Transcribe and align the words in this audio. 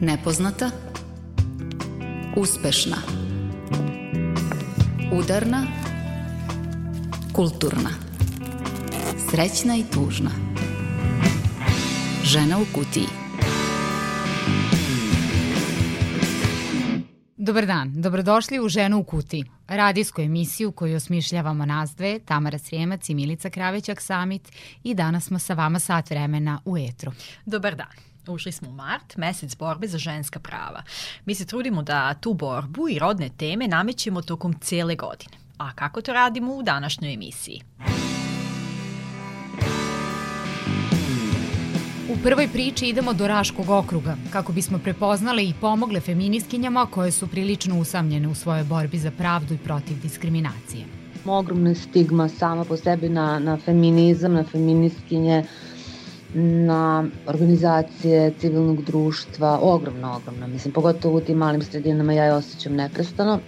Nepoznata. 0.00 0.70
Uspešna. 2.36 2.96
Udarna. 5.12 5.66
Kulturna. 7.32 7.90
Srećna 9.30 9.76
i 9.76 9.84
tužna. 9.94 10.30
Žena 12.24 12.58
u 12.58 12.64
kutiji. 12.74 13.06
Dobar 17.36 17.66
dan, 17.66 18.02
dobrodošli 18.02 18.60
u 18.60 18.68
Ženu 18.68 18.98
u 18.98 19.04
kutiji, 19.04 19.44
radijsku 19.68 20.20
emisiju 20.20 20.72
koju 20.72 20.96
osmišljavamo 20.96 21.66
nas 21.66 21.94
dve, 21.96 22.18
Tamara 22.18 22.58
Srijemac 22.58 23.08
i 23.08 23.14
Milica 23.14 23.50
Kravećak 23.50 24.00
Samit 24.00 24.52
i 24.84 24.94
danas 24.94 25.24
smo 25.24 25.38
sa 25.38 25.54
vama 25.54 25.78
sat 25.78 26.10
vremena 26.10 26.60
u 26.64 26.78
etru. 26.78 27.12
Dobar 27.46 27.76
dan. 27.76 28.07
Ušli 28.28 28.52
smo 28.52 28.68
u 28.68 28.72
mart, 28.72 29.16
mesec 29.16 29.56
borbe 29.56 29.86
za 29.86 29.98
ženska 29.98 30.40
prava. 30.40 30.82
Mi 31.24 31.34
se 31.34 31.46
trudimo 31.46 31.82
da 31.82 32.14
tu 32.14 32.34
borbu 32.34 32.88
i 32.88 32.98
rodne 32.98 33.28
teme 33.36 33.68
namećemo 33.68 34.22
tokom 34.22 34.54
cele 34.60 34.94
godine. 34.94 35.36
A 35.58 35.72
kako 35.72 36.00
to 36.00 36.12
radimo 36.12 36.54
u 36.54 36.62
današnjoj 36.62 37.14
emisiji? 37.14 37.62
U 42.10 42.16
prvoj 42.22 42.48
priči 42.48 42.86
idemo 42.86 43.12
do 43.12 43.26
Raškog 43.26 43.70
okruga, 43.70 44.16
kako 44.32 44.52
bismo 44.52 44.78
prepoznale 44.78 45.44
i 45.44 45.54
pomogle 45.60 46.00
feminiskinjama 46.00 46.86
koje 46.86 47.10
su 47.10 47.26
prilično 47.26 47.80
usamljene 47.80 48.28
u 48.28 48.34
svojoj 48.34 48.64
borbi 48.64 48.98
za 48.98 49.10
pravdu 49.10 49.54
i 49.54 49.58
protiv 49.58 50.00
diskriminacije. 50.02 50.84
Ogromna 51.26 51.74
stigma 51.74 52.28
sama 52.28 52.64
po 52.64 52.76
sebi 52.76 53.08
na, 53.08 53.38
na 53.38 53.56
feminizam, 53.56 54.32
na 54.32 54.44
feminiskinje, 54.44 55.44
na 56.34 57.04
organizacije 57.26 58.32
civilnog 58.40 58.84
društva, 58.84 59.58
ogromno, 59.62 60.16
ogromno. 60.16 60.46
Mislim, 60.46 60.74
pogotovo 60.74 61.16
u 61.16 61.20
tim 61.20 61.38
malim 61.38 61.62
sredinama 61.62 62.12
ja 62.12 62.24
je 62.24 62.32
osjećam 62.32 62.74
neprestano. 62.74 63.38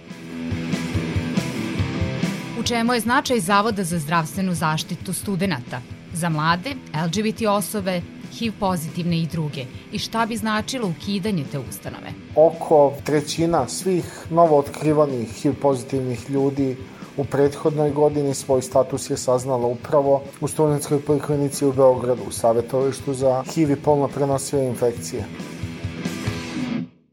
U 2.59 2.63
čemu 2.63 2.93
je 2.93 2.99
značaj 2.99 3.39
Zavoda 3.39 3.83
za 3.83 3.99
zdravstvenu 3.99 4.53
zaštitu 4.53 5.13
studenta? 5.13 5.81
Za 6.13 6.29
mlade, 6.29 6.75
LGBT 7.05 7.41
osobe, 7.49 8.01
HIV 8.31 8.53
pozitivne 8.59 9.19
i 9.19 9.27
druge 9.27 9.65
i 9.91 9.99
šta 9.99 10.25
bi 10.25 10.37
značilo 10.37 10.87
ukidanje 10.87 11.43
te 11.51 11.59
ustanove? 11.59 12.11
Oko 12.35 12.93
trećina 13.03 13.67
svih 13.67 14.03
novo 14.29 14.59
otkrivanih 14.59 15.29
HIV 15.29 15.53
pozitivnih 15.61 16.29
ljudi 16.29 16.77
u 17.21 17.25
prethodnoj 17.25 17.91
godini 17.91 18.33
svoj 18.33 18.61
status 18.61 19.09
je 19.09 19.17
saznala 19.17 19.67
upravo 19.67 20.23
u 20.41 20.47
studentskoj 20.47 21.01
poliklinici 21.01 21.65
u 21.65 21.73
Beogradu 21.73 22.21
u 22.27 22.31
savjetovištu 22.31 23.13
za 23.13 23.43
HIV 23.43 23.71
i 23.71 23.75
polno 23.75 24.07
prenosive 24.07 24.65
infekcije. 24.65 25.25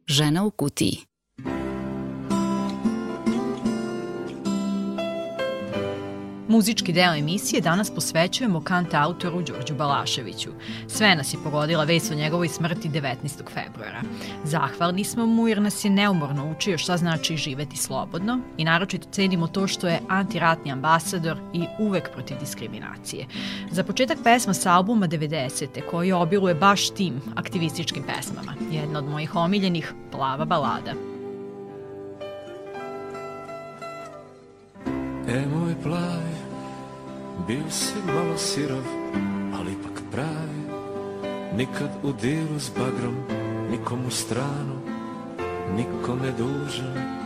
Žena 0.06 0.44
u 0.44 0.50
kutiji 0.50 1.07
Muzički 6.48 6.92
deo 6.92 7.14
emisije 7.14 7.60
danas 7.60 7.90
posvećujemo 7.90 8.60
kant 8.60 8.94
autoru 8.94 9.42
Đorđu 9.42 9.74
Balaševiću. 9.74 10.50
Sve 10.86 11.14
nas 11.14 11.34
je 11.34 11.38
pogodila 11.44 11.84
vest 11.84 12.10
o 12.10 12.14
njegovoj 12.14 12.48
smrti 12.48 12.88
19. 12.88 13.14
februara. 13.54 14.02
Zahvalni 14.44 15.04
smo 15.04 15.26
mu 15.26 15.48
jer 15.48 15.62
nas 15.62 15.84
je 15.84 15.90
neumorno 15.90 16.50
učio 16.50 16.78
šta 16.78 16.96
znači 16.96 17.36
živeti 17.36 17.76
slobodno 17.76 18.40
i 18.56 18.64
naročito 18.64 19.08
cenimo 19.10 19.46
to 19.46 19.66
što 19.66 19.88
je 19.88 20.00
antiratni 20.08 20.72
ambasador 20.72 21.38
i 21.52 21.64
uvek 21.78 22.10
protiv 22.12 22.38
diskriminacije. 22.40 23.26
Za 23.70 23.84
početak 23.84 24.18
pesma 24.24 24.54
sa 24.54 24.72
albuma 24.72 25.08
90. 25.08 25.66
koji 25.90 26.12
obiluje 26.12 26.54
baš 26.54 26.90
tim 26.90 27.20
aktivističkim 27.36 28.02
pesmama. 28.02 28.54
Jedna 28.72 28.98
od 28.98 29.04
mojih 29.04 29.36
omiljenih, 29.36 29.92
Plava 30.12 30.44
balada. 30.44 30.92
E 35.28 35.46
moj 35.46 35.74
plavi, 35.82 36.37
bio 37.46 37.70
si 37.70 37.94
malo 38.06 38.36
sirov, 38.36 38.84
ali 39.58 39.72
ipak 39.72 40.02
pravi. 40.12 40.62
Nikad 41.56 41.90
u 42.02 42.12
dilu 42.12 42.58
s 42.58 42.70
bagrom, 42.70 43.16
nikom 43.70 44.06
u 44.06 44.10
stranu, 44.10 44.74
nikome 45.76 46.32
dužan. 46.38 47.18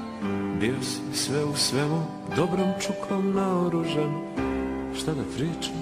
Bio 0.61 0.83
si 0.83 1.01
sve 1.13 1.45
u 1.45 1.57
svemu, 1.57 2.03
dobrom 2.37 2.73
čukom 2.81 3.33
naoružan. 3.35 4.13
Šta 4.95 5.15
da 5.15 5.23
pričam, 5.37 5.75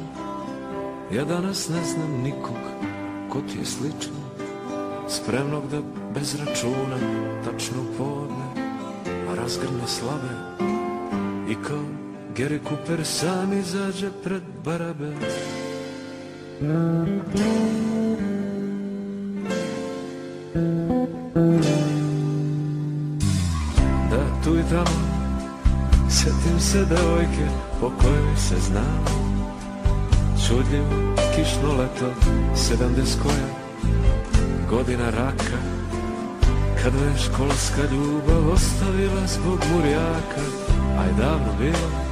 ja 1.13 1.25
danas 1.25 1.69
ne 1.69 1.85
znam 1.85 2.23
nikog 2.23 2.57
ko 3.31 3.41
ti 3.41 3.59
je 3.59 3.65
sličan. 3.65 4.15
Spremnog 5.09 5.63
da 5.71 5.81
bez 6.15 6.35
računa 6.35 6.99
tačno 7.45 7.83
podne, 7.99 8.65
a 9.31 9.35
razgrne 9.35 9.87
slabe 9.87 10.35
i 11.49 11.55
kao 11.55 12.10
Gary 12.37 12.61
Cooper 12.69 13.05
sam 13.05 13.53
izađe 13.53 14.11
pred 14.25 14.43
barabe. 14.65 15.11
Da 24.11 24.43
tu 24.45 24.59
i 24.59 24.63
tamo. 24.71 25.11
Sjetim 26.11 26.61
se 26.61 26.79
devojke 26.85 27.49
po 27.81 27.91
kojoj 28.03 28.37
se 28.37 28.55
znam 28.61 29.05
Čudljivo 30.47 31.15
kišno 31.35 31.73
leto 31.73 32.15
Sedamdes 32.57 33.17
koja 33.23 33.61
Godina 34.71 35.11
raka. 35.11 35.59
Kad 36.83 36.95
me 36.95 37.19
školska 37.19 37.83
ljubav 37.93 38.53
ostavila 38.53 39.27
zbog 39.27 39.59
murjaka. 39.73 40.43
Aj 40.99 41.13
davno 41.19 41.53
bilo 41.59 42.10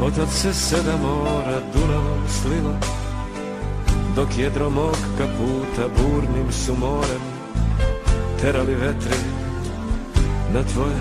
Otac 0.00 0.28
se 0.30 0.54
sedam 0.54 1.00
mora 1.00 1.60
Dunavom 1.74 2.22
slila 2.28 2.78
Dok 4.16 4.28
jedro 4.38 4.70
mog 4.70 4.96
kaputa 5.18 5.88
burnim 5.96 6.52
su 6.52 6.74
morem 6.76 7.22
Terali 8.40 8.74
vetri. 8.74 9.18
Na 10.54 10.62
tvoje 10.62 10.96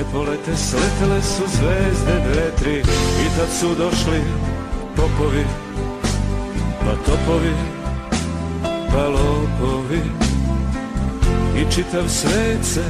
epolete 0.00 0.56
Sletele 0.56 1.22
su 1.22 1.42
zvezde 1.46 2.30
dve, 2.30 2.50
tri 2.58 2.78
I 3.24 3.28
tad 3.38 3.48
su 3.60 3.74
došli 3.74 4.22
popovi 4.96 5.44
Pa 6.80 6.92
topovi 7.06 7.54
Pa 8.92 9.08
lopovi. 9.08 10.02
I 11.56 11.72
čitav 11.74 12.08
svet 12.08 12.64
se 12.64 12.84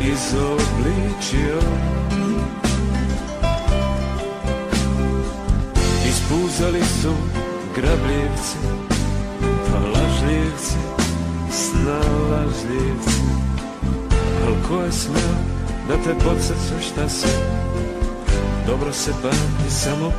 izobličio 0.00 1.60
Puzali 6.28 6.82
su 7.02 7.12
grabljivci, 7.74 8.58
pa 9.40 9.78
lažljivci, 9.78 10.76
snalažljivci. 11.50 13.20
Al 14.46 14.68
ko 14.68 14.82
je 14.82 14.92
smeo 14.92 15.34
da 15.88 15.94
te 15.94 16.24
podsjeća 16.24 16.80
šta 16.80 17.08
si? 17.08 17.28
Dobro 18.66 18.92
se 18.92 19.10
pamti 19.22 19.70
samo 19.70 20.12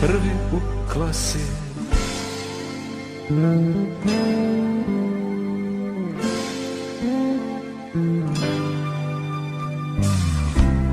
prvi 0.00 0.30
u 0.52 0.60
klasi. 0.92 1.38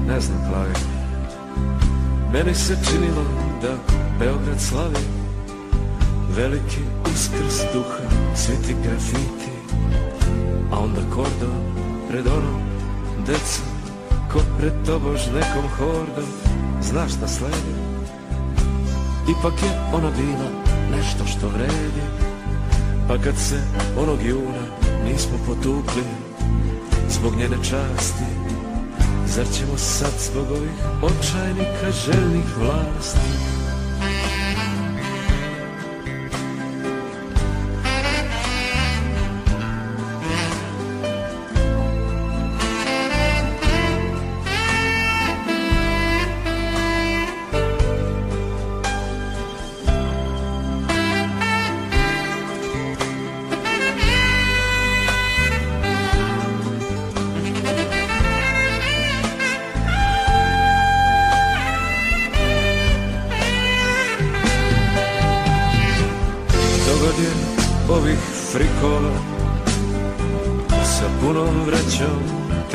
Ne 0.08 0.20
znam, 0.20 0.38
plavi, 0.50 0.74
meni 2.34 2.56
se 2.56 2.78
činilo 2.90 3.24
da 3.62 3.95
Beograd 4.20 4.62
slavi 4.62 5.06
Veliki 6.36 6.82
uskrs 7.06 7.58
duha 7.74 8.00
Sveti 8.36 8.76
grafiti 8.84 9.52
A 10.72 10.80
onda 10.80 11.02
kordon 11.16 11.56
pred 12.10 12.28
onom 12.28 12.62
Deca 13.28 13.62
ko 14.32 14.40
pred 14.60 14.74
tobož 14.86 15.22
nekom 15.34 15.70
hordom 15.78 16.30
Znaš 16.82 17.12
šta 17.12 17.28
sledi. 17.28 17.76
Ipak 19.30 19.54
je 19.64 19.70
ona 19.94 20.10
bila 20.10 20.50
nešto 20.98 21.26
što 21.26 21.48
vredi 21.48 22.06
Pa 23.08 23.18
kad 23.18 23.38
se 23.38 23.62
onog 23.98 24.20
juna 24.26 24.66
nismo 25.06 25.38
potukli 25.48 26.04
Zbog 27.10 27.36
njene 27.36 27.58
časti 27.58 28.26
Zar 29.26 29.46
ćemo 29.54 29.78
sad 29.78 30.14
zbog 30.20 30.52
ovih 30.52 30.72
očajnika 31.02 31.92
željnih 32.06 32.58
vlasti 32.58 33.65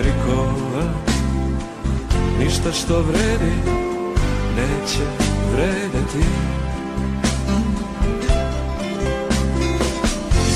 trikova. 0.00 0.84
Ništa 2.38 2.72
što 2.72 3.02
vredi 3.02 3.54
neće 4.56 5.04
vredeti. 5.52 6.26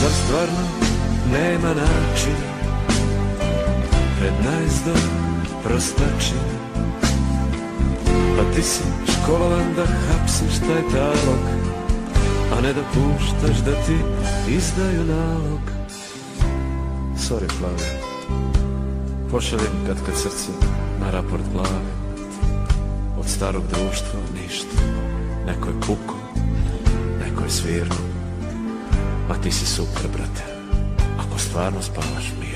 Zar 0.00 0.10
stvarno 0.24 0.68
nema 1.32 1.68
način 1.68 2.36
Pred 4.18 4.32
najezdom 4.44 5.10
prostačin 5.64 6.44
Pa 8.36 8.54
ti 8.54 8.62
si 8.62 8.82
školovan 9.12 9.74
da 9.76 9.86
hapsiš 9.86 10.58
taj 10.58 10.82
talog 10.92 11.40
A 12.58 12.60
ne 12.60 12.72
da 12.72 12.82
puštaš 12.82 13.58
da 13.58 13.72
ti 13.72 13.98
izdaju 14.48 15.04
nalog. 15.04 15.60
Sorry, 17.16 17.48
plave 17.58 18.03
Pošaljem 19.34 19.86
kad 19.86 19.96
kad 20.06 20.16
srce 20.16 20.52
na 21.00 21.10
raport 21.10 21.42
glave. 21.52 21.90
Od 23.18 23.28
starog 23.28 23.62
društva 23.62 24.20
ništa. 24.34 24.76
Neko 25.46 25.68
je 25.68 25.80
puko, 25.80 26.14
neko 27.24 27.44
je 27.44 27.50
svirno 27.50 27.94
A 29.30 29.34
ti 29.42 29.52
si 29.52 29.66
super, 29.66 30.08
brate. 30.12 30.44
Ako 31.18 31.38
stvarno 31.38 31.82
spavaš 31.82 32.32
mirno 32.40 32.53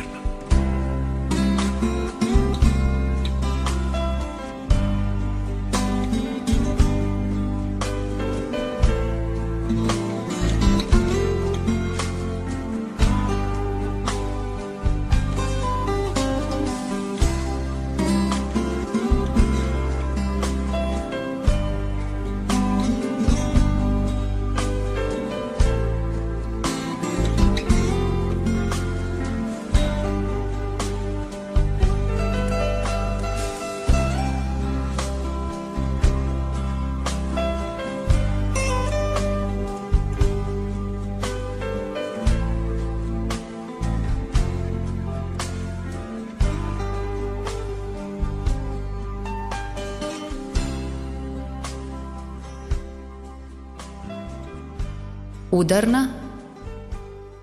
Udarna 55.58 56.08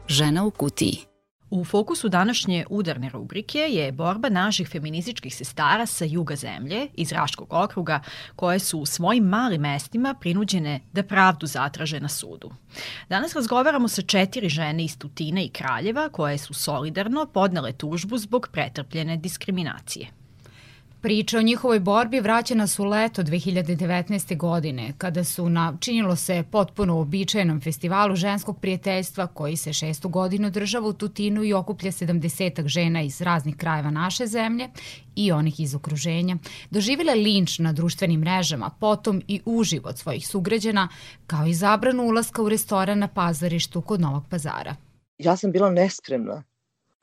žena 0.08 0.44
u 0.46 0.52
kutiji. 0.52 0.98
U 1.50 1.66
fokusu 1.66 2.10
današnje 2.10 2.66
udarne 2.70 3.10
rubrike 3.10 3.60
je 3.60 3.92
borba 3.92 4.30
naših 4.30 4.70
feminističkih 4.70 5.36
sestara 5.36 5.86
sa 5.86 6.06
juga 6.06 6.36
zemlje 6.36 6.88
iz 6.94 7.12
Raškog 7.12 7.54
okruga 7.54 8.02
koje 8.36 8.60
su 8.60 8.80
u 8.80 8.86
svojim 8.86 9.24
malim 9.24 9.62
mestima 9.62 10.14
prinuđene 10.22 10.80
da 10.94 11.04
pravdu 11.04 11.48
zatraže 11.48 12.00
na 12.00 12.10
sudu. 12.10 12.52
Danas 13.10 13.36
razgovaramo 13.36 13.88
sa 13.88 14.02
četiri 14.02 14.50
žene 14.50 14.86
iz 14.86 14.98
Tutina 14.98 15.42
i 15.42 15.50
Kraljeva 15.50 16.10
koje 16.10 16.38
su 16.38 16.54
solidarno 16.54 17.26
podnele 17.26 17.74
tužbu 17.74 18.18
zbog 18.18 18.50
pretrpljene 18.52 19.18
diskriminacije. 19.18 20.25
Priča 21.06 21.38
o 21.38 21.42
njihovoj 21.42 21.80
borbi 21.80 22.20
vraćena 22.20 22.68
su 22.68 22.86
leto 22.86 23.24
2019. 23.24 24.38
godine, 24.38 24.94
kada 24.98 25.24
su 25.24 25.50
na, 25.50 25.78
činilo 25.80 26.16
se, 26.16 26.44
potpuno 26.52 27.00
običajenom 27.00 27.62
festivalu 27.62 28.16
ženskog 28.16 28.60
prijateljstva 28.60 29.28
koji 29.28 29.58
se 29.58 29.74
šestu 29.74 30.10
godinu 30.10 30.50
država 30.50 30.88
u 30.88 30.94
Tutinu 30.94 31.44
i 31.44 31.54
okuplja 31.54 31.92
70 31.92 32.68
žena 32.68 33.02
iz 33.02 33.22
raznih 33.22 33.56
krajeva 33.58 33.92
naše 33.92 34.28
zemlje 34.28 34.70
i 35.16 35.32
onih 35.32 35.60
iz 35.60 35.76
okruženja, 35.76 36.38
doživile 36.70 37.16
linč 37.16 37.60
na 37.60 37.74
društvenim 37.74 38.20
mrežama, 38.20 38.70
potom 38.80 39.22
i 39.28 39.42
uživo 39.46 39.90
od 39.90 40.00
svojih 40.00 40.28
sugrađana, 40.28 40.90
kao 41.28 41.46
i 41.46 41.54
zabranu 41.54 42.04
ulaska 42.04 42.42
u 42.42 42.50
restoran 42.50 43.00
na 43.00 43.08
pazarištu 43.08 43.82
kod 43.82 44.02
Novog 44.02 44.24
pazara. 44.30 44.76
Ja 45.18 45.38
sam 45.38 45.52
bila 45.52 45.70
nespremna 45.70 46.44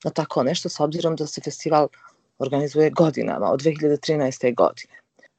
na 0.04 0.10
tako 0.10 0.42
nešto 0.42 0.68
s 0.68 0.80
obzirom 0.80 1.16
da 1.16 1.26
se 1.26 1.40
festival 1.40 1.88
organizuje 2.38 2.90
godinama, 2.90 3.50
od 3.50 3.60
2013. 3.60 4.54
godine. 4.54 4.94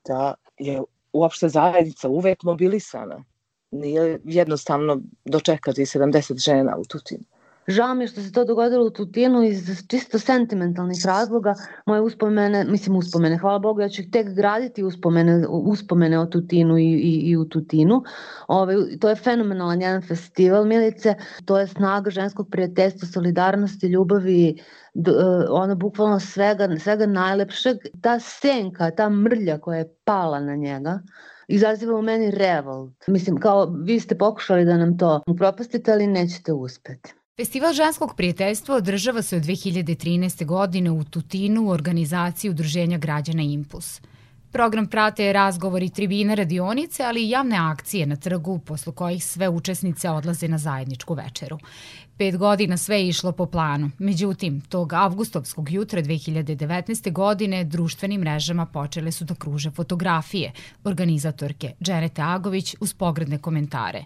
Da 0.08 0.34
je 0.58 0.82
uopšte 1.14 1.50
zajednica 1.50 2.10
uvek 2.10 2.44
mobilisana. 2.44 3.24
Nije 3.72 4.20
jednostavno 4.24 5.02
dočekati 5.26 5.82
70 5.82 6.38
žena 6.38 6.78
u 6.78 6.86
Tutinu. 6.86 7.24
Žao 7.68 7.94
mi 7.96 8.04
je 8.04 8.08
što 8.08 8.22
se 8.22 8.32
to 8.32 8.46
dogodilo 8.46 8.86
u 8.86 8.90
Tutinu 8.90 9.44
iz 9.44 9.88
čisto 9.88 10.20
sentimentalnih 10.20 11.06
razloga. 11.06 11.54
Moje 11.86 12.02
uspomene, 12.02 12.64
mislim 12.64 12.96
uspomene, 12.96 13.38
hvala 13.38 13.60
Bogu, 13.60 13.82
ja 13.82 13.90
ću 13.90 14.02
tek 14.12 14.30
graditi 14.36 14.84
uspomene, 14.84 15.48
uspomene 15.50 16.20
o 16.20 16.26
Tutinu 16.26 16.78
i, 16.78 16.84
i, 16.84 17.30
i 17.30 17.38
u 17.38 17.46
Tutinu. 17.46 18.04
Ove, 18.48 18.98
to 19.00 19.10
je 19.10 19.16
fenomenalan 19.16 19.82
jedan 19.82 20.02
festival, 20.02 20.66
Milice. 20.66 21.16
To 21.46 21.60
je 21.60 21.68
snaga 21.68 22.10
ženskog 22.10 22.48
prijateljstva, 22.52 23.08
solidarnosti, 23.08 23.88
ljubavi, 23.88 24.62
d, 24.94 25.12
e, 25.12 25.14
ono 25.50 25.76
bukvalno 25.76 26.20
svega, 26.20 26.68
svega 26.80 27.06
najlepšeg. 27.06 27.78
Ta 28.02 28.20
senka, 28.20 28.92
ta 28.92 29.10
mrlja 29.10 29.58
koja 29.58 29.78
je 29.78 29.96
pala 30.04 30.40
na 30.40 30.56
njega, 30.56 31.00
izaziva 31.48 31.96
u 31.96 32.02
meni 32.02 32.32
revolt. 32.32 33.08
Mislim, 33.08 33.40
kao 33.40 33.66
vi 33.66 34.00
ste 34.00 34.18
pokušali 34.18 34.66
da 34.66 34.78
nam 34.78 34.98
to 34.98 35.22
upropastite, 35.28 35.92
ali 35.92 36.08
nećete 36.08 36.54
uspeti. 36.54 37.14
Festival 37.38 37.74
ženskog 37.74 38.16
prijateljstva 38.16 38.76
održava 38.76 39.22
se 39.22 39.38
od 39.38 39.44
2013. 39.44 40.46
godine 40.46 40.92
u 40.92 41.04
Tutinu 41.04 41.64
u 41.64 41.70
organizaciji 41.70 42.52
Udruženja 42.52 42.98
građana 42.98 43.42
Impuls. 43.42 44.02
Program 44.52 44.88
prate 44.88 45.34
razgovori 45.34 45.90
tribine 45.90 46.36
radionice, 46.36 47.04
ali 47.04 47.26
i 47.26 47.30
javne 47.30 47.58
akcije 47.60 48.06
na 48.06 48.16
trgu, 48.16 48.60
poslu 48.60 48.94
kojih 48.94 49.26
sve 49.26 49.50
učesnice 49.50 50.10
odlaze 50.10 50.48
na 50.48 50.58
zajedničku 50.58 51.14
večeru. 51.14 51.60
Pet 52.18 52.38
godina 52.38 52.78
sve 52.78 53.00
je 53.02 53.08
išlo 53.08 53.32
po 53.32 53.46
planu. 53.46 53.92
Međutim, 53.98 54.62
tog 54.62 54.94
avgustovskog 54.94 55.72
jutra 55.72 56.02
2019. 56.02 57.12
godine 57.12 57.64
društvenim 57.64 58.22
mrežama 58.22 58.66
počele 58.66 59.12
su 59.12 59.26
da 59.26 59.36
kruže 59.36 59.72
fotografije 59.72 60.52
organizatorke 60.84 61.72
Dženete 61.82 62.22
Agović 62.22 62.76
uz 62.80 62.94
pogredne 62.94 63.38
komentare 63.38 64.06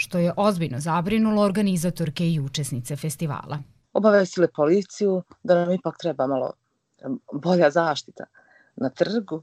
što 0.00 0.18
je 0.18 0.32
ozbiljno 0.36 0.80
zabrinulo 0.80 1.42
organizatorke 1.42 2.30
i 2.30 2.40
učesnice 2.40 2.96
festivala. 2.96 3.58
Obavestile 3.92 4.48
policiju 4.56 5.22
da 5.42 5.54
nam 5.54 5.72
ipak 5.72 5.98
treba 5.98 6.26
malo 6.26 6.52
bolja 7.32 7.70
zaštita 7.70 8.24
na 8.76 8.90
trgu. 8.90 9.42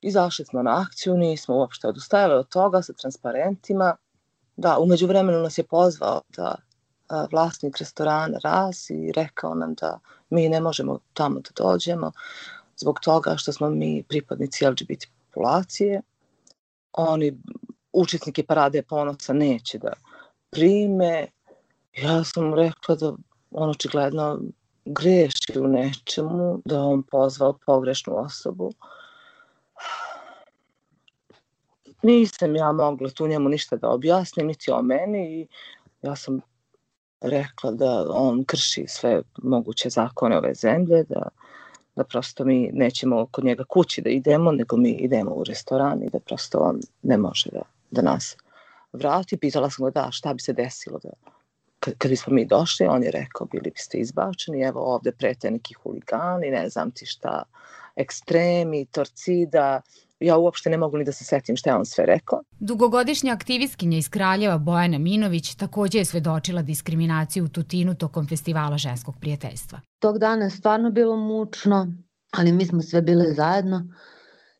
Izašli 0.00 0.44
smo 0.44 0.62
na 0.62 0.80
akciju, 0.80 1.16
nismo 1.16 1.56
uopšte 1.56 1.88
odustajali 1.88 2.34
od 2.34 2.48
toga 2.48 2.82
sa 2.82 2.92
transparentima. 2.92 3.96
Da, 4.56 4.78
umeđu 4.78 5.06
vremenu 5.06 5.38
nas 5.38 5.58
je 5.58 5.64
pozvao 5.64 6.20
da 6.36 6.54
vlasnik 7.32 7.78
restorana 7.78 8.38
Raz 8.44 8.90
i 8.90 9.12
rekao 9.12 9.54
nam 9.54 9.74
da 9.74 9.98
mi 10.30 10.48
ne 10.48 10.60
možemo 10.60 10.98
tamo 11.12 11.40
da 11.40 11.50
dođemo 11.56 12.12
zbog 12.76 13.00
toga 13.00 13.36
što 13.36 13.52
smo 13.52 13.70
mi 13.70 14.04
pripadnici 14.08 14.66
LGBT 14.66 15.04
populacije. 15.26 16.02
Oni 16.92 17.38
učesnike 17.96 18.42
parade 18.42 18.82
ponosa 18.82 19.32
neće 19.32 19.78
da 19.78 19.92
prime. 20.50 21.26
Ja 22.02 22.24
sam 22.24 22.54
rekla 22.54 22.94
da 22.94 23.12
on 23.50 23.70
očigledno 23.70 24.40
greši 24.84 25.58
u 25.58 25.68
nečemu, 25.68 26.62
da 26.64 26.82
on 26.82 27.02
pozvao 27.02 27.58
pogrešnu 27.66 28.18
osobu. 28.18 28.72
Nisam 32.02 32.56
ja 32.56 32.72
mogla 32.72 33.10
tu 33.10 33.26
njemu 33.26 33.48
ništa 33.48 33.76
da 33.76 33.88
objasnim, 33.88 34.46
niti 34.46 34.70
o 34.70 34.82
meni 34.82 35.40
i 35.40 35.46
ja 36.02 36.16
sam 36.16 36.40
rekla 37.20 37.70
da 37.70 38.06
on 38.10 38.44
krši 38.44 38.84
sve 38.88 39.22
moguće 39.42 39.90
zakone 39.90 40.38
ove 40.38 40.54
zemlje, 40.54 41.04
da, 41.08 41.28
da 41.96 42.04
prosto 42.04 42.44
mi 42.44 42.70
nećemo 42.72 43.26
kod 43.26 43.44
njega 43.44 43.64
kući 43.64 44.02
da 44.02 44.10
idemo, 44.10 44.52
nego 44.52 44.76
mi 44.76 44.90
idemo 44.90 45.30
u 45.30 45.44
restoran 45.44 46.02
i 46.02 46.10
da 46.10 46.20
prosto 46.20 46.58
on 46.58 46.80
ne 47.02 47.18
može 47.18 47.50
da 47.50 47.75
da 47.90 48.02
nas 48.02 48.36
vrati. 48.92 49.36
Pitala 49.36 49.70
sam 49.70 49.84
ga 49.84 49.90
da 49.90 50.10
šta 50.10 50.34
bi 50.34 50.40
se 50.40 50.52
desilo 50.52 50.98
da 51.02 51.10
kad, 51.80 51.94
kad 51.98 52.10
bismo 52.10 52.32
mi 52.32 52.46
došli, 52.46 52.86
on 52.86 53.02
je 53.02 53.10
rekao 53.10 53.46
bili 53.46 53.70
biste 53.70 53.98
izbačeni, 53.98 54.62
evo 54.62 54.80
ovde 54.94 55.12
prete 55.12 55.50
neki 55.50 55.74
huligani, 55.74 56.50
ne 56.50 56.68
znam 56.68 56.90
ti 56.90 57.06
šta, 57.06 57.42
ekstremi, 57.96 58.86
torcida, 58.86 59.80
ja 60.20 60.36
uopšte 60.36 60.70
ne 60.70 60.76
mogu 60.76 60.96
ni 60.96 61.04
da 61.04 61.12
se 61.12 61.24
setim 61.24 61.56
šta 61.56 61.70
je 61.70 61.76
on 61.76 61.86
sve 61.86 62.06
rekao. 62.06 62.42
Dugogodišnja 62.58 63.32
aktivistkinja 63.32 63.98
iz 63.98 64.08
Kraljeva 64.08 64.58
Bojana 64.58 64.98
Minović 64.98 65.54
takođe 65.54 65.98
je 65.98 66.04
svedočila 66.04 66.62
diskriminaciju 66.62 67.44
u 67.44 67.48
Tutinu 67.48 67.94
tokom 67.94 68.28
festivala 68.28 68.78
ženskog 68.78 69.14
prijateljstva. 69.20 69.80
Tog 69.98 70.18
dana 70.18 70.44
je 70.44 70.50
stvarno 70.50 70.90
bilo 70.90 71.16
mučno, 71.16 71.92
ali 72.30 72.52
mi 72.52 72.66
smo 72.66 72.82
sve 72.82 73.02
bile 73.02 73.32
zajedno 73.32 73.88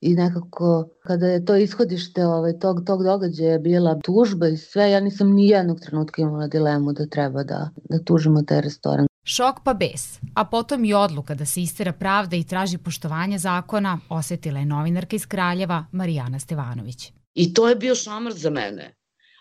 i 0.00 0.14
nekako 0.14 0.88
kada 1.02 1.26
je 1.26 1.44
to 1.44 1.56
ishodište 1.56 2.26
ovaj, 2.26 2.58
tog, 2.58 2.84
tog 2.86 3.04
događaja 3.04 3.58
bila 3.58 3.98
tužba 4.04 4.48
i 4.48 4.56
sve, 4.56 4.90
ja 4.90 5.00
nisam 5.00 5.32
ni 5.32 5.48
jednog 5.48 5.80
trenutka 5.80 6.22
imala 6.22 6.46
dilemu 6.46 6.92
da 6.92 7.06
treba 7.06 7.42
da, 7.42 7.70
da 7.90 8.04
tužimo 8.04 8.42
taj 8.42 8.60
restoran. 8.60 9.06
Šok 9.24 9.56
pa 9.64 9.74
bes, 9.74 10.18
a 10.34 10.44
potom 10.44 10.84
i 10.84 10.94
odluka 10.94 11.34
da 11.34 11.44
se 11.44 11.62
istera 11.62 11.92
pravda 11.92 12.36
i 12.36 12.44
traži 12.44 12.78
poštovanje 12.78 13.38
zakona 13.38 13.98
osetila 14.08 14.58
je 14.58 14.66
novinarka 14.66 15.16
iz 15.16 15.26
Kraljeva 15.26 15.84
Marijana 15.92 16.38
Stevanović. 16.38 17.12
I 17.34 17.54
to 17.54 17.68
je 17.68 17.76
bio 17.76 17.94
šamar 17.94 18.32
za 18.32 18.50
mene. 18.50 18.94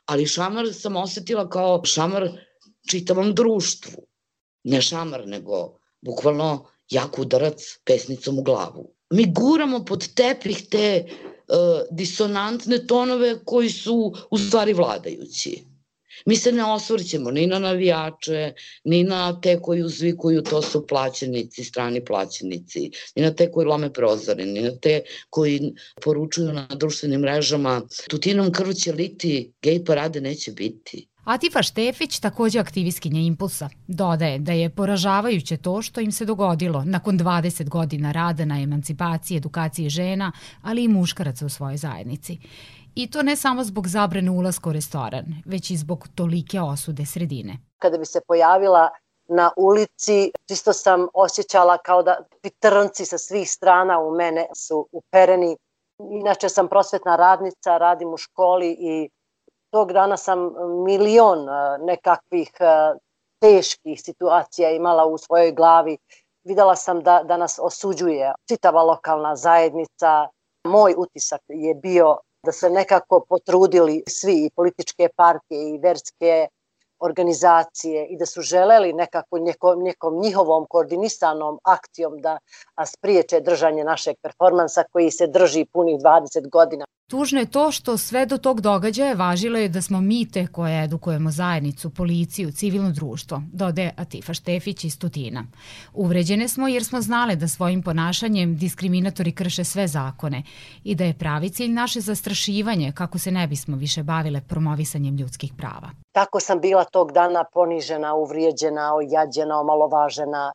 Ali 0.05 0.25
šamar 0.25 0.73
sam 0.73 0.95
osetila 0.95 1.49
kao 1.49 1.81
šamar 1.85 2.29
čitavom 2.89 3.33
društvu. 3.33 4.03
Ne 4.63 4.81
šamar, 4.81 5.27
nego 5.27 5.79
bukvalno 6.01 6.65
jak 6.89 7.19
udarac 7.19 7.61
pesnicom 7.85 8.39
u 8.39 8.43
glavu. 8.43 8.94
Mi 9.13 9.25
guramo 9.33 9.85
pod 9.85 10.07
tepih 10.13 10.67
te 10.69 11.05
uh, 11.05 11.81
disonantne 11.91 12.87
tonove 12.87 13.35
koji 13.45 13.69
su 13.69 14.13
u 14.31 14.37
stvari 14.37 14.73
vladajući. 14.73 15.63
Mi 16.25 16.35
se 16.35 16.51
ne 16.51 16.63
osvrćemo 16.63 17.31
ni 17.31 17.47
na 17.47 17.59
navijače, 17.59 18.53
ni 18.83 19.03
na 19.03 19.41
te 19.41 19.59
koji 19.61 19.83
uzvikuju 19.83 20.41
to 20.41 20.61
su 20.61 20.87
plaćenici, 20.87 21.63
strani 21.63 22.05
plaćenici, 22.05 22.91
ni 23.15 23.21
na 23.21 23.33
te 23.33 23.51
koji 23.51 23.65
lome 23.65 23.93
prozore, 23.93 24.45
ni 24.45 24.61
na 24.61 24.71
te 24.81 25.01
koji 25.29 25.73
poručuju 26.03 26.53
na 26.53 26.67
društvenim 26.75 27.21
mrežama 27.21 27.81
Tutinom 28.09 28.51
krv 28.51 28.71
će 28.73 28.91
liti, 28.91 29.53
gej 29.61 29.83
parade 29.85 30.21
neće 30.21 30.51
biti. 30.51 31.07
Atifa 31.25 31.61
Štefić, 31.61 32.19
takođe 32.19 32.59
aktivistkinja 32.59 33.19
Impulsa, 33.19 33.69
dodaje 33.87 34.39
da 34.39 34.51
je 34.51 34.69
poražavajuće 34.69 35.57
to 35.57 35.81
što 35.81 36.01
im 36.01 36.11
se 36.11 36.25
dogodilo 36.25 36.83
nakon 36.85 37.19
20 37.19 37.69
godina 37.69 38.11
rada 38.11 38.45
na 38.45 38.61
emancipaciji, 38.61 39.37
edukaciji 39.37 39.89
žena, 39.89 40.31
ali 40.61 40.83
i 40.83 40.87
muškaraca 40.87 41.45
u 41.45 41.49
svojoj 41.49 41.77
zajednici. 41.77 42.37
I 42.95 43.11
to 43.11 43.23
ne 43.23 43.35
samo 43.35 43.63
zbog 43.63 43.87
zabrane 43.87 44.31
ulaska 44.31 44.69
u 44.69 44.73
restoran, 44.73 45.25
već 45.45 45.71
i 45.71 45.77
zbog 45.77 46.07
tolike 46.15 46.61
osude 46.61 47.05
sredine. 47.05 47.57
Kada 47.77 47.97
bi 47.97 48.05
se 48.05 48.21
pojavila 48.27 48.89
na 49.27 49.51
ulici, 49.57 50.31
čisto 50.47 50.73
sam 50.73 51.07
osjećala 51.13 51.77
kao 51.77 52.03
da 52.03 52.17
pitrnci 52.41 53.05
sa 53.05 53.17
svih 53.17 53.51
strana 53.51 53.99
u 53.99 54.15
mene 54.15 54.45
su 54.55 54.87
upereni. 54.91 55.57
Inače 56.11 56.49
sam 56.49 56.67
prosvetna 56.67 57.15
radnica, 57.15 57.77
radim 57.77 58.13
u 58.13 58.17
školi 58.17 58.77
i 58.79 59.09
tog 59.75 59.91
dana 59.93 60.17
sam 60.17 60.39
milion 60.85 61.49
e, 61.49 61.77
nekakvih 61.83 62.51
e, 62.59 62.67
teških 63.39 64.01
situacija 64.01 64.69
imala 64.71 65.05
u 65.05 65.17
svojoj 65.17 65.51
glavi. 65.51 65.97
Videla 66.43 66.75
sam 66.75 67.01
da, 67.03 67.23
da 67.23 67.37
nas 67.37 67.59
osuđuje 67.61 68.31
čitava 68.47 68.83
lokalna 68.83 69.35
zajednica. 69.35 70.27
Moj 70.67 70.95
utisak 70.97 71.41
je 71.47 71.75
bio 71.75 72.17
da 72.45 72.51
se 72.51 72.69
nekako 72.69 73.25
potrudili 73.29 74.03
svi 74.07 74.45
i 74.45 74.51
političke 74.55 75.09
partije 75.15 75.69
i 75.69 75.77
verske 75.77 76.47
organizacije 76.99 78.05
i 78.05 78.17
da 78.17 78.25
su 78.25 78.41
želeli 78.41 78.93
nekako 78.93 79.39
nekom, 79.39 79.83
nekom 79.83 80.21
njihovom 80.21 80.65
koordinisanom 80.69 81.59
akcijom 81.63 82.21
da 82.21 82.37
spriječe 82.85 83.39
držanje 83.39 83.83
našeg 83.83 84.15
performansa 84.21 84.83
koji 84.91 85.11
se 85.11 85.27
drži 85.27 85.65
punih 85.65 85.99
20 85.99 86.49
godina. 86.49 86.85
Tužno 87.09 87.39
je 87.39 87.45
to 87.45 87.71
što 87.71 87.97
sve 87.97 88.25
do 88.25 88.37
tog 88.37 88.61
događaja 88.61 89.13
važilo 89.13 89.59
je 89.59 89.69
da 89.69 89.81
smo 89.81 90.01
mi 90.01 90.31
te 90.31 90.47
koje 90.47 90.83
edukujemo 90.83 91.31
zajednicu, 91.31 91.89
policiju, 91.89 92.51
civilno 92.51 92.91
društvo, 92.91 93.41
dode 93.53 93.91
Atifa 93.97 94.33
Štefić 94.33 94.83
iz 94.83 94.99
Tutina. 94.99 95.45
Uvređene 95.93 96.47
smo 96.47 96.67
jer 96.67 96.85
smo 96.85 97.01
znale 97.01 97.35
da 97.35 97.47
svojim 97.47 97.83
ponašanjem 97.83 98.57
diskriminatori 98.57 99.31
krše 99.31 99.63
sve 99.63 99.87
zakone 99.87 100.43
i 100.83 100.95
da 100.95 101.03
je 101.03 101.17
pravi 101.17 101.49
cilj 101.49 101.71
naše 101.71 101.99
zastrašivanje 101.99 102.91
kako 102.91 103.19
se 103.19 103.31
ne 103.31 103.47
bismo 103.47 103.77
više 103.77 104.03
bavile 104.03 104.41
promovisanjem 104.41 105.17
ljudskih 105.17 105.53
prava. 105.57 105.89
Tako 106.11 106.39
sam 106.39 106.59
bila 106.59 106.83
tog 106.83 107.11
dana 107.11 107.43
ponižena, 107.53 108.15
uvrijeđena, 108.15 108.95
ojađena, 108.95 109.59
omalovažena, 109.59 110.51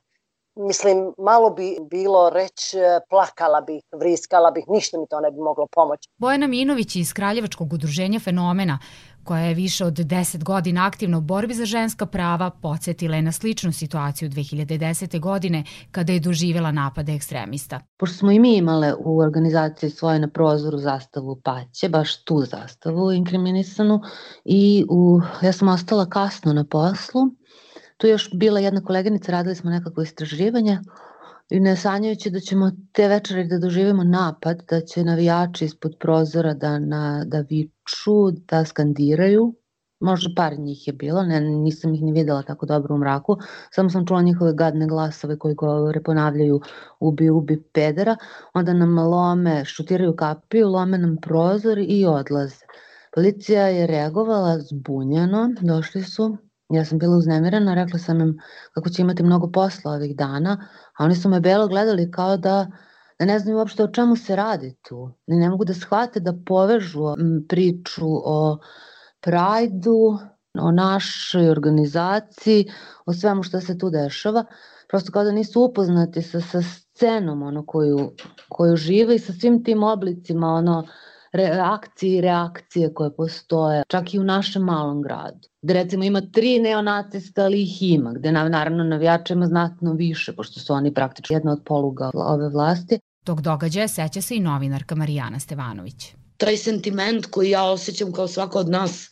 mislim, 0.60 1.12
malo 1.18 1.50
bi 1.50 1.76
bilo 1.90 2.30
reći, 2.30 2.76
plakala 3.10 3.60
bih, 3.60 3.82
vriskala 4.00 4.50
bih, 4.50 4.64
ništa 4.68 4.98
mi 4.98 5.06
to 5.10 5.20
ne 5.20 5.30
bi 5.30 5.38
moglo 5.38 5.66
pomoći. 5.72 6.08
Bojana 6.18 6.46
Minović 6.46 6.96
iz 6.96 7.12
Kraljevačkog 7.12 7.72
udruženja 7.72 8.20
Fenomena, 8.20 8.78
koja 9.24 9.42
je 9.42 9.54
više 9.54 9.84
od 9.84 9.94
10 9.94 10.44
godina 10.44 10.86
aktivna 10.86 11.18
u 11.18 11.20
borbi 11.20 11.54
za 11.54 11.64
ženska 11.64 12.06
prava, 12.06 12.50
podsjetila 12.50 13.16
je 13.16 13.22
na 13.22 13.32
sličnu 13.32 13.72
situaciju 13.72 14.28
2010. 14.28 15.20
godine 15.20 15.64
kada 15.90 16.12
je 16.12 16.20
doživjela 16.20 16.72
napade 16.72 17.14
ekstremista. 17.14 17.80
Pošto 17.98 18.16
smo 18.16 18.30
i 18.30 18.38
mi 18.38 18.56
imale 18.56 18.94
u 19.04 19.18
organizaciji 19.18 19.90
svoje 19.90 20.18
na 20.18 20.28
prozoru 20.28 20.78
zastavu 20.78 21.40
Paće, 21.44 21.88
baš 21.88 22.24
tu 22.24 22.40
zastavu 22.40 23.12
inkriminisanu 23.12 24.00
i 24.44 24.84
u, 24.90 25.20
ja 25.42 25.52
sam 25.52 25.68
ostala 25.68 26.06
kasno 26.06 26.52
na 26.52 26.64
poslu 26.64 27.22
tu 28.00 28.06
još 28.06 28.30
bila 28.34 28.60
jedna 28.60 28.80
koleginica, 28.84 29.32
radili 29.32 29.54
smo 29.54 29.70
nekako 29.70 30.02
istraživanje 30.02 30.78
i 31.50 31.60
ne 31.60 31.76
sanjajući 31.76 32.30
da 32.30 32.40
ćemo 32.40 32.70
te 32.92 33.08
večeri 33.08 33.48
da 33.48 33.58
doživimo 33.58 34.04
napad, 34.04 34.62
da 34.70 34.80
će 34.80 35.04
navijači 35.04 35.64
ispod 35.64 35.96
prozora 36.00 36.54
da, 36.54 36.78
na, 36.78 37.24
da 37.26 37.40
viču, 37.40 38.30
da 38.48 38.64
skandiraju, 38.64 39.54
možda 40.00 40.30
par 40.36 40.58
njih 40.58 40.86
je 40.86 40.92
bilo, 40.92 41.22
ne, 41.22 41.40
nisam 41.40 41.94
ih 41.94 42.02
ni 42.02 42.12
videla 42.12 42.42
tako 42.42 42.66
dobro 42.66 42.94
u 42.94 42.98
mraku, 42.98 43.36
samo 43.70 43.90
sam 43.90 44.06
čula 44.06 44.22
njihove 44.22 44.52
gadne 44.54 44.86
glasove 44.86 45.38
koji 45.38 45.54
govore, 45.54 46.02
ponavljaju 46.02 46.60
ubi, 47.00 47.30
ubi 47.30 47.62
pedera, 47.72 48.16
onda 48.54 48.72
nam 48.72 48.98
lome, 48.98 49.64
šutiraju 49.64 50.16
kapiju, 50.16 50.68
lome 50.68 50.98
nam 50.98 51.16
prozor 51.22 51.78
i 51.78 52.06
odlaze. 52.06 52.64
Policija 53.14 53.66
je 53.66 53.86
reagovala 53.86 54.58
zbunjeno, 54.58 55.54
došli 55.60 56.02
su, 56.02 56.36
Ja 56.70 56.84
sam 56.84 56.98
bila 56.98 57.16
uznemirena, 57.16 57.74
rekla 57.74 57.98
sam 57.98 58.20
im 58.20 58.38
kako 58.74 58.88
će 58.88 59.02
imati 59.02 59.22
mnogo 59.22 59.50
posla 59.50 59.92
ovih 59.92 60.16
dana, 60.16 60.68
a 60.98 61.04
oni 61.04 61.14
su 61.16 61.28
me 61.28 61.40
belo 61.40 61.68
gledali 61.68 62.10
kao 62.10 62.36
da, 62.36 62.66
da 63.18 63.24
ne 63.24 63.38
znaju 63.38 63.58
uopšte 63.58 63.84
o 63.84 63.88
čemu 63.88 64.16
se 64.16 64.36
radi 64.36 64.76
tu. 64.88 65.10
Ne, 65.26 65.36
ne 65.36 65.50
mogu 65.50 65.64
da 65.64 65.74
shvate 65.74 66.20
da 66.20 66.34
povežu 66.46 67.14
priču 67.48 68.06
o 68.24 68.58
Prajdu, 69.20 70.18
o 70.60 70.70
našoj 70.72 71.50
organizaciji, 71.50 72.66
o 73.06 73.12
svemu 73.12 73.42
što 73.42 73.60
se 73.60 73.78
tu 73.78 73.90
dešava. 73.90 74.44
Prosto 74.88 75.12
kao 75.12 75.24
da 75.24 75.32
nisu 75.32 75.62
upoznati 75.62 76.22
sa, 76.22 76.40
sa 76.40 76.62
scenom 76.62 77.42
ono, 77.42 77.66
koju, 77.66 78.10
koju 78.48 78.76
žive 78.76 79.14
i 79.14 79.18
sa 79.18 79.32
svim 79.32 79.64
tim 79.64 79.82
oblicima 79.82 80.46
ono, 80.46 80.86
reakcije 81.32 82.18
i 82.18 82.20
reakcije 82.20 82.94
koje 82.94 83.16
postoje, 83.16 83.82
čak 83.88 84.14
i 84.14 84.18
u 84.18 84.24
našem 84.24 84.62
malom 84.62 85.02
gradu. 85.02 85.48
Gde 85.62 85.74
recimo 85.74 86.04
ima 86.04 86.20
tri 86.32 86.58
neonacista, 86.58 87.44
ali 87.44 87.62
ih 87.62 87.82
ima, 87.82 88.12
gde 88.12 88.32
naravno 88.32 88.84
navijača 88.84 89.34
ima 89.34 89.46
znatno 89.46 89.92
više, 89.92 90.32
pošto 90.32 90.60
su 90.60 90.72
oni 90.72 90.94
praktično 90.94 91.36
jedna 91.36 91.52
od 91.52 91.62
poluga 91.64 92.10
ove 92.14 92.48
vlasti. 92.48 92.98
Tog 93.24 93.40
događaja 93.40 93.88
seća 93.88 94.20
se 94.20 94.36
i 94.36 94.40
novinarka 94.40 94.94
Marijana 94.94 95.38
Stevanović. 95.38 96.14
Taj 96.36 96.56
sentiment 96.56 97.26
koji 97.26 97.50
ja 97.50 97.64
osjećam 97.64 98.12
kao 98.12 98.28
svako 98.28 98.58
od 98.58 98.68
nas, 98.68 99.08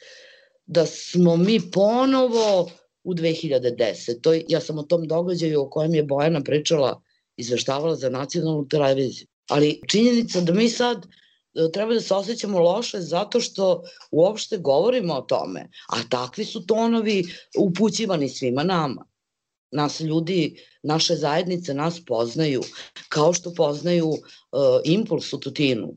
da 0.66 0.86
smo 0.86 1.36
mi 1.36 1.60
ponovo 1.70 2.70
u 3.04 3.14
2010. 3.14 4.20
To, 4.22 4.32
ja 4.48 4.60
sam 4.60 4.78
o 4.78 4.82
tom 4.82 5.06
događaju 5.06 5.60
o 5.60 5.70
kojem 5.70 5.94
je 5.94 6.02
Bojana 6.02 6.40
pričala, 6.40 7.00
izveštavala 7.36 7.94
za 7.94 8.10
nacionalnu 8.10 8.68
televiziju. 8.68 9.26
Ali 9.48 9.80
činjenica 9.88 10.40
da 10.40 10.52
mi 10.54 10.68
sad 10.68 11.06
treba 11.72 11.94
da 11.94 12.00
se 12.00 12.14
osjećamo 12.14 12.58
loše 12.58 13.00
zato 13.00 13.40
što 13.40 13.82
uopšte 14.10 14.58
govorimo 14.58 15.14
o 15.14 15.20
tome, 15.20 15.68
a 15.88 15.96
takvi 16.10 16.44
su 16.44 16.66
tonovi 16.66 17.24
upućivani 17.58 18.28
svima 18.28 18.62
nama. 18.62 19.06
Nas 19.70 20.00
ljudi, 20.00 20.56
naše 20.82 21.14
zajednice 21.14 21.74
nas 21.74 22.04
poznaju, 22.04 22.62
kao 23.08 23.32
što 23.32 23.54
poznaju 23.54 24.08
uh, 24.08 24.18
impuls 24.84 25.32
u 25.32 25.40
Tutinu. 25.40 25.88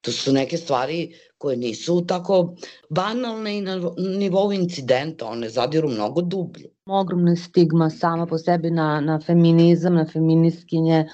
To 0.00 0.12
su 0.12 0.32
neke 0.32 0.56
stvari 0.56 1.14
koje 1.38 1.56
nisu 1.56 2.04
tako 2.06 2.56
banalne 2.90 3.58
i 3.58 3.60
na 3.60 3.92
nivou 3.96 4.52
incidenta, 4.52 5.26
one 5.26 5.48
zadiru 5.48 5.88
mnogo 5.88 6.22
dublje. 6.22 6.70
Ogromna 6.86 7.36
stigma 7.36 7.90
sama 7.90 8.26
po 8.26 8.38
sebi 8.38 8.70
na, 8.70 9.00
na 9.00 9.20
feminizam, 9.26 9.94
na 9.94 10.06
feministkinje, 10.12 11.08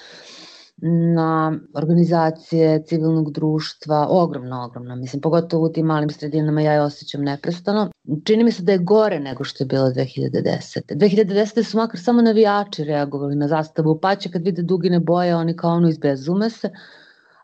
na 1.15 1.59
organizacije 1.73 2.83
civilnog 2.85 3.31
društva, 3.31 4.07
ogromno, 4.09 4.63
ogromno, 4.63 4.95
mislim, 4.95 5.21
pogotovo 5.21 5.65
u 5.65 5.69
tim 5.69 5.85
malim 5.85 6.09
sredinama 6.09 6.61
ja 6.61 6.73
je 6.73 6.81
osjećam 6.81 7.21
neprestano. 7.21 7.89
Čini 8.25 8.43
mi 8.43 8.51
se 8.51 8.63
da 8.63 8.71
je 8.71 8.77
gore 8.77 9.19
nego 9.19 9.43
što 9.43 9.63
je 9.63 9.67
bilo 9.67 9.89
2010. 9.89 10.95
2010. 10.95 11.63
su 11.63 11.77
makar 11.77 11.99
samo 11.99 12.21
navijači 12.21 12.83
reagovali 12.83 13.35
na 13.35 13.47
zastavu 13.47 13.99
Paće 14.01 14.31
kad 14.31 14.43
vide 14.43 14.61
dugine 14.61 14.99
boje, 14.99 15.35
oni 15.35 15.55
kao 15.55 15.71
ono 15.71 15.89
izbezume 15.89 16.49
se, 16.49 16.69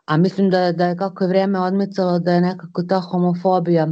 A 0.08 0.16
mislim 0.16 0.50
da, 0.50 0.72
da 0.72 0.86
je 0.86 0.96
kako 0.96 1.24
je 1.24 1.28
vreme 1.28 1.60
odmicalo 1.60 2.18
da 2.18 2.32
je 2.32 2.40
nekako 2.40 2.82
ta 2.82 3.00
homofobija 3.00 3.88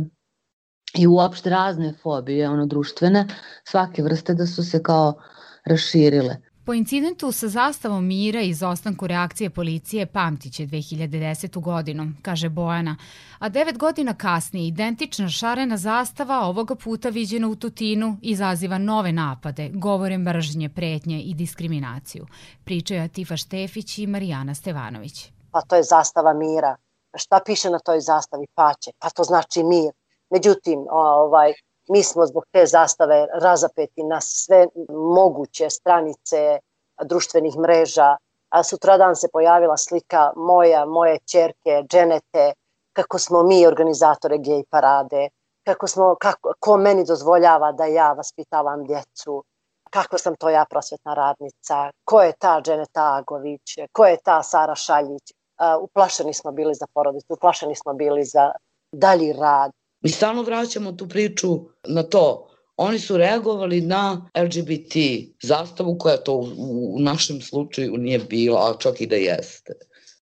i 0.99 1.07
uopšte 1.07 1.51
razne 1.51 1.93
fobije, 2.03 2.49
ono 2.49 2.67
društvene, 2.67 3.27
svake 3.65 4.03
vrste 4.03 4.35
da 4.35 4.47
su 4.47 4.65
se 4.65 4.83
kao 4.83 5.19
raširile. 5.65 6.37
Po 6.67 6.75
incidentu 6.75 7.33
sa 7.33 7.49
zastavom 7.49 8.07
mira 8.07 8.41
i 8.41 8.49
izostanku 8.49 9.07
reakcije 9.07 9.51
policije 9.51 10.07
pamtiće 10.07 10.67
2010. 10.67 11.61
godinu, 11.61 12.13
kaže 12.23 12.49
Bojana, 12.49 12.97
a 13.39 13.49
devet 13.49 13.79
godina 13.79 14.15
kasnije 14.15 14.69
identična 14.69 15.29
šarena 15.29 15.77
zastava 15.77 16.41
ovoga 16.41 16.75
puta 16.75 17.09
viđena 17.09 17.49
u 17.49 17.57
Tutinu 17.57 18.17
izaziva 18.23 18.79
nove 18.79 19.13
napade, 19.13 19.71
govore 19.75 20.19
mržnje, 20.19 20.69
pretnje 20.69 21.21
i 21.23 21.35
diskriminaciju. 21.35 22.27
Pričaju 22.65 23.03
Atifa 23.03 23.37
Štefić 23.37 23.99
i 23.99 24.07
Marijana 24.07 24.55
Stevanović. 24.55 25.31
Pa 25.51 25.61
to 25.61 25.77
je 25.77 25.83
zastava 25.83 26.35
mira. 26.35 26.77
Šta 27.17 27.41
piše 27.47 27.71
na 27.71 27.79
toj 27.79 28.01
zastavi? 28.01 28.47
Paće. 28.55 28.91
Pa 28.99 29.11
to 29.11 29.23
znači 29.23 29.63
mir. 29.63 29.93
Međutim, 30.31 30.87
ovaj, 30.91 31.53
mi 31.89 32.03
smo 32.03 32.27
zbog 32.27 32.45
te 32.53 32.67
zastave 32.67 33.27
razapeti 33.41 34.03
na 34.03 34.21
sve 34.21 34.67
moguće 34.89 35.71
stranice 35.71 36.59
društvenih 37.05 37.57
mreža. 37.57 38.17
A 38.49 38.63
sutradan 38.63 39.17
se 39.17 39.29
pojavila 39.33 39.77
slika 39.77 40.33
moja, 40.37 40.85
moje 40.85 41.19
čerke, 41.19 41.83
Dženete, 41.89 42.53
kako 42.93 43.19
smo 43.19 43.43
mi 43.43 43.67
organizatore 43.67 44.39
gej 44.39 44.63
parade, 44.71 45.29
kako 45.67 45.87
smo, 45.87 46.15
kako, 46.21 46.53
ko 46.61 46.77
meni 46.77 47.05
dozvoljava 47.05 47.73
da 47.73 47.85
ja 47.85 48.13
vaspitavam 48.13 48.85
djecu, 48.85 49.45
kako 49.91 50.19
sam 50.19 50.37
to 50.37 50.51
ja 50.51 50.65
prosvetna 50.71 51.15
radnica, 51.15 51.91
ko 52.05 52.23
je 52.23 52.33
ta 52.33 52.61
Dženeta 52.63 53.15
Agović, 53.19 53.79
ko 53.93 54.07
je 54.07 54.17
ta 54.25 54.43
Sara 54.43 54.75
Šaljić. 54.75 55.33
uplašeni 55.81 56.35
smo 56.35 56.53
bili 56.53 56.75
za 56.75 56.87
porodicu, 56.95 57.27
uplašeni 57.33 57.75
smo 57.75 57.95
bili 57.95 58.25
za 58.25 58.53
dalji 58.93 59.33
rad. 59.33 59.73
Mi 60.07 60.11
stalno 60.11 60.43
vraćamo 60.43 60.93
tu 60.93 61.09
priču 61.09 61.49
na 61.89 62.03
to. 62.03 62.49
Oni 62.77 62.99
su 62.99 63.17
reagovali 63.17 63.81
na 63.81 64.31
LGBT 64.39 64.95
zastavu 65.43 65.97
koja 65.99 66.17
to 66.17 66.35
u, 66.35 66.97
u 66.97 67.01
našem 67.01 67.41
slučaju 67.41 67.97
nije 67.97 68.19
bila, 68.19 68.61
a 68.61 68.79
čak 68.79 69.01
i 69.01 69.07
da 69.07 69.17
jeste. 69.17 69.73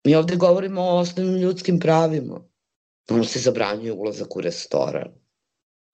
Mi 0.05 0.15
ovde 0.15 0.37
govorimo 0.37 0.83
o 0.83 0.99
osnovnim 0.99 1.37
ljudskim 1.37 1.81
pravima. 1.81 2.41
Ono 3.11 3.25
se 3.25 3.39
zabranjuje 3.39 3.93
ulazak 3.93 4.37
u 4.37 4.41
restoran. 4.41 5.09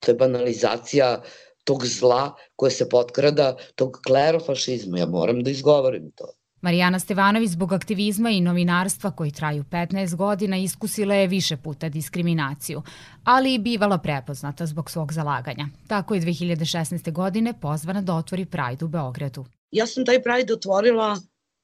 To 0.01 0.11
je 0.11 0.15
banalizacija 0.15 1.23
tog 1.65 1.87
zla 1.87 2.35
koje 2.57 2.71
se 2.71 2.89
potkrada, 2.89 3.57
tog 3.75 4.01
klerofašizma. 4.07 4.99
Ja 4.99 5.07
moram 5.07 5.43
da 5.43 5.51
izgovorim 5.51 6.11
to. 6.17 6.38
Marijana 6.61 6.99
Stevanović 6.99 7.51
zbog 7.51 7.73
aktivizma 7.73 8.31
i 8.31 8.41
novinarstva 8.41 9.11
koji 9.11 9.31
traju 9.31 9.65
15 9.71 10.15
godina 10.15 10.57
iskusila 10.57 11.15
je 11.15 11.27
više 11.27 11.57
puta 11.57 11.89
diskriminaciju, 11.89 12.83
ali 13.25 13.55
i 13.55 13.59
bivala 13.59 13.99
prepoznata 13.99 14.67
zbog 14.67 14.91
svog 14.91 15.13
zalaganja. 15.13 15.69
Tako 15.87 16.15
je 16.15 16.21
2016. 16.21 17.13
godine 17.13 17.61
pozvana 17.61 18.03
da 18.03 18.15
otvori 18.15 18.45
Pride 18.45 18.85
u 18.85 18.89
Beogradu. 18.89 19.45
Ja 19.71 19.87
sam 19.87 20.05
taj 20.05 20.23
Pride 20.23 20.53
otvorila 20.53 21.21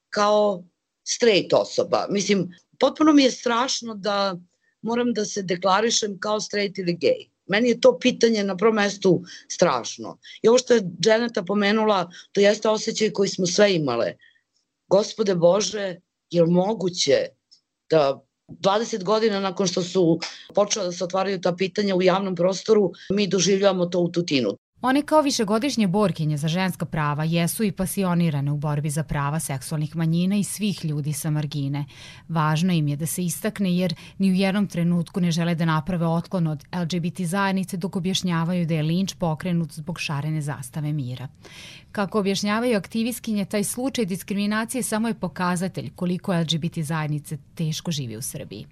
kao 0.09 0.63
straight 1.03 1.53
osoba. 1.53 2.05
Mislim, 2.09 2.53
potpuno 2.79 3.13
mi 3.13 3.23
je 3.23 3.31
strašno 3.31 3.95
da 3.95 4.35
moram 4.81 5.13
da 5.13 5.25
se 5.25 5.41
deklarišem 5.41 6.19
kao 6.19 6.39
straight 6.39 6.77
ili 6.77 6.97
gay. 7.01 7.29
Meni 7.47 7.69
je 7.69 7.81
to 7.81 7.97
pitanje 7.99 8.43
na 8.43 8.57
prvom 8.57 8.75
mestu 8.75 9.23
strašno. 9.51 10.17
I 10.41 10.47
ovo 10.47 10.57
što 10.57 10.73
je 10.73 10.81
Dženeta 10.99 11.43
pomenula, 11.43 12.09
to 12.31 12.41
jeste 12.41 12.69
osjećaj 12.69 13.09
koji 13.09 13.29
smo 13.29 13.45
sve 13.45 13.75
imale– 13.75 14.13
gospode 14.87 15.35
Bože, 15.35 15.95
je 16.29 16.45
moguće 16.45 17.27
da 17.89 18.25
20 18.47 19.03
godina 19.03 19.39
nakon 19.39 19.67
što 19.67 19.81
su 19.81 20.19
počela 20.55 20.85
da 20.85 20.91
se 20.91 21.03
otvaraju 21.03 21.41
ta 21.41 21.55
pitanja 21.55 21.95
u 21.95 22.01
javnom 22.01 22.35
prostoru, 22.35 22.91
mi 23.11 23.27
doživljavamo 23.27 23.85
to 23.85 23.99
u 23.99 24.11
Tutinu. 24.11 24.57
One 24.85 25.01
kao 25.01 25.21
višegodišnje 25.21 25.87
borkinje 25.87 26.37
za 26.37 26.47
ženska 26.47 26.85
prava 26.85 27.23
jesu 27.23 27.63
i 27.63 27.71
pasionirane 27.71 28.51
u 28.51 28.57
borbi 28.57 28.89
za 28.89 29.03
prava 29.03 29.39
seksualnih 29.39 29.95
manjina 29.95 30.35
i 30.35 30.43
svih 30.43 30.85
ljudi 30.85 31.13
sa 31.13 31.29
margine. 31.29 31.85
Važno 32.27 32.73
im 32.73 32.87
je 32.87 32.95
da 32.95 33.05
se 33.05 33.23
istakne 33.25 33.77
jer 33.77 33.95
ni 34.17 34.31
u 34.31 34.33
jednom 34.33 34.67
trenutku 34.67 35.21
ne 35.21 35.31
žele 35.31 35.55
da 35.55 35.65
naprave 35.65 36.07
otklon 36.07 36.47
od 36.47 36.63
LGBT 36.73 37.21
zajednice 37.21 37.77
dok 37.77 37.95
objašnjavaju 37.95 38.65
da 38.65 38.73
je 38.73 38.83
linč 38.83 39.13
pokrenut 39.13 39.73
zbog 39.73 39.99
šarene 39.99 40.41
zastave 40.41 40.93
mira. 40.93 41.27
Kako 41.91 42.19
objašnjavaju 42.19 42.77
aktivistkinje, 42.77 43.45
taj 43.45 43.63
slučaj 43.63 44.05
diskriminacije 44.05 44.83
samo 44.83 45.07
je 45.07 45.19
pokazatelj 45.19 45.89
koliko 45.95 46.33
LGBT 46.33 46.79
zajednice 46.79 47.37
teško 47.55 47.91
živi 47.91 48.17
u 48.17 48.21
Srbiji. 48.21 48.65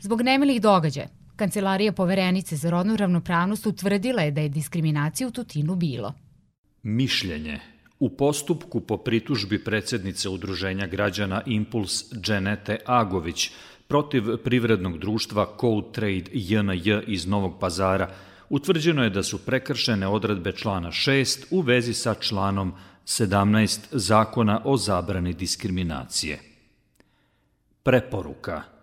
Zbog 0.00 0.22
nemilih 0.22 0.60
događaja, 0.60 1.08
Kancelarija 1.40 1.92
poverenice 1.92 2.56
za 2.56 2.70
rodnu 2.70 2.96
ravnopravnost 2.96 3.66
utvrdila 3.66 4.22
je 4.22 4.30
da 4.30 4.40
je 4.40 4.48
diskriminacija 4.48 5.28
u 5.28 5.30
Tutinu 5.30 5.76
bilo. 5.76 6.12
Mišljenje 6.82 7.60
U 7.98 8.08
postupku 8.16 8.80
po 8.80 8.96
pritužbi 8.96 9.58
predsednice 9.64 10.28
Udruženja 10.28 10.86
građana 10.86 11.42
Impuls 11.46 12.12
Dženete 12.12 12.76
Agović 12.86 13.50
protiv 13.88 14.36
privrednog 14.44 14.98
društva 14.98 15.46
Code 15.60 15.86
Trade 15.92 16.30
JNJ 16.32 16.90
iz 17.06 17.26
Novog 17.26 17.56
pazara 17.60 18.10
utvrđeno 18.50 19.04
je 19.04 19.10
da 19.10 19.22
su 19.22 19.38
prekršene 19.38 20.08
odredbe 20.08 20.52
člana 20.52 20.90
6 20.90 21.44
u 21.50 21.60
vezi 21.60 21.94
sa 21.94 22.14
članom 22.14 22.74
17 23.06 23.78
Zakona 23.92 24.60
o 24.64 24.76
zabrani 24.76 25.32
diskriminacije. 25.32 26.38
Preporuka– 27.82 28.62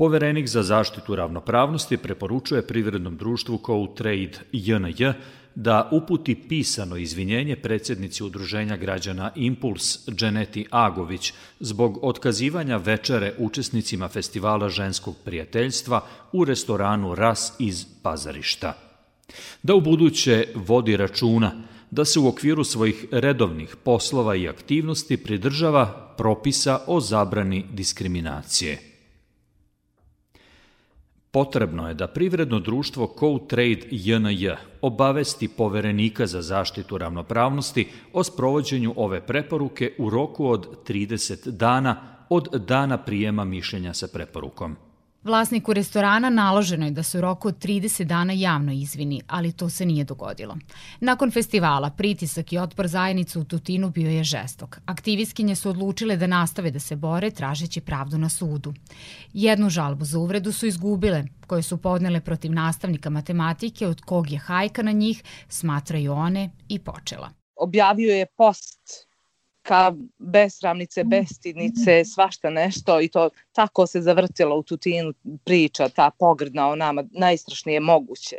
Poverenik 0.00 0.48
za 0.48 0.62
zaštitu 0.62 1.16
ravnopravnosti 1.16 1.96
preporučuje 1.96 2.66
privrednom 2.66 3.16
društvu 3.16 3.60
Code 3.66 3.92
Trade 3.96 4.32
JNJ 4.52 5.12
da 5.54 5.88
uputi 5.92 6.34
pisano 6.34 6.96
izvinjenje 6.96 7.56
predsednici 7.56 8.24
Udruženja 8.24 8.76
građana 8.76 9.30
Impuls 9.36 10.08
Dženeti 10.08 10.66
Agović 10.70 11.32
zbog 11.60 11.98
otkazivanja 12.02 12.76
večere 12.76 13.34
učesnicima 13.38 14.08
festivala 14.08 14.68
ženskog 14.68 15.16
prijateljstva 15.24 16.04
u 16.32 16.44
restoranu 16.44 17.14
Ras 17.14 17.52
iz 17.58 17.86
Pazarišta. 18.02 18.72
Da 19.62 19.74
u 19.74 19.80
buduće 19.80 20.48
vodi 20.54 20.96
računa 20.96 21.52
da 21.90 22.04
se 22.04 22.18
u 22.18 22.28
okviru 22.28 22.64
svojih 22.64 23.06
redovnih 23.10 23.76
poslova 23.84 24.36
i 24.36 24.48
aktivnosti 24.48 25.16
pridržava 25.16 26.14
propisa 26.16 26.80
o 26.86 27.00
zabrani 27.00 27.64
diskriminacije– 27.72 28.78
Potrebno 31.30 31.88
je 31.88 31.94
da 31.94 32.06
privredno 32.06 32.60
društvo 32.60 33.14
Code 33.18 33.44
Trade 33.48 33.80
JNJ 33.90 34.48
obavesti 34.80 35.48
poverenika 35.48 36.26
za 36.26 36.42
zaštitu 36.42 36.98
ravnopravnosti 36.98 37.88
o 38.12 38.24
sprovođenju 38.24 38.94
ove 38.96 39.26
preporuke 39.26 39.94
u 39.98 40.10
roku 40.10 40.46
od 40.46 40.88
30 40.88 41.50
dana 41.50 42.16
od 42.28 42.48
dana 42.66 42.98
prijema 42.98 43.44
mišljenja 43.44 43.94
sa 43.94 44.08
preporukom. 44.12 44.76
Vlasniku 45.24 45.72
restorana 45.72 46.30
naloženo 46.30 46.84
je 46.84 46.90
da 46.90 47.02
se 47.02 47.18
u 47.18 47.20
roku 47.20 47.48
od 47.48 47.58
30 47.58 48.04
dana 48.04 48.32
javno 48.32 48.72
izvini, 48.72 49.22
ali 49.26 49.52
to 49.52 49.68
se 49.68 49.86
nije 49.86 50.04
dogodilo. 50.04 50.56
Nakon 51.00 51.30
festivala, 51.30 51.90
pritisak 51.90 52.52
i 52.52 52.58
otpor 52.58 52.88
zajednicu 52.88 53.40
u 53.40 53.44
Tutinu 53.44 53.90
bio 53.90 54.10
je 54.10 54.24
žestok. 54.24 54.80
Aktivistkinje 54.86 55.54
su 55.54 55.70
odlučile 55.70 56.16
da 56.16 56.26
nastave 56.26 56.70
da 56.70 56.78
se 56.78 56.96
bore 56.96 57.30
tražeći 57.30 57.80
pravdu 57.80 58.18
na 58.18 58.28
sudu. 58.28 58.74
Jednu 59.32 59.70
žalbu 59.70 60.04
za 60.04 60.18
uvredu 60.18 60.52
su 60.52 60.66
izgubile, 60.66 61.24
koje 61.46 61.62
su 61.62 61.76
podnele 61.76 62.20
protiv 62.20 62.52
nastavnika 62.52 63.10
matematike 63.10 63.86
od 63.86 64.00
kog 64.00 64.30
je 64.30 64.38
hajka 64.38 64.82
na 64.82 64.92
njih, 64.92 65.22
smatraju 65.48 66.12
one 66.12 66.50
i 66.68 66.78
počela. 66.78 67.30
Objavio 67.56 68.14
je 68.14 68.26
post 68.36 69.09
ka 69.62 69.92
besramnice, 70.18 71.04
bestidnice, 71.04 72.04
svašta 72.04 72.50
nešto 72.50 73.00
i 73.00 73.08
to 73.08 73.30
tako 73.52 73.86
se 73.86 74.00
zavrtilo 74.00 74.56
u 74.56 74.62
Tutinu 74.62 75.12
priča, 75.44 75.88
ta 75.88 76.10
pogrdna 76.18 76.68
o 76.68 76.76
nama, 76.76 77.04
najstrašnije 77.10 77.80
moguće. 77.80 78.36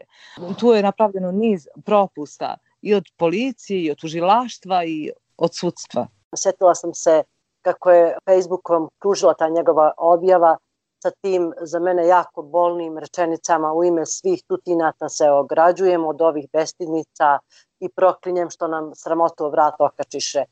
Tu 0.60 0.74
je 0.74 0.84
napravljeno 0.84 1.32
niz 1.32 1.68
propusta 1.86 2.58
i 2.82 2.94
od 2.94 3.04
policije, 3.18 3.84
i 3.84 3.92
od 3.92 3.98
tužilaštva, 3.98 4.86
i 4.86 5.12
od 5.38 5.56
sudstva. 5.56 6.08
Sjetila 6.36 6.76
sam 6.76 6.94
se 6.94 7.24
kako 7.62 7.92
je 7.92 8.18
Facebookom 8.26 8.90
kružila 9.00 9.34
ta 9.34 9.50
njegova 9.50 9.92
objava 9.98 10.58
sa 11.04 11.12
tim 11.22 11.54
za 11.62 11.80
mene 11.80 12.08
jako 12.08 12.42
bolnim 12.42 12.98
rečenicama 12.98 13.74
u 13.74 13.84
ime 13.84 14.06
svih 14.06 14.44
tutinata 14.48 15.10
se 15.10 15.30
ograđujem 15.30 16.06
od 16.06 16.22
ovih 16.22 16.48
bestidnica 16.54 17.40
i 17.80 17.90
proklinjem 17.90 18.50
što 18.50 18.68
nam 18.68 18.92
sramoto 18.96 19.50
vrat 19.50 19.74
okačiše 19.80 20.44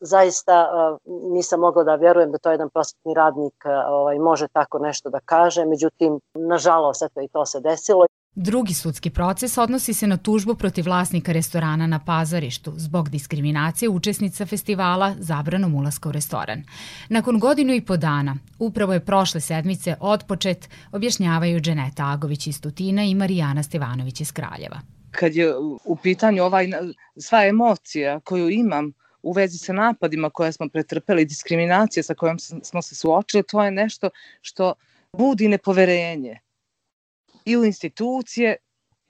zaista 0.00 0.68
nisam 1.32 1.60
mogla 1.60 1.84
da 1.84 1.94
vjerujem 1.94 2.32
da 2.32 2.38
to 2.38 2.50
jedan 2.50 2.70
prosvetni 2.70 3.14
radnik 3.14 3.54
ovaj, 3.88 4.18
može 4.18 4.48
tako 4.48 4.78
nešto 4.78 5.10
da 5.10 5.20
kaže, 5.20 5.64
međutim, 5.64 6.20
nažalost, 6.34 7.02
eto 7.02 7.20
i 7.20 7.28
to 7.28 7.46
se 7.46 7.60
desilo. 7.60 8.06
Drugi 8.34 8.74
sudski 8.74 9.10
proces 9.10 9.58
odnosi 9.58 9.94
se 9.94 10.06
na 10.06 10.16
tužbu 10.16 10.54
protiv 10.54 10.84
vlasnika 10.84 11.32
restorana 11.32 11.86
na 11.86 12.00
Pazarištu 12.06 12.72
zbog 12.76 13.08
diskriminacije 13.08 13.88
učesnica 13.88 14.46
festivala 14.46 15.14
zabranom 15.18 15.74
ulaska 15.74 16.08
u 16.08 16.12
restoran. 16.12 16.62
Nakon 17.08 17.38
godinu 17.38 17.74
i 17.74 17.84
po 17.84 17.96
dana, 17.96 18.36
upravo 18.58 18.92
je 18.92 19.04
prošle 19.04 19.40
sedmice 19.40 19.96
odpočet, 20.00 20.68
objašnjavaju 20.92 21.60
Dženeta 21.60 22.04
Agović 22.12 22.46
iz 22.46 22.60
Tutina 22.60 23.04
i 23.04 23.14
Marijana 23.14 23.62
Stevanović 23.62 24.20
iz 24.20 24.32
Kraljeva. 24.32 24.80
Kad 25.10 25.34
je 25.34 25.54
u 25.84 25.96
pitanju 26.02 26.44
ovaj, 26.44 26.66
sva 27.16 27.46
emocija 27.46 28.20
koju 28.20 28.48
imam 28.50 28.92
u 29.22 29.32
vezi 29.32 29.58
sa 29.58 29.72
napadima 29.72 30.30
koje 30.30 30.52
smo 30.52 30.68
pretrpeli, 30.68 31.24
diskriminacije 31.24 32.02
sa 32.02 32.14
kojom 32.14 32.38
smo 32.38 32.82
se 32.82 32.94
suočili, 32.94 33.42
to 33.42 33.64
je 33.64 33.70
nešto 33.70 34.10
što 34.40 34.74
budi 35.12 35.48
nepoverenje 35.48 36.40
i 37.44 37.56
u 37.56 37.64
institucije 37.64 38.56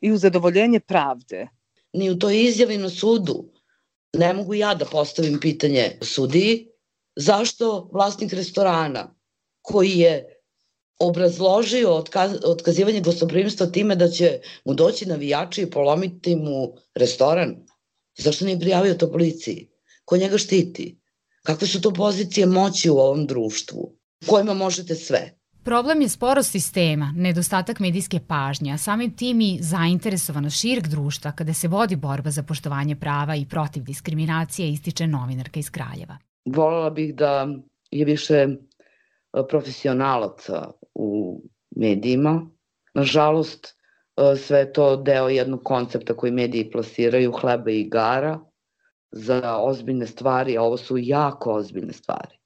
i 0.00 0.12
u 0.12 0.18
zadovoljenje 0.18 0.80
pravde. 0.80 1.48
Ni 1.92 2.10
u 2.10 2.18
toj 2.18 2.44
izjavi 2.44 2.78
na 2.78 2.90
sudu 2.90 3.52
ne 4.12 4.32
mogu 4.34 4.54
ja 4.54 4.74
da 4.74 4.84
postavim 4.84 5.40
pitanje 5.40 5.98
sudiji 6.02 6.68
zašto 7.16 7.90
vlasnik 7.92 8.32
restorana 8.32 9.14
koji 9.62 9.90
je 9.90 10.38
obrazložio 10.98 11.94
otkaz, 11.94 12.32
otkazivanje 12.44 13.00
gostoprimstva 13.00 13.66
time 13.66 13.96
da 13.96 14.08
će 14.08 14.40
mu 14.64 14.74
doći 14.74 15.06
navijači 15.06 15.62
i 15.62 15.70
polomiti 15.70 16.36
mu 16.36 16.74
restoran, 16.94 17.56
zašto 18.18 18.44
nije 18.44 18.60
prijavio 18.60 18.94
to 18.94 19.12
policiji? 19.12 19.68
Ko 20.08 20.16
njega 20.16 20.38
štiti? 20.38 21.00
Kakve 21.42 21.66
su 21.66 21.80
to 21.80 21.90
pozicije 21.90 22.46
moći 22.46 22.90
u 22.90 22.96
ovom 22.96 23.26
društvu? 23.26 23.96
Kojima 24.26 24.54
možete 24.54 24.94
sve? 24.94 25.38
Problem 25.64 26.00
je 26.00 26.08
sporost 26.08 26.50
sistema, 26.50 27.12
nedostatak 27.16 27.80
medijske 27.80 28.20
pažnje, 28.28 28.72
a 28.72 28.78
samim 28.78 29.16
tim 29.16 29.40
i 29.40 29.58
zainteresovanost 29.60 30.60
šireg 30.60 30.86
društva 30.86 31.32
kada 31.32 31.54
se 31.54 31.68
vodi 31.68 31.96
borba 31.96 32.30
za 32.30 32.42
poštovanje 32.42 32.96
prava 32.96 33.36
i 33.36 33.46
protiv 33.50 33.82
diskriminacije, 33.82 34.70
ističe 34.70 35.06
novinarka 35.06 35.60
iz 35.60 35.70
Kraljeva. 35.70 36.18
Volala 36.44 36.90
bih 36.90 37.14
da 37.14 37.48
je 37.90 38.04
više 38.04 38.34
e, 38.34 38.48
profesionalaca 39.48 40.70
u 40.94 41.40
medijima. 41.76 42.50
Nažalost, 42.94 43.66
e, 43.66 44.36
sve 44.36 44.72
to 44.72 44.96
deo 44.96 45.28
jednog 45.28 45.60
koncepta 45.64 46.16
koji 46.16 46.32
mediji 46.32 46.70
plasiraju, 46.70 47.32
hleba 47.32 47.70
i 47.70 47.80
igara, 47.80 48.38
za 49.10 49.58
ozbiljne 49.58 50.06
stvari, 50.06 50.58
a 50.58 50.62
ovo 50.62 50.76
su 50.76 50.98
jako 50.98 51.52
ozbiljne 51.52 51.92
stvari 51.92 52.38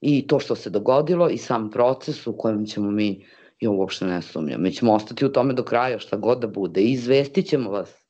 i 0.00 0.26
to 0.26 0.38
što 0.38 0.54
se 0.54 0.70
dogodilo 0.70 1.28
i 1.28 1.38
sam 1.38 1.70
proces 1.70 2.26
u 2.26 2.36
kojem 2.38 2.66
ćemo 2.66 2.90
mi, 2.90 3.26
ja 3.60 3.70
uopšte 3.70 4.06
ne 4.06 4.22
sumnjam, 4.22 4.62
mi 4.62 4.72
ćemo 4.72 4.92
ostati 4.92 5.26
u 5.26 5.32
tome 5.32 5.54
do 5.54 5.62
kraja 5.62 5.98
šta 5.98 6.16
god 6.16 6.40
da 6.40 6.46
bude 6.46 6.80
i 6.80 6.92
izvestit 6.92 7.46
ćemo 7.46 7.70
vas 7.70 8.04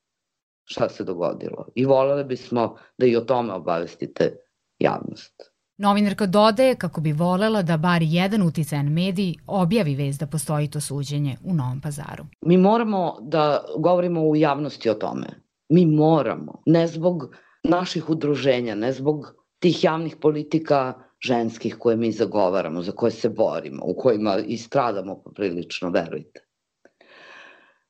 šta 0.64 0.88
se 0.88 1.04
dogodilo. 1.04 1.66
I 1.74 1.84
volele 1.84 2.24
bismo 2.24 2.76
da 2.98 3.06
i 3.06 3.16
o 3.16 3.20
tome 3.20 3.52
obavestite 3.52 4.36
javnost. 4.78 5.34
Novinarka 5.78 6.26
dodaje 6.26 6.74
kako 6.74 7.00
bi 7.00 7.12
volela 7.12 7.62
da 7.62 7.76
bar 7.76 8.02
jedan 8.02 8.42
uticajan 8.42 8.92
medij 8.92 9.34
objavi 9.46 9.94
vez 9.94 10.18
da 10.18 10.26
postoji 10.26 10.70
to 10.70 10.80
suđenje 10.80 11.36
u 11.44 11.54
Novom 11.54 11.80
pazaru. 11.80 12.26
Mi 12.46 12.56
moramo 12.56 13.16
da 13.20 13.64
govorimo 13.78 14.22
u 14.22 14.36
javnosti 14.36 14.90
o 14.90 14.94
tome. 14.94 15.26
Mi 15.68 15.86
moramo, 15.86 16.62
ne 16.66 16.86
zbog 16.86 17.36
naših 17.64 18.10
udruženja, 18.10 18.74
ne 18.74 18.92
zbog 18.92 19.34
tih 19.58 19.84
javnih 19.84 20.16
politika 20.16 20.94
ženskih 21.20 21.76
koje 21.78 21.96
mi 21.96 22.12
zagovaramo, 22.12 22.82
za 22.82 22.92
koje 22.92 23.10
se 23.10 23.28
borimo, 23.28 23.82
u 23.84 23.94
kojima 23.94 24.38
i 24.46 24.56
stradamo 24.56 25.22
poprilično, 25.22 25.90
verujte. 25.90 26.44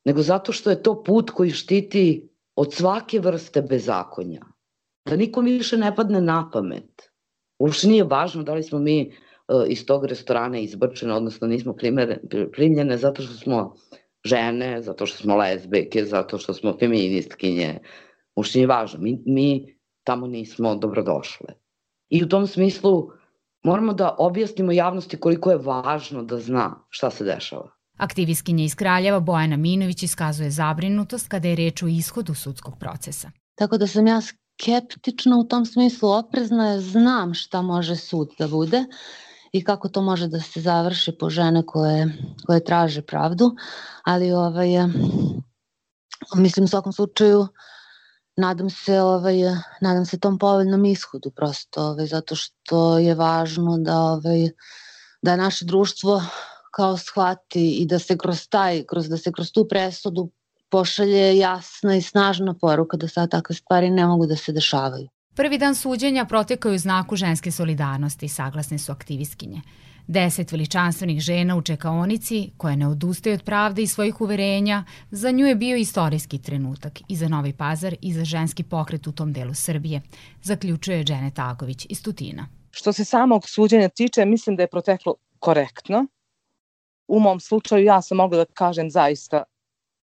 Nego 0.04 0.22
zato 0.22 0.52
što 0.52 0.70
je 0.70 0.82
to 0.82 1.02
put 1.02 1.30
koji 1.30 1.50
štiti 1.50 2.28
od 2.56 2.74
svake 2.74 3.20
vrste 3.20 3.62
bezakonja. 3.62 4.40
Da 5.06 5.16
nikom 5.16 5.44
više 5.44 5.76
ne 5.76 5.94
padne 5.96 6.20
na 6.20 6.50
pamet. 6.52 7.10
Uopšte 7.58 7.88
nije 7.88 8.04
važno 8.04 8.42
da 8.42 8.54
li 8.54 8.62
smo 8.62 8.78
mi 8.78 9.00
e, 9.00 9.10
iz 9.68 9.86
tog 9.86 10.04
restorana 10.06 10.58
izbrčene, 10.58 11.14
odnosno 11.14 11.46
nismo 11.46 11.74
primljene 12.52 12.96
zato 12.96 13.22
što 13.22 13.34
smo 13.34 13.74
žene, 14.24 14.82
zato 14.82 15.06
što 15.06 15.22
smo 15.22 15.36
lesbeke, 15.36 16.04
zato 16.04 16.38
što 16.38 16.54
smo 16.54 16.76
feministkinje. 16.80 17.78
Uopšte 18.38 18.58
nije 18.58 18.66
važno. 18.70 19.00
Mi, 19.02 19.18
mi 19.26 19.48
tamo 20.06 20.26
nismo 20.26 20.74
dobrodošle. 20.74 21.54
I 22.08 22.22
u 22.24 22.28
tom 22.28 22.46
smislu 22.46 23.08
moramo 23.64 23.92
da 23.94 24.14
objasnimo 24.18 24.72
javnosti 24.72 25.18
koliko 25.20 25.50
je 25.50 25.58
važno 25.58 26.22
da 26.22 26.38
zna 26.38 26.68
šta 26.88 27.10
se 27.10 27.24
dešava. 27.24 27.70
Aktivistkinja 27.98 28.64
iz 28.64 28.74
Kraljeva 28.74 29.20
Bojana 29.20 29.56
Minović 29.56 30.02
iskazuje 30.02 30.50
zabrinutost 30.50 31.28
kada 31.28 31.48
je 31.48 31.56
reč 31.56 31.82
o 31.82 31.88
ishodu 31.88 32.34
sudskog 32.34 32.78
procesa. 32.78 33.30
Tako 33.58 33.78
da 33.78 33.86
sam 33.86 34.06
ja 34.06 34.20
skeptična 34.20 35.38
u 35.38 35.44
tom 35.44 35.66
smislu, 35.66 36.10
oprezna 36.10 36.68
je, 36.70 36.80
znam 36.80 37.34
šta 37.34 37.62
može 37.62 37.96
sud 37.96 38.28
da 38.38 38.48
bude 38.48 38.84
i 39.52 39.64
kako 39.64 39.88
to 39.88 40.02
može 40.02 40.28
da 40.28 40.40
se 40.40 40.60
završi 40.60 41.16
po 41.18 41.30
žene 41.30 41.62
koje, 41.66 42.06
koje 42.46 42.64
traže 42.64 43.02
pravdu, 43.02 43.50
ali 44.04 44.32
ovaj, 44.32 44.68
mislim 46.36 46.64
u 46.64 46.68
svakom 46.68 46.92
slučaju 46.92 47.46
nadam 48.38 48.70
se 48.70 49.00
ovaj 49.00 49.36
nadam 49.80 50.06
se 50.06 50.18
tom 50.18 50.38
povoljnom 50.38 50.84
ishodu 50.84 51.30
prosto 51.30 51.82
ovaj 51.82 52.06
zato 52.06 52.34
što 52.34 52.98
je 52.98 53.14
važno 53.14 53.78
da 53.78 54.00
ovaj 54.00 54.48
da 55.22 55.36
naše 55.36 55.64
društvo 55.64 56.22
kao 56.74 56.96
shvati 56.96 57.70
i 57.70 57.86
da 57.86 57.98
se 57.98 58.18
kroz 58.18 58.48
taj 58.48 58.84
kroz 58.86 59.08
da 59.08 59.16
se 59.16 59.32
kroz 59.32 59.52
tu 59.52 59.66
presudu 59.68 60.30
pošalje 60.70 61.38
jasna 61.38 61.96
i 61.96 62.02
snažna 62.02 62.54
poruka 62.60 62.96
da 62.96 63.08
sad 63.08 63.30
takve 63.30 63.54
stvari 63.54 63.90
ne 63.90 64.06
mogu 64.06 64.26
da 64.26 64.36
se 64.36 64.52
dešavaju. 64.52 65.08
Prvi 65.34 65.58
dan 65.58 65.74
suđenja 65.74 66.24
protekao 66.24 66.72
u 66.72 66.78
znaku 66.78 67.16
ženske 67.16 67.50
solidarnosti, 67.50 68.28
saglasne 68.28 68.78
su 68.78 68.92
aktivistkinje. 68.92 69.60
Deset 70.08 70.52
veličanstvenih 70.52 71.20
žena 71.20 71.56
u 71.56 71.62
čekaonici, 71.62 72.50
koje 72.56 72.76
ne 72.76 72.86
odustaju 72.86 73.34
od 73.34 73.42
pravde 73.42 73.82
i 73.82 73.86
svojih 73.86 74.20
uverenja, 74.20 74.84
za 75.10 75.30
nju 75.30 75.46
je 75.46 75.54
bio 75.54 75.76
istorijski 75.76 76.38
trenutak 76.42 77.00
i 77.08 77.16
za 77.16 77.28
Novi 77.28 77.52
Pazar 77.52 77.94
i 78.00 78.12
za 78.12 78.24
ženski 78.24 78.62
pokret 78.62 79.06
u 79.06 79.12
tom 79.12 79.32
delu 79.32 79.54
Srbije, 79.54 80.00
zaključuje 80.42 81.04
Džene 81.04 81.30
Tagović 81.30 81.86
iz 81.90 82.02
Tutina. 82.02 82.48
Što 82.70 82.92
se 82.92 83.04
samog 83.04 83.48
suđenja 83.48 83.88
tiče, 83.88 84.24
mislim 84.24 84.56
da 84.56 84.62
je 84.62 84.70
proteklo 84.70 85.14
korektno. 85.38 86.06
U 87.08 87.20
mom 87.20 87.40
slučaju 87.40 87.84
ja 87.84 88.02
sam 88.02 88.16
mogla 88.16 88.38
da 88.38 88.44
kažem 88.44 88.90
zaista 88.90 89.42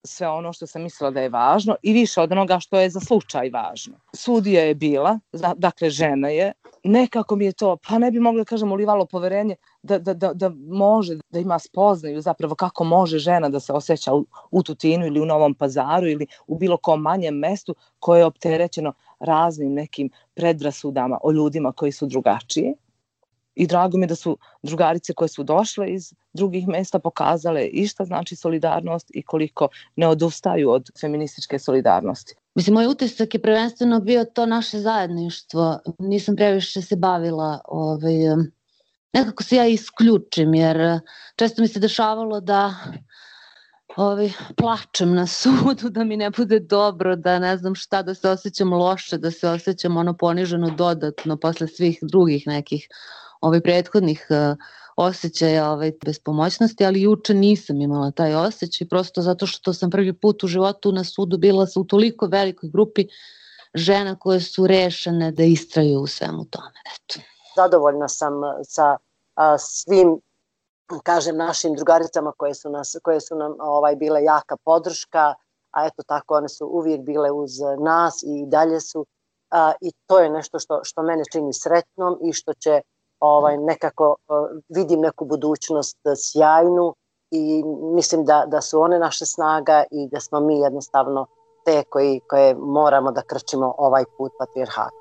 sve 0.05 0.29
ono 0.29 0.53
što 0.53 0.67
sam 0.67 0.83
mislila 0.83 1.11
da 1.11 1.21
je 1.21 1.29
važno 1.29 1.77
i 1.83 1.93
više 1.93 2.21
od 2.21 2.33
onoga 2.33 2.59
što 2.61 2.81
je 2.81 2.91
za 2.91 3.01
slučaj 3.01 3.51
važno. 3.51 3.95
Sudija 4.17 4.63
je 4.63 4.75
bila, 4.75 5.19
dakle 5.57 5.91
žena 5.91 6.29
je, 6.29 6.53
nekako 6.85 7.37
mi 7.37 7.45
je 7.45 7.53
to, 7.53 7.77
pa 7.89 7.99
ne 7.99 8.11
bi 8.11 8.21
mogla 8.21 8.41
da 8.41 8.45
kažem, 8.45 8.73
ulivalo 8.73 9.07
poverenje 9.07 9.57
da, 9.83 9.99
da, 9.99 10.15
da, 10.15 10.33
da 10.35 10.49
može, 10.69 11.19
da 11.31 11.39
ima 11.39 11.59
spoznaju 11.59 12.21
zapravo 12.21 12.55
kako 12.55 12.85
može 12.85 13.19
žena 13.19 13.49
da 13.49 13.61
se 13.61 13.73
osjeća 13.73 14.15
u, 14.15 14.27
u 14.51 14.63
Tutinu 14.63 15.07
ili 15.07 15.21
u 15.21 15.27
Novom 15.27 15.55
pazaru 15.55 16.09
ili 16.09 16.27
u 16.47 16.59
bilo 16.59 16.77
kom 16.77 17.01
manjem 17.01 17.35
mestu 17.35 17.75
koje 17.99 18.21
je 18.21 18.25
opterećeno 18.25 18.93
raznim 19.21 19.73
nekim 19.75 20.11
predrasudama 20.35 21.19
o 21.23 21.33
ljudima 21.33 21.73
koji 21.73 21.93
su 21.93 22.07
drugačiji 22.07 22.75
i 23.55 23.67
drago 23.67 23.99
mi 23.99 24.07
da 24.07 24.15
su 24.15 24.39
drugarice 24.63 25.13
koje 25.13 25.29
su 25.29 25.43
došle 25.43 25.93
iz 25.93 26.13
drugih 26.33 26.69
mesta 26.69 26.99
pokazale 26.99 27.65
i 27.67 27.87
šta 27.87 28.05
znači 28.05 28.37
solidarnost 28.37 29.11
i 29.15 29.23
koliko 29.23 29.69
ne 29.97 30.09
odustaju 30.09 30.71
od 30.71 30.91
feminističke 31.01 31.59
solidarnosti. 31.59 32.35
Mislim, 32.55 32.75
moj 32.75 32.87
utisak 32.87 33.35
je 33.35 33.43
prvenstveno 33.43 34.01
bio 34.01 34.25
to 34.25 34.47
naše 34.47 34.79
zajedništvo. 34.79 35.79
Nisam 35.99 36.37
previše 36.37 36.83
se 36.83 36.97
bavila 36.97 37.61
ovaj, 37.69 38.15
nekako 39.13 39.43
se 39.43 39.57
ja 39.57 39.67
isključim 39.67 40.55
jer 40.55 41.01
često 41.37 41.63
mi 41.63 41.69
se 41.69 41.81
dešavalo 41.81 42.41
da 42.41 42.75
ovaj, 43.97 44.31
plačem 44.57 45.15
na 45.15 45.27
sudu, 45.27 45.91
da 45.91 46.05
mi 46.05 46.17
ne 46.17 46.31
bude 46.31 46.61
dobro, 46.61 47.17
da 47.17 47.39
ne 47.39 47.57
znam 47.57 47.75
šta, 47.75 48.03
da 48.03 48.15
se 48.15 48.31
osjećam 48.31 48.73
loše, 48.73 49.19
da 49.19 49.31
se 49.31 49.49
osjećam 49.49 49.97
ono 49.97 50.17
poniženo 50.17 50.71
dodatno 50.71 51.37
posle 51.37 51.69
svih 51.69 51.99
drugih 52.03 52.47
nekih 52.47 52.89
ovaj 53.41 53.61
prethodnih 53.61 54.27
uh, 54.31 54.57
osjećaja 54.97 55.71
ovaj, 55.71 55.93
bespomoćnosti, 56.05 56.87
ali 56.87 57.03
juče 57.03 57.35
nisam 57.35 57.81
imala 57.81 58.11
taj 58.11 58.35
osjećaj, 58.35 58.89
prosto 58.89 59.23
zato 59.23 59.47
što 59.47 59.73
sam 59.73 59.91
prvi 59.91 60.13
put 60.13 60.45
u 60.45 60.47
životu 60.47 60.93
na 60.93 61.05
sudu 61.05 61.39
bila 61.39 61.67
sa 61.67 61.81
u 61.81 61.85
toliko 61.85 62.27
velikoj 62.27 62.71
grupi 62.73 63.07
žena 63.75 64.19
koje 64.19 64.41
su 64.41 64.67
rešene 64.67 65.33
da 65.33 65.43
istraju 65.43 66.01
u 66.01 66.07
svemu 66.07 66.45
tome. 66.45 66.81
Eto. 66.95 67.21
Zadovoljna 67.57 68.09
sam 68.09 68.33
sa 68.63 68.97
a, 69.35 69.59
svim 69.59 70.21
kažem 71.03 71.37
našim 71.37 71.75
drugaricama 71.75 72.33
koje 72.37 72.55
su 72.55 72.71
nas 72.71 72.97
koje 73.03 73.21
su 73.21 73.35
nam 73.37 73.55
ovaj 73.61 73.97
bile 73.97 74.23
jaka 74.23 74.57
podrška, 74.65 75.35
a 75.71 75.87
eto 75.87 76.03
tako 76.07 76.35
one 76.35 76.49
su 76.49 76.67
uvijek 76.67 77.01
bile 77.01 77.31
uz 77.31 77.51
nas 77.79 78.23
i 78.23 78.47
dalje 78.47 78.81
su 78.81 79.07
a, 79.51 79.73
i 79.81 79.93
to 80.07 80.19
je 80.19 80.31
nešto 80.31 80.59
što 80.59 80.81
što 80.85 81.03
mene 81.03 81.23
čini 81.33 81.53
sretnom 81.53 82.19
i 82.23 82.33
što 82.33 82.55
će 82.55 82.81
ovaj, 83.21 83.57
nekako 83.57 84.17
vidim 84.69 85.01
neku 85.01 85.25
budućnost 85.25 85.99
sjajnu 86.17 86.95
i 87.31 87.63
mislim 87.95 88.25
da, 88.25 88.45
da 88.47 88.61
su 88.61 88.81
one 88.81 88.99
naša 88.99 89.27
snaga 89.27 89.85
i 89.91 90.09
da 90.13 90.21
smo 90.21 90.41
mi 90.41 90.59
jednostavno 90.59 91.27
te 91.65 91.83
koji, 91.91 92.21
koje 92.29 92.55
moramo 92.55 93.13
da 93.13 93.23
krčimo 93.23 93.75
ovaj 93.79 94.05
put 94.19 94.33
patrijarhata. 94.39 95.00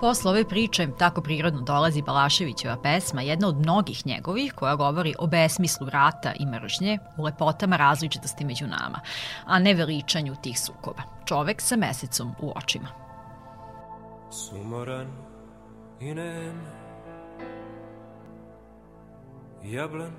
Posle 0.00 0.30
ove 0.30 0.44
priče, 0.44 0.88
tako 0.98 1.20
prirodno 1.20 1.60
dolazi 1.60 2.02
Balaševićeva 2.02 2.76
pesma, 2.82 3.22
jedna 3.22 3.48
od 3.48 3.56
mnogih 3.56 4.06
njegovih 4.06 4.52
koja 4.52 4.76
govori 4.76 5.14
o 5.18 5.26
besmislu 5.26 5.90
rata 5.90 6.32
i 6.38 6.46
mržnje, 6.46 6.98
u 7.16 7.24
lepotama 7.24 7.76
različitosti 7.76 8.44
među 8.44 8.66
nama, 8.66 9.00
a 9.46 9.58
ne 9.58 9.74
veličanju 9.74 10.36
tih 10.42 10.60
sukoba. 10.60 11.02
Čovek 11.24 11.60
sa 11.60 11.76
mesecom 11.76 12.34
u 12.40 12.52
očima. 12.56 12.88
Sumoran 14.30 15.08
i 16.00 16.14
nem 16.14 16.60
Jablan 19.64 20.12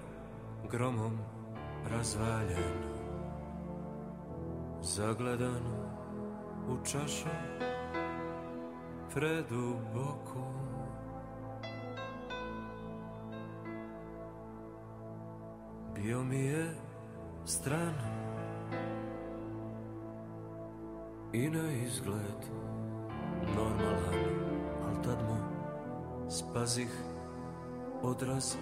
gromom 0.71 1.19
razvaljen 1.91 2.73
Zagledan 4.81 5.63
u 6.69 6.85
čašu 6.85 7.29
preduboku 9.13 10.43
Bio 15.95 16.23
mi 16.23 16.39
je 16.39 16.75
stran 17.45 17.93
I 21.33 21.49
na 21.49 21.71
izgled 21.71 22.41
normalan 23.55 24.25
Al 24.87 25.03
tad 25.03 25.23
mu 25.29 25.37
spazih 26.29 26.91
odraz 28.03 28.55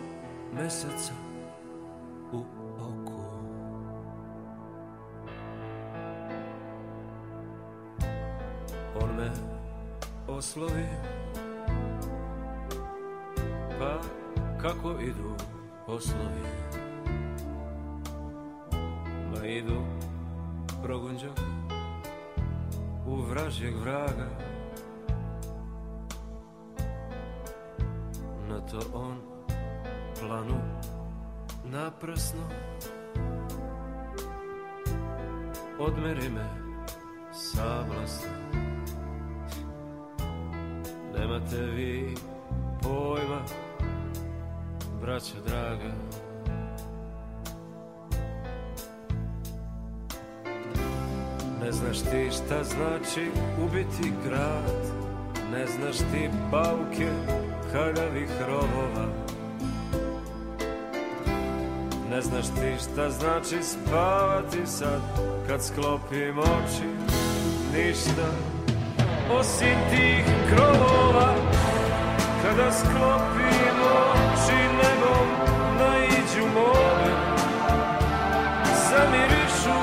meseca 0.54 1.29
poslovi. 10.40 10.86
Pa 13.80 14.02
kako 14.62 14.92
idu 15.02 15.36
poslovi? 15.86 16.46
Ma 19.32 19.46
idu 19.46 19.82
progunđak 20.84 21.40
u 23.08 23.16
vražjeg 23.22 23.76
vraga. 23.76 24.30
Na 28.50 28.60
to 28.60 28.80
on 28.94 29.18
planu 30.20 30.60
naprsno 31.64 32.42
Odmeri 35.80 36.30
me 36.30 36.50
sablasno 37.34 38.69
Nemate 41.40 41.72
vi 41.72 42.16
pojma, 42.84 43.42
braćo 45.02 45.34
draga. 45.48 45.94
Ne 51.62 51.72
znaš 51.72 52.00
ti 52.00 52.30
šta 52.32 52.64
znači 52.64 53.32
ubiti 53.64 54.14
grad 54.26 54.82
Ne 55.52 55.68
znaš 55.68 55.98
ti 55.98 56.30
bauke 56.52 57.10
haljavih 57.74 58.30
rovova. 58.48 59.08
Ne 62.12 62.22
znaš 62.22 62.46
ti 62.46 62.84
šta 62.84 63.10
znači 63.10 63.64
spavati 63.64 64.66
sad 64.66 65.02
Kad 65.48 65.64
sklopim 65.64 66.40
oči 66.40 66.88
Ništa 67.76 68.59
osim 69.30 69.78
tih 69.90 70.26
krovova 70.50 71.34
Kada 72.44 72.72
sklopim 72.72 73.78
oči 73.98 74.62
nebom 74.80 75.28
naiđu 75.80 76.46
more 76.54 77.14
Zamirišu 78.90 79.80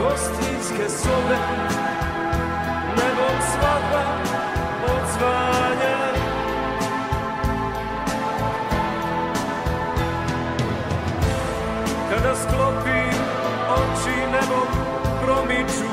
gostinske 0.00 0.88
sobe 0.88 1.38
Nebom 2.96 3.36
svadba 3.50 4.04
odzvanja 4.84 5.98
Kada 12.10 12.36
sklopim 12.36 13.20
oči 13.68 14.16
nebom 14.32 14.68
promiču 15.22 15.87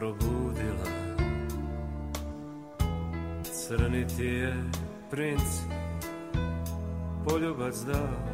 probudila. 0.00 0.86
Crni 3.52 4.06
ti 4.16 4.24
je 4.24 4.56
princ 5.10 5.42
poljubac 7.24 7.74
dao. 7.74 8.30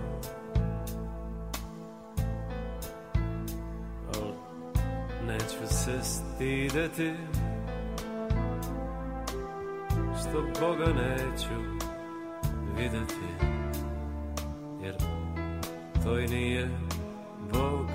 Se 5.68 6.02
stideti 6.02 7.12
Što 10.20 10.42
Boga 10.60 10.86
neću 10.86 11.54
videti 12.76 13.46
Jer 14.82 14.96
to 16.04 16.18
i 16.18 16.26
nije 16.26 16.68
Bog 17.52 17.86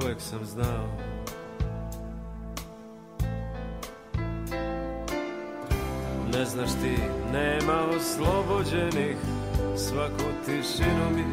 kojeg 0.00 0.20
sam 0.20 0.44
znao 0.44 1.09
Ne 6.32 6.44
znaš 6.44 6.70
ti, 6.70 6.96
nema 7.32 7.80
oslobođenih 7.96 9.16
Svaku 9.76 10.30
tišinu 10.46 11.10
mi 11.14 11.24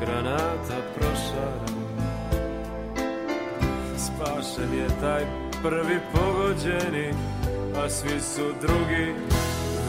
granata 0.00 0.76
prošara 0.94 1.76
spašen 4.16 4.78
je 4.78 4.88
taj 5.00 5.22
prvi 5.62 5.98
pogođeni, 6.12 7.14
a 7.76 7.88
svi 7.88 8.20
su 8.20 8.42
drugi 8.60 9.14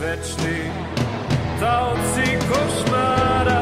večni 0.02 0.72
taoci 1.60 2.38
košmara. 2.50 3.57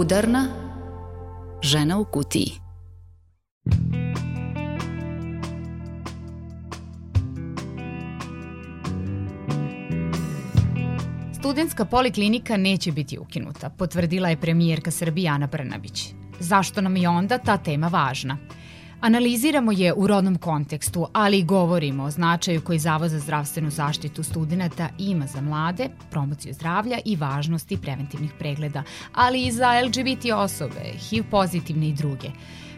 Udarna 0.00 0.48
žena 1.62 1.98
u 1.98 2.04
kutiji. 2.04 2.52
Studentska 11.38 11.84
poliklinika 11.84 12.56
neće 12.56 12.92
biti 12.92 13.18
ukinuta, 13.18 13.70
potvrdila 13.70 14.28
je 14.28 14.40
premijerka 14.40 14.90
Srbije 14.90 15.28
Ana 15.28 15.46
Brnabić. 15.46 16.14
Zašto 16.38 16.80
nam 16.80 16.96
je 16.96 17.08
onda 17.08 17.38
ta 17.38 17.56
tema 17.56 17.88
važna? 17.88 18.38
Analiziramo 19.00 19.72
je 19.72 19.94
u 19.94 20.06
rodnom 20.06 20.38
kontekstu, 20.38 21.06
ali 21.12 21.38
i 21.38 21.44
govorimo 21.44 22.04
o 22.04 22.10
značaju 22.10 22.60
koji 22.60 22.78
Zavod 22.78 23.10
za 23.10 23.18
zdravstvenu 23.18 23.70
zaštitu 23.70 24.22
studenta 24.22 24.88
ima 24.98 25.26
za 25.26 25.40
mlade, 25.40 25.88
promociju 26.10 26.54
zdravlja 26.54 26.98
i 27.04 27.16
važnosti 27.16 27.76
preventivnih 27.76 28.32
pregleda, 28.38 28.82
ali 29.14 29.46
i 29.46 29.52
za 29.52 29.80
LGBT 29.80 30.24
osobe, 30.34 30.80
HIV 30.98 31.24
pozitivne 31.30 31.88
i 31.88 31.94
druge. 31.94 32.28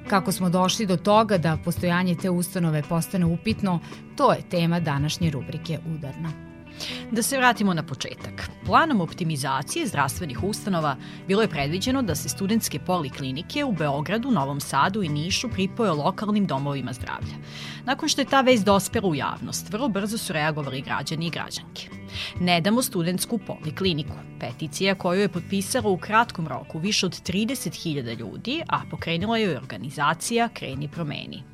Kako 0.09 0.33
smo 0.33 0.51
došli 0.51 0.87
do 0.87 0.97
toga 0.97 1.39
da 1.39 1.59
postojanje 1.65 2.15
te 2.15 2.31
ustanove 2.31 2.83
postane 2.89 3.27
upitno, 3.27 3.81
to 4.17 4.33
je 4.33 4.43
tema 4.51 4.81
današnje 4.81 5.31
rubrike 5.31 5.79
Udarna. 5.95 6.52
Da 7.11 7.23
se 7.23 7.39
vratimo 7.39 7.75
na 7.75 7.83
početak. 7.83 8.51
Planom 8.67 9.01
optimizacije 9.01 9.87
zdravstvenih 9.87 10.45
ustanova 10.45 10.97
bilo 11.29 11.43
je 11.43 11.49
predviđeno 11.49 12.03
da 12.03 12.15
se 12.15 12.29
studentske 12.29 12.79
poliklinike 12.79 13.65
u 13.65 13.73
Beogradu, 13.73 14.31
Novom 14.31 14.61
Sadu 14.61 15.03
i 15.03 15.09
Nišu 15.09 15.49
pripoje 15.49 15.91
lokalnim 15.91 16.47
domovima 16.47 16.93
zdravlja. 16.93 17.35
Nakon 17.85 18.09
što 18.09 18.21
je 18.21 18.25
ta 18.25 18.41
vez 18.41 18.65
dospela 18.65 19.09
u 19.09 19.15
javnost, 19.15 19.73
vrlo 19.73 19.89
brzo 19.89 20.19
su 20.19 20.33
reagovali 20.33 20.81
građani 20.81 21.27
i 21.27 21.31
građanke. 21.31 21.89
Ne 22.41 22.61
damo 22.61 22.83
studentsku 22.83 23.39
polikliniku. 23.39 24.15
Peticija 24.41 24.95
koju 24.95 25.21
je 25.21 25.29
potpisala 25.29 25.89
u 25.89 25.99
kratkom 25.99 26.49
roku 26.49 26.79
više 26.79 27.07
od 27.07 27.13
30.000 27.13 28.19
ljudi, 28.19 28.63
a 28.69 28.81
pokrenula 28.91 29.39
je 29.39 29.57
organizacija 29.57 30.49
Kreni 30.49 30.89
promeni. 30.89 31.52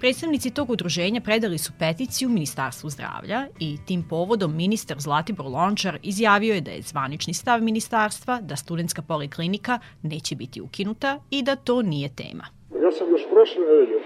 Predstavnici 0.00 0.54
tog 0.54 0.70
udruženja 0.70 1.20
predali 1.20 1.58
su 1.58 1.72
peticiju 1.78 2.28
Ministarstvu 2.28 2.90
zdravlja 2.90 3.46
i 3.60 3.76
tim 3.86 4.04
povodom 4.10 4.56
ministar 4.56 4.96
Zlatibor 5.00 5.46
Lončar 5.46 5.98
izjavio 6.02 6.54
je 6.54 6.60
da 6.60 6.70
je 6.70 6.82
zvanični 6.82 7.34
stav 7.34 7.62
ministarstva 7.62 8.40
da 8.40 8.56
studentska 8.56 9.02
poliklinika 9.02 9.78
neće 10.02 10.36
biti 10.36 10.60
ukinuta 10.60 11.18
i 11.30 11.42
da 11.42 11.56
to 11.56 11.82
nije 11.82 12.08
tema. 12.16 12.44
Ja 12.82 12.92
sam 12.92 13.10
još 13.10 13.24
prošle 13.32 13.62
nedelje 13.70 13.98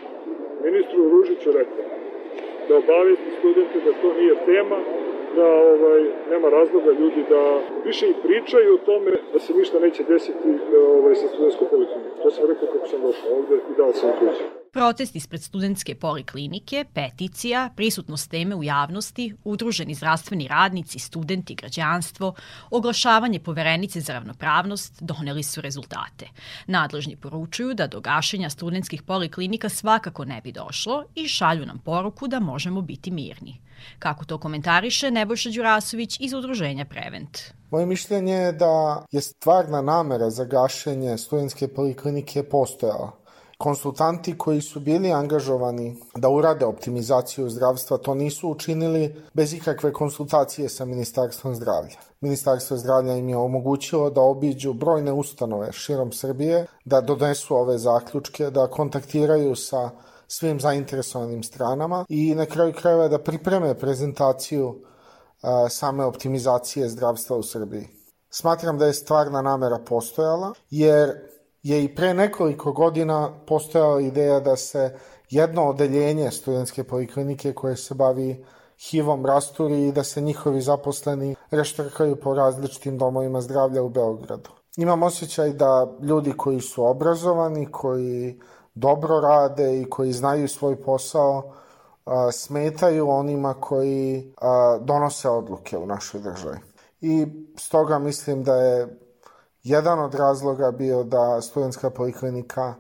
ministru 0.65 1.01
Ružiću 1.13 1.49
rekao 1.59 1.85
da 2.69 2.77
obavesti 2.77 3.31
studente 3.39 3.77
da 3.87 3.93
to 4.03 4.09
nije 4.21 4.35
tema, 4.51 4.79
da 5.37 5.47
ovaj, 5.75 6.03
nema 6.33 6.49
razloga 6.49 6.91
ljudi 7.01 7.23
da 7.35 7.43
više 7.85 8.05
i 8.11 8.21
pričaju 8.23 8.75
o 8.75 8.85
tome 8.91 9.11
da 9.33 9.39
se 9.39 9.55
ništa 9.55 9.79
neće 9.79 10.03
desiti 10.05 10.49
ovaj, 10.99 11.15
sa 11.15 11.27
studentskom 11.29 11.67
poliklinikom. 11.71 12.23
To 12.23 12.31
sam 12.31 12.45
rekao 12.51 12.69
kako 12.73 12.87
sam 12.87 13.01
došao 13.03 13.31
ovde 13.39 13.57
i 13.71 13.73
dao 13.77 13.93
sam 13.93 14.11
kuću. 14.19 14.45
Protest 14.73 15.17
ispred 15.17 15.43
studentske 15.43 15.95
poliklinike, 15.95 16.85
peticija, 16.95 17.71
prisutnost 17.77 18.31
teme 18.31 18.55
u 18.55 18.63
javnosti, 18.63 19.35
udruženi 19.45 19.95
zdravstveni 19.95 20.49
radnici, 20.49 20.99
studenti, 20.99 21.55
građanstvo, 21.55 22.35
oglašavanje 22.71 23.41
poverenice 23.41 24.01
za 24.01 24.13
ravnopravnost 24.13 25.03
doneli 25.03 25.43
su 25.43 25.61
rezultate. 25.61 26.29
Nadležni 26.67 27.17
poručuju 27.17 27.75
da 27.75 27.87
do 27.87 28.01
gašenja 28.01 28.51
studentskih 28.51 29.03
poliklinika 29.03 29.69
svakako 29.69 30.25
ne 30.25 30.41
bi 30.41 30.53
došlo 30.53 31.05
i 31.15 31.29
šalju 31.29 31.67
nam 31.67 31.79
poruku 31.79 32.29
da 32.29 32.41
možemo 32.41 32.83
biti 32.83 33.11
mirni. 33.11 33.61
Kako 33.99 34.25
to 34.25 34.39
komentariše 34.39 35.11
Nebojša 35.11 35.51
Đurasović 35.51 36.21
iz 36.21 36.33
udruženja 36.33 36.85
Prevent. 36.85 37.39
Moje 37.71 37.87
mišljenje 37.87 38.35
je 38.35 38.53
da 38.53 39.05
je 39.13 39.21
stvarna 39.21 39.83
namera 39.83 40.31
za 40.31 40.45
gašenje 40.45 41.19
studentske 41.19 41.69
poliklinike 41.69 42.43
postojala 42.43 43.20
konsultanti 43.61 44.39
koji 44.39 44.61
su 44.61 44.81
bili 44.81 45.13
angažovani 45.13 45.97
da 46.17 46.29
urade 46.29 46.65
optimizaciju 46.65 47.51
zdravstva 47.51 47.99
to 47.99 48.15
nisu 48.15 48.49
učinili 48.49 49.23
bez 49.35 49.53
ikakve 49.53 49.93
konsultacije 49.93 50.69
sa 50.69 50.85
Ministarstvom 50.85 51.55
zdravlja. 51.55 51.97
Ministarstvo 52.21 52.77
zdravlja 52.77 53.17
im 53.17 53.29
je 53.29 53.37
omogućilo 53.37 54.11
da 54.11 54.21
obiđu 54.21 54.73
brojne 54.73 55.13
ustanove 55.13 55.73
širom 55.73 56.13
Srbije, 56.13 56.67
da 56.85 57.01
donesu 57.01 57.57
ove 57.57 57.79
zaključke, 57.79 58.51
da 58.51 58.67
kontaktiraju 58.67 59.57
sa 59.57 59.91
svim 60.29 60.61
zainteresovanim 60.61 61.43
stranama 61.43 62.05
i 62.09 62.35
na 62.35 62.47
kraju 62.47 62.73
krajeva 62.73 63.09
da 63.09 63.19
pripreme 63.19 63.75
prezentaciju 63.75 64.75
same 65.71 66.05
optimizacije 66.05 66.89
zdravstva 66.89 67.37
u 67.37 67.43
Srbiji. 67.43 67.89
Smatram 68.31 68.79
da 68.79 68.87
je 68.87 68.93
stvarna 68.93 69.43
namera 69.43 69.79
postojala, 69.87 70.53
jer 70.71 71.30
je 71.63 71.85
i 71.85 71.95
pre 71.95 72.15
nekoliko 72.15 72.73
godina 72.73 73.33
postojala 73.47 74.01
ideja 74.01 74.41
da 74.41 74.57
se 74.57 74.99
jedno 75.31 75.69
odeljenje 75.69 76.31
studentske 76.31 76.85
poliklinike 76.85 77.53
koje 77.53 77.77
se 77.77 77.95
bavi 77.95 78.45
HIV-om 78.79 79.27
rasturi 79.27 79.89
i 79.89 79.93
da 79.93 80.05
se 80.05 80.21
njihovi 80.21 80.61
zaposleni 80.61 81.37
reštrkaju 81.51 82.17
po 82.17 82.35
različitim 82.35 82.99
domovima 82.99 83.41
zdravlja 83.41 83.83
u 83.83 83.89
Beogradu. 83.89 84.51
Imam 84.77 85.03
osjećaj 85.03 85.53
da 85.53 85.93
ljudi 86.03 86.33
koji 86.37 86.61
su 86.61 86.85
obrazovani, 86.85 87.73
koji 87.73 88.41
dobro 88.75 89.21
rade 89.21 89.81
i 89.81 89.91
koji 89.91 90.13
znaju 90.13 90.49
svoj 90.49 90.83
posao, 90.83 91.55
smetaju 92.33 93.09
onima 93.09 93.55
koji 93.55 94.35
donose 94.81 95.29
odluke 95.29 95.79
u 95.79 95.87
našoj 95.87 96.21
državi. 96.21 96.59
I 97.01 97.27
stoga 97.57 97.99
mislim 97.99 98.45
da 98.45 98.55
je 98.55 98.99
jedan 99.63 99.99
od 99.99 100.15
razloga 100.15 100.71
bio 100.71 101.05
da 101.05 101.41
studentska 101.41 101.91
poliklinika 101.91 102.75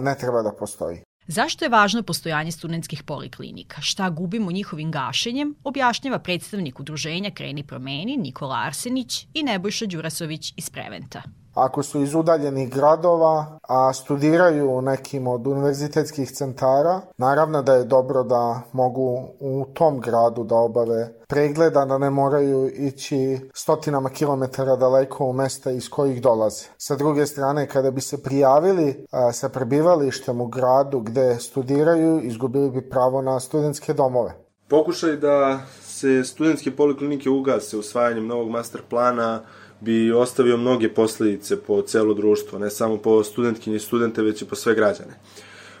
ne 0.00 0.14
treba 0.14 0.42
da 0.42 0.52
postoji. 0.52 1.02
Zašto 1.26 1.64
je 1.64 1.68
važno 1.68 2.02
postojanje 2.02 2.52
studentskih 2.52 3.02
poliklinika? 3.02 3.80
Šta 3.80 4.10
gubimo 4.10 4.52
njihovim 4.52 4.92
gašenjem, 4.92 5.54
objašnjava 5.64 6.18
predstavnik 6.18 6.80
udruženja 6.80 7.30
Kreni 7.30 7.66
promeni 7.66 8.16
Nikola 8.16 8.56
Arsenić 8.66 9.26
i 9.34 9.42
Nebojša 9.42 9.86
Đurasović 9.86 10.54
iz 10.56 10.70
Preventa 10.70 11.22
ako 11.56 11.82
su 11.82 12.02
iz 12.02 12.14
udaljenih 12.14 12.70
gradova, 12.70 13.58
a 13.68 13.92
studiraju 13.92 14.70
u 14.70 14.82
nekim 14.82 15.26
od 15.26 15.46
univerzitetskih 15.46 16.30
centara, 16.30 17.00
naravno 17.18 17.62
da 17.62 17.74
je 17.74 17.84
dobro 17.84 18.22
da 18.22 18.62
mogu 18.72 19.28
u 19.40 19.66
tom 19.74 20.00
gradu 20.00 20.44
da 20.44 20.54
obave 20.54 21.08
pregleda, 21.28 21.84
da 21.84 21.98
ne 21.98 22.10
moraju 22.10 22.70
ići 22.74 23.50
stotinama 23.54 24.08
kilometara 24.08 24.76
daleko 24.76 25.24
u 25.24 25.32
mesta 25.32 25.70
iz 25.70 25.88
kojih 25.90 26.22
dolaze. 26.22 26.64
Sa 26.78 26.96
druge 26.96 27.26
strane, 27.26 27.68
kada 27.68 27.90
bi 27.90 28.00
se 28.00 28.22
prijavili 28.22 29.06
a, 29.10 29.32
sa 29.32 29.48
prebivalištem 29.48 30.40
u 30.40 30.46
gradu 30.46 31.00
gde 31.00 31.36
studiraju, 31.40 32.20
izgubili 32.22 32.70
bi 32.70 32.90
pravo 32.90 33.22
na 33.22 33.40
studentske 33.40 33.92
domove. 33.92 34.34
Pokušaj 34.68 35.16
da 35.16 35.60
se 35.82 36.24
studentske 36.24 36.70
poliklinike 36.76 37.30
ugase 37.30 37.76
usvajanjem 37.76 38.26
novog 38.26 38.50
master 38.50 38.82
plana 38.90 39.40
bi 39.80 40.12
ostavio 40.12 40.56
mnoge 40.56 40.88
posledice 40.88 41.60
po 41.60 41.82
celo 41.82 42.14
društvo, 42.14 42.58
ne 42.58 42.70
samo 42.70 42.96
po 42.96 43.24
studentkinje 43.24 43.76
i 43.76 43.80
studente, 43.80 44.22
već 44.22 44.42
i 44.42 44.44
po 44.44 44.54
sve 44.54 44.74
građane. 44.74 45.18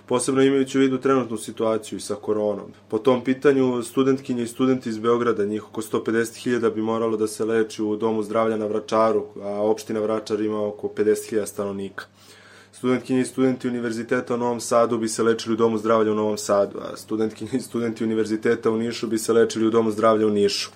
Posebno 0.08 0.42
imajući 0.42 0.78
u 0.78 0.80
vidu 0.80 0.98
trenutnu 0.98 1.36
situaciju 1.36 1.96
i 1.96 2.00
sa 2.00 2.14
koronom. 2.14 2.72
Po 2.88 2.98
tom 2.98 3.24
pitanju, 3.24 3.82
studentkinje 3.82 4.42
i 4.42 4.46
studenti 4.46 4.88
iz 4.88 4.98
Beograda, 4.98 5.44
njih 5.44 5.64
oko 5.64 5.82
150.000 5.82 6.74
bi 6.74 6.82
moralo 6.82 7.16
da 7.16 7.26
se 7.26 7.44
leči 7.44 7.82
u 7.82 7.96
domu 7.96 8.22
zdravlja 8.22 8.56
na 8.56 8.66
Vračaru, 8.66 9.26
a 9.42 9.48
opština 9.48 10.00
Vračar 10.00 10.40
ima 10.40 10.66
oko 10.66 10.88
50.000 10.88 11.46
stanovnika. 11.46 12.04
Studentkinje 12.72 13.20
i 13.20 13.24
studenti 13.24 13.68
univerziteta 13.68 14.34
u 14.34 14.38
Novom 14.38 14.60
Sadu 14.60 14.98
bi 14.98 15.08
se 15.08 15.22
lečili 15.22 15.54
u 15.54 15.56
domu 15.56 15.78
zdravlja 15.78 16.12
u 16.12 16.14
Novom 16.14 16.38
Sadu, 16.38 16.78
a 16.78 16.96
studentkinje 16.96 17.50
i 17.52 17.60
studenti 17.60 18.04
univerziteta 18.04 18.70
u 18.70 18.76
Nišu 18.76 19.06
bi 19.06 19.18
se 19.18 19.32
lečili 19.32 19.66
u 19.66 19.70
domu 19.70 19.90
zdravlja 19.90 20.26
u 20.26 20.30
Nišu 20.30 20.70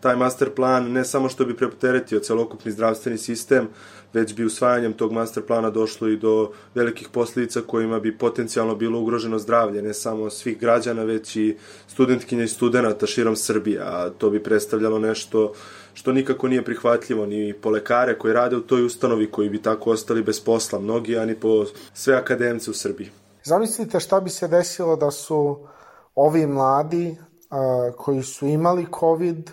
taj 0.00 0.16
master 0.16 0.54
plan 0.54 0.92
ne 0.92 1.04
samo 1.04 1.28
što 1.28 1.44
bi 1.44 1.56
prepoteretio 1.56 2.20
celokupni 2.20 2.72
zdravstveni 2.72 3.18
sistem, 3.18 3.68
već 4.12 4.34
bi 4.34 4.44
usvajanjem 4.44 4.92
tog 4.92 5.12
master 5.12 5.42
plana 5.46 5.70
došlo 5.70 6.08
i 6.08 6.16
do 6.16 6.50
velikih 6.74 7.08
posljedica 7.08 7.60
kojima 7.66 8.00
bi 8.00 8.18
potencijalno 8.18 8.74
bilo 8.74 9.00
ugroženo 9.00 9.38
zdravlje, 9.38 9.82
ne 9.82 9.94
samo 9.94 10.30
svih 10.30 10.60
građana, 10.60 11.04
već 11.04 11.36
i 11.36 11.56
studentkinja 11.86 12.44
i 12.44 12.48
studenta 12.48 13.06
širom 13.06 13.36
Srbije, 13.36 13.80
a 13.82 14.10
to 14.10 14.30
bi 14.30 14.42
predstavljalo 14.42 14.98
nešto 14.98 15.52
što 15.94 16.12
nikako 16.12 16.48
nije 16.48 16.64
prihvatljivo 16.64 17.26
ni 17.26 17.54
po 17.62 17.70
lekare 17.70 18.18
koji 18.18 18.34
rade 18.34 18.56
u 18.56 18.60
toj 18.60 18.84
ustanovi 18.84 19.30
koji 19.30 19.48
bi 19.48 19.62
tako 19.62 19.90
ostali 19.90 20.22
bez 20.22 20.40
posla 20.40 20.78
mnogi, 20.78 21.18
a 21.18 21.24
ni 21.24 21.34
po 21.34 21.64
sve 21.94 22.14
akademce 22.14 22.70
u 22.70 22.74
Srbiji. 22.74 23.10
Zamislite 23.44 24.00
šta 24.00 24.20
bi 24.20 24.30
se 24.30 24.48
desilo 24.48 24.96
da 24.96 25.10
su 25.10 25.66
ovi 26.14 26.46
mladi 26.46 27.16
a, 27.50 27.90
koji 27.96 28.22
su 28.22 28.46
imali 28.46 28.86
COVID, 29.00 29.50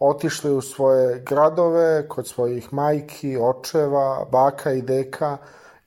otišli 0.00 0.50
u 0.50 0.60
svoje 0.60 1.20
gradove, 1.20 2.08
kod 2.08 2.28
svojih 2.28 2.72
majki, 2.72 3.38
očeva, 3.38 4.26
baka 4.32 4.72
i 4.72 4.82
deka 4.82 5.36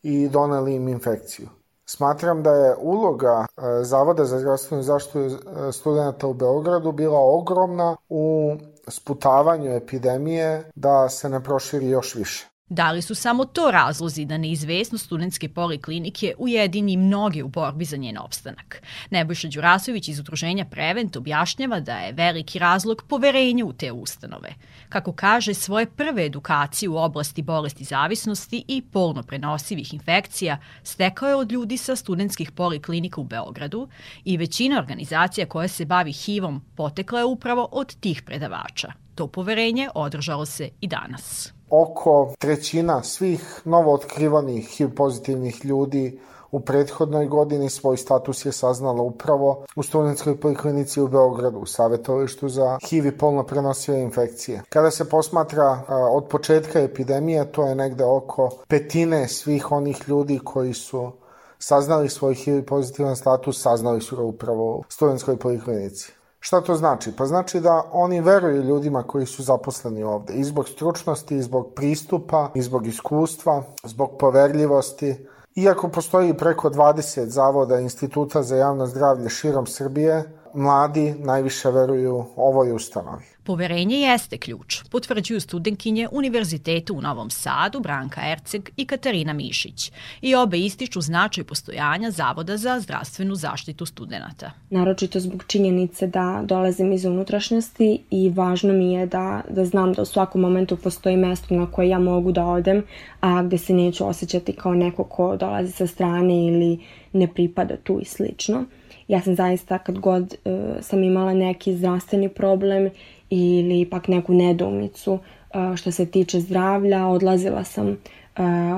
i 0.03 0.29
doneli 0.29 0.75
im 0.75 0.87
infekciju. 0.87 1.47
Smatram 1.85 2.43
da 2.43 2.51
je 2.51 2.75
uloga 2.75 3.45
e, 3.45 3.83
Zavoda 3.83 4.25
za 4.25 4.39
zdravstvenu 4.39 4.83
zaštitu 4.83 5.19
e, 5.19 5.31
studenta 5.71 6.27
u 6.27 6.33
Beogradu 6.33 6.91
bila 6.91 7.19
ogromna 7.19 7.95
u 8.09 8.55
sputavanju 8.87 9.75
epidemije 9.75 10.71
da 10.75 11.09
se 11.09 11.29
ne 11.29 11.43
proširi 11.43 11.89
još 11.89 12.15
više. 12.15 12.52
Da 12.69 12.91
li 12.91 13.01
su 13.01 13.15
samo 13.15 13.45
to 13.45 13.71
razlozi 13.71 14.25
da 14.25 14.37
neizvesnost 14.37 15.05
studentske 15.05 15.49
poliklinike 15.49 16.33
ujedini 16.37 16.97
mnoge 16.97 17.43
u 17.43 17.47
borbi 17.47 17.85
za 17.85 17.97
njen 17.97 18.17
opstanak? 18.17 18.81
Nebojša 19.09 19.47
Đurasović 19.47 20.07
iz 20.07 20.19
udruženja 20.19 20.65
Prevent 20.65 21.15
objašnjava 21.15 21.79
da 21.79 21.97
je 21.97 22.13
veliki 22.13 22.59
razlog 22.59 23.03
poverenje 23.09 23.63
u 23.63 23.73
te 23.73 23.91
ustanove. 23.91 24.53
Kako 24.89 25.13
kaže, 25.13 25.53
svoje 25.53 25.85
prve 25.85 26.25
edukacije 26.25 26.89
u 26.89 26.97
oblasti 26.97 27.41
bolesti 27.41 27.83
zavisnosti 27.83 28.63
i 28.67 28.81
polno 28.81 29.23
prenosivih 29.23 29.93
infekcija 29.93 30.57
stekao 30.83 31.29
je 31.29 31.35
od 31.35 31.51
ljudi 31.51 31.77
sa 31.77 31.95
studentskih 31.95 32.51
poliklinika 32.51 33.21
u 33.21 33.23
Beogradu 33.23 33.87
i 34.25 34.37
većina 34.37 34.79
organizacija 34.79 35.45
koja 35.45 35.67
se 35.67 35.85
bavi 35.85 36.11
HIV-om 36.13 36.65
potekla 36.75 37.19
je 37.19 37.25
upravo 37.25 37.69
od 37.71 37.95
tih 37.95 38.21
predavača. 38.21 38.91
To 39.15 39.27
poverenje 39.27 39.89
održalo 39.95 40.45
se 40.45 40.69
i 40.81 40.87
danas 40.87 41.53
oko 41.73 42.33
trećina 42.39 43.03
svih 43.03 43.61
novootkrivanih 43.65 44.67
HIV 44.67 44.89
pozitivnih 44.95 45.65
ljudi 45.65 46.19
u 46.51 46.59
prethodnoj 46.59 47.25
godini 47.25 47.69
svoj 47.69 47.97
status 47.97 48.45
je 48.45 48.51
saznala 48.51 49.01
upravo 49.01 49.65
u 49.75 49.83
studentskoj 49.83 50.39
poliklinici 50.39 51.01
u 51.01 51.07
Beogradu, 51.07 51.59
u 51.59 51.65
savjetovalištu 51.65 52.49
za 52.49 52.77
HIV 52.89 53.05
i 53.05 53.17
polno 53.17 53.43
prenosive 53.43 54.01
infekcije. 54.01 54.61
Kada 54.69 54.91
se 54.91 55.09
posmatra 55.09 55.83
od 56.11 56.27
početka 56.27 56.79
epidemije, 56.79 57.51
to 57.51 57.65
je 57.65 57.75
negde 57.75 58.03
oko 58.03 58.49
petine 58.67 59.27
svih 59.27 59.71
onih 59.71 59.97
ljudi 60.07 60.39
koji 60.43 60.73
su 60.73 61.11
saznali 61.59 62.09
svoj 62.09 62.35
HIV 62.35 62.65
pozitivan 62.65 63.15
status, 63.15 63.61
saznali 63.61 64.01
su 64.01 64.15
ga 64.15 64.23
upravo 64.23 64.75
u 64.75 64.83
studentskoj 64.89 65.37
poliklinici. 65.37 66.13
Šta 66.45 66.61
to 66.61 66.75
znači? 66.75 67.11
Pa 67.17 67.25
znači 67.25 67.59
da 67.59 67.83
oni 67.91 68.21
veruju 68.21 68.61
ljudima 68.61 69.03
koji 69.03 69.25
su 69.25 69.43
zaposleni 69.43 70.03
ovde. 70.03 70.33
I 70.33 70.43
zbog 70.43 70.69
stručnosti, 70.69 71.35
i 71.35 71.41
zbog 71.41 71.71
pristupa, 71.75 72.49
i 72.55 72.61
zbog 72.61 72.87
iskustva, 72.87 73.63
zbog 73.83 74.17
poverljivosti. 74.19 75.27
Iako 75.55 75.87
postoji 75.87 76.33
preko 76.37 76.69
20 76.69 77.25
zavoda 77.25 77.79
instituta 77.79 78.43
za 78.43 78.55
javno 78.55 78.85
zdravlje 78.85 79.29
širom 79.29 79.67
Srbije, 79.67 80.23
mladi 80.53 81.15
najviše 81.19 81.71
veruju 81.71 82.25
ovoj 82.35 82.71
ustanovi. 82.71 83.32
Poverenje 83.45 83.97
jeste 83.97 84.37
ključ, 84.37 84.83
potvrđuju 84.91 85.39
studenkinje 85.39 86.07
Univerziteta 86.11 86.93
u 86.93 87.01
Novom 87.01 87.29
Sadu, 87.29 87.79
Branka 87.79 88.21
Erceg 88.31 88.69
i 88.77 88.85
Katarina 88.85 89.33
Mišić. 89.33 89.91
I 90.21 90.35
obe 90.35 90.59
ističu 90.59 91.01
značaj 91.01 91.43
postojanja 91.43 92.11
Zavoda 92.11 92.57
za 92.57 92.79
zdravstvenu 92.79 93.35
zaštitu 93.35 93.85
studenta. 93.85 94.51
Naročito 94.69 95.19
zbog 95.19 95.43
činjenice 95.47 96.07
da 96.07 96.43
dolazim 96.45 96.91
iz 96.91 97.05
unutrašnjosti 97.05 97.99
i 98.11 98.29
važno 98.29 98.73
mi 98.73 98.93
je 98.93 99.05
da, 99.05 99.41
da 99.49 99.65
znam 99.65 99.93
da 99.93 100.01
u 100.01 100.05
svakom 100.05 100.41
momentu 100.41 100.77
postoji 100.77 101.17
mesto 101.17 101.55
na 101.55 101.71
koje 101.71 101.89
ja 101.89 101.99
mogu 101.99 102.31
da 102.31 102.45
odem, 102.45 102.83
a 103.19 103.43
gde 103.43 103.57
se 103.57 103.73
neću 103.73 104.07
osjećati 104.07 104.53
kao 104.53 104.73
neko 104.73 105.03
ko 105.03 105.37
dolazi 105.37 105.71
sa 105.71 105.87
strane 105.87 106.47
ili 106.47 106.79
ne 107.13 107.27
pripada 107.27 107.77
tu 107.77 107.99
i 108.01 108.05
slično. 108.05 108.65
Ja 109.07 109.21
sam 109.21 109.35
zaista 109.35 109.77
kad 109.77 109.99
god 109.99 110.35
uh, 110.45 110.53
sam 110.81 111.03
imala 111.03 111.33
neki 111.33 111.75
zdravstveni 111.77 112.29
problem 112.29 112.89
ili 113.29 113.89
pak 113.89 114.07
neku 114.07 114.33
nedoumicu 114.33 115.13
uh, 115.13 115.75
što 115.75 115.91
se 115.91 116.05
tiče 116.05 116.39
zdravlja, 116.39 117.07
odlazila 117.07 117.63
sam 117.63 117.97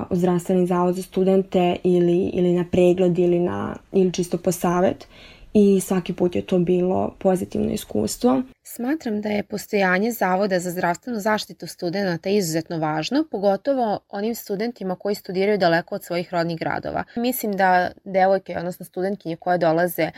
u 0.09 0.15
zdravstveni 0.15 0.67
zavod 0.67 0.95
za 0.95 1.01
studente 1.01 1.75
ili, 1.83 2.29
ili 2.33 2.53
na 2.53 2.65
pregled 2.71 3.19
ili, 3.19 3.39
na, 3.39 3.75
ili 3.91 4.13
čisto 4.13 4.37
po 4.37 4.51
savet 4.51 5.07
i 5.53 5.81
svaki 5.81 6.13
put 6.13 6.35
je 6.35 6.41
to 6.41 6.59
bilo 6.59 7.15
pozitivno 7.19 7.71
iskustvo. 7.71 8.41
Smatram 8.63 9.21
da 9.21 9.29
je 9.29 9.43
postojanje 9.43 10.11
Zavoda 10.11 10.59
za 10.59 10.71
zdravstvenu 10.71 11.19
zaštitu 11.19 11.67
studenta 11.67 12.29
izuzetno 12.29 12.77
važno, 12.77 13.25
pogotovo 13.31 13.99
onim 14.09 14.35
studentima 14.35 14.95
koji 14.95 15.15
studiraju 15.15 15.57
daleko 15.57 15.95
od 15.95 16.03
svojih 16.03 16.33
rodnih 16.33 16.59
gradova. 16.59 17.03
Mislim 17.15 17.53
da 17.53 17.91
devojke, 18.03 18.57
odnosno 18.57 18.85
studentkinje 18.85 19.35
koje 19.35 19.57
dolaze 19.57 20.11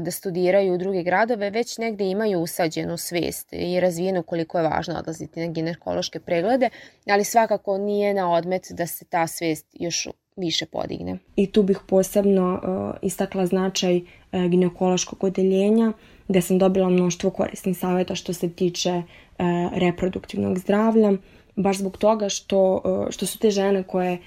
da 0.00 0.10
studiraju 0.10 0.74
u 0.74 0.78
druge 0.78 1.02
gradove, 1.02 1.50
već 1.50 1.78
negde 1.78 2.04
imaju 2.04 2.40
usađenu 2.40 2.96
svest 2.96 3.52
i 3.52 3.80
razvijenu 3.80 4.22
koliko 4.22 4.58
je 4.58 4.68
važno 4.68 4.94
odlaziti 4.98 5.40
na 5.40 5.46
ginekološke 5.46 6.20
preglede, 6.20 6.70
ali 7.06 7.24
svakako 7.24 7.78
nije 7.78 8.14
na 8.14 8.32
odmet 8.32 8.66
da 8.70 8.86
se 8.86 9.04
ta 9.04 9.26
svest 9.26 9.66
još 9.72 10.08
više 10.36 10.66
podigne. 10.66 11.18
I 11.36 11.52
tu 11.52 11.62
bih 11.62 11.78
posebno 11.88 12.52
uh, 12.54 12.96
istakla 13.02 13.46
značaj 13.46 13.96
uh, 13.96 14.44
ginekološkog 14.44 15.24
odeljenja, 15.24 15.92
gde 16.28 16.40
sam 16.40 16.58
dobila 16.58 16.88
mnoštvo 16.88 17.30
korisnih 17.30 17.78
savjeta 17.78 18.14
što 18.14 18.32
se 18.32 18.52
tiče 18.52 18.90
uh, 18.92 19.44
reproduktivnog 19.74 20.58
zdravlja, 20.58 21.12
baš 21.56 21.78
zbog 21.78 21.96
toga 21.96 22.28
što, 22.28 22.82
što 23.10 23.26
su 23.26 23.38
te 23.38 23.50
žene 23.50 23.82
koje 23.82 24.18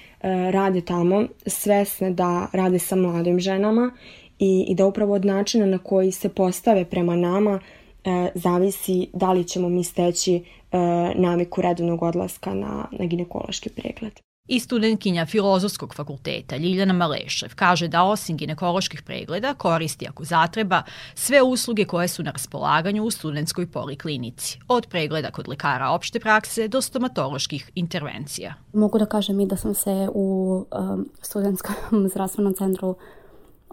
rade 0.51 0.81
tamo 0.81 1.23
svesne 1.45 2.11
da 2.11 2.47
rade 2.53 2.79
sa 2.79 2.95
mladim 2.95 3.39
ženama 3.39 3.91
i, 4.39 4.65
i 4.67 4.75
da 4.75 4.85
upravo 4.85 5.13
od 5.13 5.25
načina 5.25 5.65
na 5.65 5.77
koji 5.77 6.11
se 6.11 6.29
postave 6.29 6.85
prema 6.85 7.15
nama 7.15 7.53
uh, 7.53 8.27
zavisi 8.35 9.07
da 9.13 9.33
li 9.33 9.47
ćemo 9.47 9.69
mi 9.69 9.83
steći 9.83 10.35
uh, 10.35 10.79
naviku 11.15 11.61
redovnog 11.61 12.03
odlaska 12.03 12.53
na, 12.53 12.87
na 12.91 13.05
ginekološki 13.05 13.69
pregled. 13.69 14.13
I 14.47 14.59
studentkinja 14.59 15.25
Filozofskog 15.25 15.95
fakulteta 15.95 16.57
Ljiljana 16.57 16.93
Malešev 16.93 17.55
kaže 17.55 17.87
da 17.87 18.03
osim 18.03 18.37
ginekoloških 18.37 19.01
pregleda 19.01 19.53
koristi 19.53 20.07
ako 20.07 20.23
zatreba 20.23 20.83
sve 21.15 21.41
usluge 21.41 21.85
koje 21.85 22.07
su 22.07 22.23
na 22.23 22.31
raspolaganju 22.31 23.03
u 23.03 23.11
studentskoj 23.11 23.71
poliklinici, 23.71 24.59
od 24.67 24.87
pregleda 24.87 25.31
kod 25.31 25.47
lekara 25.47 25.89
opšte 25.89 26.19
prakse 26.19 26.67
do 26.67 26.81
stomatoloških 26.81 27.71
intervencija. 27.75 28.53
Mogu 28.73 28.99
da 28.99 29.05
kažem 29.05 29.39
i 29.39 29.47
da 29.47 29.57
sam 29.57 29.73
se 29.73 30.07
u 30.13 30.65
um, 30.71 31.09
studentskom 31.21 31.75
zdravstvenom 32.11 32.53
centru 32.53 32.95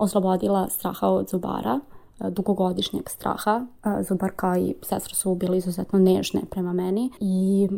oslobodila 0.03 0.69
straha 0.69 1.09
od 1.09 1.29
zubara, 1.29 1.81
dugogodišnjeg 2.31 3.09
straha. 3.09 3.67
Zubarka 4.09 4.59
i 4.59 4.75
sestra 4.83 5.15
su 5.15 5.35
bili 5.35 5.59
izuzetno 5.59 5.99
nežne 5.99 6.41
prema 6.51 6.73
meni 6.73 7.11
i 7.21 7.69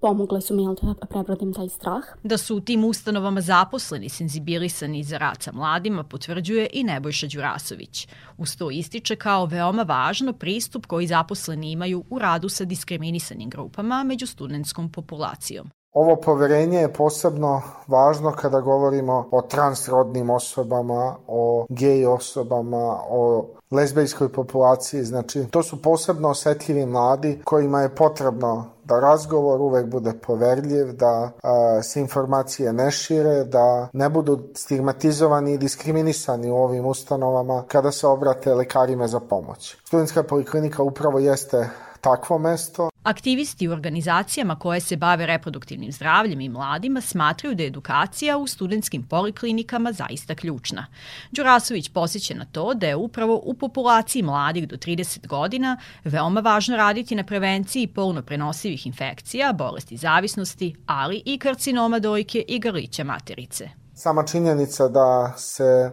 pomogle 0.00 0.40
su 0.40 0.56
mi 0.56 0.62
da 1.00 1.06
prebrodim 1.06 1.52
taj 1.54 1.68
strah. 1.68 2.02
Da 2.22 2.38
su 2.38 2.56
u 2.56 2.60
tim 2.60 2.84
ustanovama 2.84 3.40
zaposleni 3.40 4.08
senzibilisani 4.08 5.04
za 5.04 5.18
rad 5.18 5.42
sa 5.42 5.52
mladima 5.52 6.04
potvrđuje 6.04 6.68
i 6.72 6.84
Nebojša 6.84 7.26
Đurasović. 7.26 8.08
Uz 8.38 8.56
to 8.56 8.70
ističe 8.70 9.16
kao 9.16 9.46
veoma 9.46 9.82
važno 9.82 10.32
pristup 10.32 10.86
koji 10.86 11.06
zaposleni 11.06 11.72
imaju 11.72 12.04
u 12.10 12.18
radu 12.18 12.48
sa 12.48 12.64
diskriminisanim 12.64 13.50
grupama 13.50 14.04
među 14.04 14.26
studentskom 14.26 14.92
populacijom. 14.92 15.70
Ovo 15.92 16.16
poverenje 16.16 16.78
je 16.78 16.92
posebno 16.92 17.62
važno 17.86 18.32
kada 18.32 18.60
govorimo 18.60 19.28
o 19.30 19.42
transrodnim 19.42 20.30
osobama, 20.30 21.16
o 21.26 21.66
gej 21.68 22.06
osobama, 22.06 23.00
o 23.08 23.46
lezbejskoj 23.70 24.32
populaciji. 24.32 25.04
Znači, 25.04 25.44
to 25.50 25.62
su 25.62 25.82
posebno 25.82 26.28
osetljivi 26.28 26.86
mladi 26.86 27.40
kojima 27.44 27.82
je 27.82 27.94
potrebno 27.94 28.64
da 28.84 29.00
razgovor 29.00 29.60
uvek 29.60 29.86
bude 29.86 30.12
poverljiv, 30.26 30.92
da 30.92 31.30
a, 31.42 31.82
se 31.82 32.00
informacije 32.00 32.72
ne 32.72 32.90
šire, 32.90 33.44
da 33.44 33.88
ne 33.92 34.08
budu 34.08 34.38
stigmatizovani 34.54 35.52
i 35.52 35.58
diskriminisani 35.58 36.50
u 36.50 36.56
ovim 36.56 36.86
ustanovama 36.86 37.64
kada 37.68 37.92
se 37.92 38.06
obrate 38.06 38.54
lekarima 38.54 39.06
za 39.08 39.20
pomoć. 39.20 39.76
Studentska 39.84 40.22
poliklinika 40.22 40.82
upravo 40.82 41.18
jeste 41.18 41.70
takvo 42.00 42.38
mesto. 42.38 42.91
Aktivisti 43.02 43.68
u 43.68 43.72
organizacijama 43.72 44.58
koje 44.58 44.80
se 44.80 44.96
bave 44.96 45.26
reproduktivnim 45.26 45.92
zdravljem 45.92 46.40
i 46.40 46.48
mladima 46.48 47.00
smatraju 47.00 47.54
da 47.54 47.62
je 47.62 47.66
edukacija 47.66 48.38
u 48.38 48.46
studentskim 48.46 49.02
poliklinikama 49.02 49.92
zaista 49.92 50.34
ključna. 50.34 50.86
Đurasović 51.30 51.88
posjeća 51.88 52.34
na 52.34 52.44
to 52.44 52.74
da 52.74 52.86
je 52.86 52.96
upravo 52.96 53.40
u 53.44 53.54
populaciji 53.54 54.22
mladih 54.22 54.68
do 54.68 54.76
30 54.76 55.26
godina 55.26 55.76
veoma 56.04 56.40
važno 56.40 56.76
raditi 56.76 57.14
na 57.14 57.24
prevenciji 57.24 57.86
polno 57.86 58.22
prenosivih 58.22 58.86
infekcija, 58.86 59.52
bolesti 59.52 59.96
zavisnosti, 59.96 60.76
ali 60.86 61.22
i 61.24 61.38
karcinoma 61.38 61.98
dojke 61.98 62.44
i 62.48 62.58
grlića 62.58 63.04
materice. 63.04 63.68
Sama 63.94 64.24
činjenica 64.26 64.88
da 64.88 65.34
se 65.36 65.90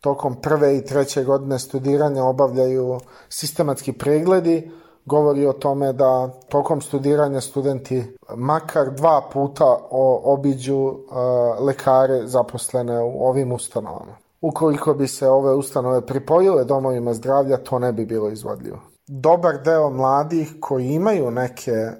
tokom 0.00 0.40
prve 0.40 0.78
i 0.78 0.84
treće 0.84 1.24
godine 1.24 1.58
studiranja 1.58 2.24
obavljaju 2.24 3.00
sistematski 3.28 3.92
pregledi, 3.92 4.70
govori 5.08 5.46
o 5.46 5.52
tome 5.52 5.92
da 5.92 6.30
tokom 6.48 6.80
studiranja 6.80 7.40
studenti 7.40 8.16
makar 8.36 8.90
dva 8.90 9.28
puta 9.32 9.76
obiđu 10.24 10.88
e, 10.88 10.94
lekare 11.62 12.26
zaposlene 12.26 13.00
u 13.00 13.26
ovim 13.28 13.52
ustanovama. 13.52 14.16
Ukoliko 14.40 14.94
bi 14.94 15.08
se 15.08 15.28
ove 15.28 15.54
ustanove 15.54 16.06
pripojile 16.06 16.64
domovima 16.64 17.14
zdravlja, 17.14 17.56
to 17.56 17.78
ne 17.78 17.92
bi 17.92 18.06
bilo 18.06 18.30
izvodljivo. 18.30 18.78
Dobar 19.06 19.62
deo 19.64 19.90
mladih 19.90 20.54
koji 20.60 20.86
imaju 20.86 21.30
neke 21.30 21.70
e, 21.70 21.94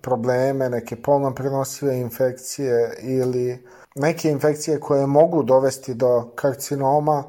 probleme, 0.00 0.70
neke 0.70 1.02
polno 1.02 1.34
prenosive 1.34 2.00
infekcije 2.00 2.96
ili 3.02 3.66
neke 3.94 4.30
infekcije 4.30 4.80
koje 4.80 5.06
mogu 5.06 5.42
dovesti 5.42 5.94
do 5.94 6.30
karcinoma, 6.34 7.24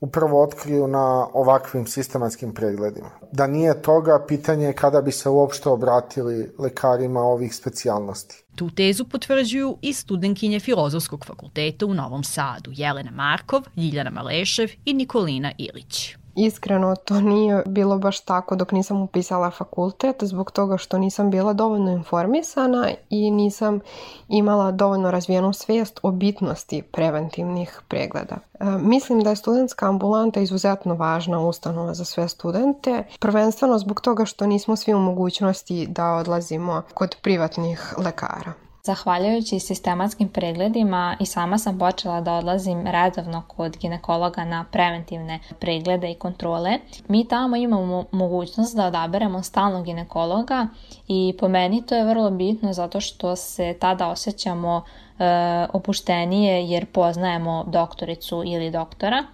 upravo 0.00 0.42
otkriju 0.42 0.86
na 0.86 1.26
ovakvim 1.32 1.86
sistematskim 1.86 2.54
pregledima. 2.54 3.10
Da 3.32 3.46
nije 3.46 3.82
toga, 3.82 4.24
pitanje 4.28 4.66
je 4.66 4.72
kada 4.72 5.02
bi 5.02 5.12
se 5.12 5.28
uopšte 5.28 5.68
obratili 5.68 6.50
lekarima 6.58 7.20
ovih 7.20 7.54
specijalnosti. 7.54 8.44
Tu 8.56 8.70
tezu 8.70 9.04
potvrđuju 9.04 9.76
i 9.82 9.92
studenkinje 9.92 10.60
Filozofskog 10.60 11.24
fakulteta 11.26 11.86
u 11.86 11.94
Novom 11.94 12.24
Sadu, 12.24 12.70
Jelena 12.74 13.10
Markov, 13.10 13.62
Ljiljana 13.76 14.10
Malešev 14.10 14.70
i 14.84 14.94
Nikolina 14.94 15.52
Ilić. 15.58 16.16
Iskreno, 16.38 16.96
to 16.96 17.20
nije 17.20 17.62
bilo 17.66 17.98
baš 17.98 18.20
tako 18.20 18.56
dok 18.56 18.72
nisam 18.72 19.02
upisala 19.02 19.50
fakultet, 19.50 20.16
zbog 20.24 20.50
toga 20.50 20.76
što 20.76 20.98
nisam 20.98 21.30
bila 21.30 21.52
dovoljno 21.52 21.90
informisana 21.90 22.90
i 23.10 23.30
nisam 23.30 23.80
imala 24.28 24.70
dovoljno 24.70 25.10
razvijenu 25.10 25.52
svijest 25.52 26.00
o 26.02 26.10
bitnosti 26.10 26.82
preventivnih 26.82 27.80
pregleda. 27.88 28.36
E, 28.60 28.64
mislim 28.64 29.20
da 29.20 29.30
je 29.30 29.36
studentska 29.36 29.86
ambulanta 29.88 30.40
izuzetno 30.40 30.94
važna 30.94 31.40
ustanova 31.40 31.94
za 31.94 32.04
sve 32.04 32.28
studente, 32.28 33.04
prvenstveno 33.20 33.78
zbog 33.78 34.00
toga 34.00 34.24
što 34.24 34.46
nismo 34.46 34.76
svi 34.76 34.94
u 34.94 34.98
mogućnosti 34.98 35.86
da 35.86 36.12
odlazimo 36.12 36.82
kod 36.94 37.16
privatnih 37.22 37.94
lekara. 37.98 38.67
Zahvaljujući 38.88 39.60
sistematskim 39.60 40.28
pregledima 40.28 41.16
i 41.20 41.26
sama 41.26 41.58
sam 41.58 41.78
počela 41.78 42.20
da 42.20 42.32
odlazim 42.34 42.86
redovno 42.86 43.42
kod 43.46 43.76
ginekologa 43.76 44.44
na 44.44 44.64
preventivne 44.72 45.38
preglede 45.58 46.10
i 46.10 46.14
kontrole. 46.14 46.78
Mi 47.08 47.28
tamo 47.28 47.56
imamo 47.56 48.04
mogućnost 48.12 48.76
da 48.76 48.86
odaberemo 48.86 49.42
stalnog 49.42 49.84
ginekologa 49.84 50.66
i 51.08 51.34
po 51.40 51.48
meni 51.48 51.86
to 51.86 51.94
je 51.94 52.04
vrlo 52.04 52.30
bitno 52.30 52.72
zato 52.72 53.00
što 53.00 53.36
se 53.36 53.76
tada 53.80 54.08
osjećamo 54.08 54.82
e, 55.18 55.24
opuštenije 55.72 56.64
jer 56.64 56.86
poznajemo 56.86 57.64
doktoricu 57.66 58.42
ili 58.46 58.70
doktora 58.70 59.24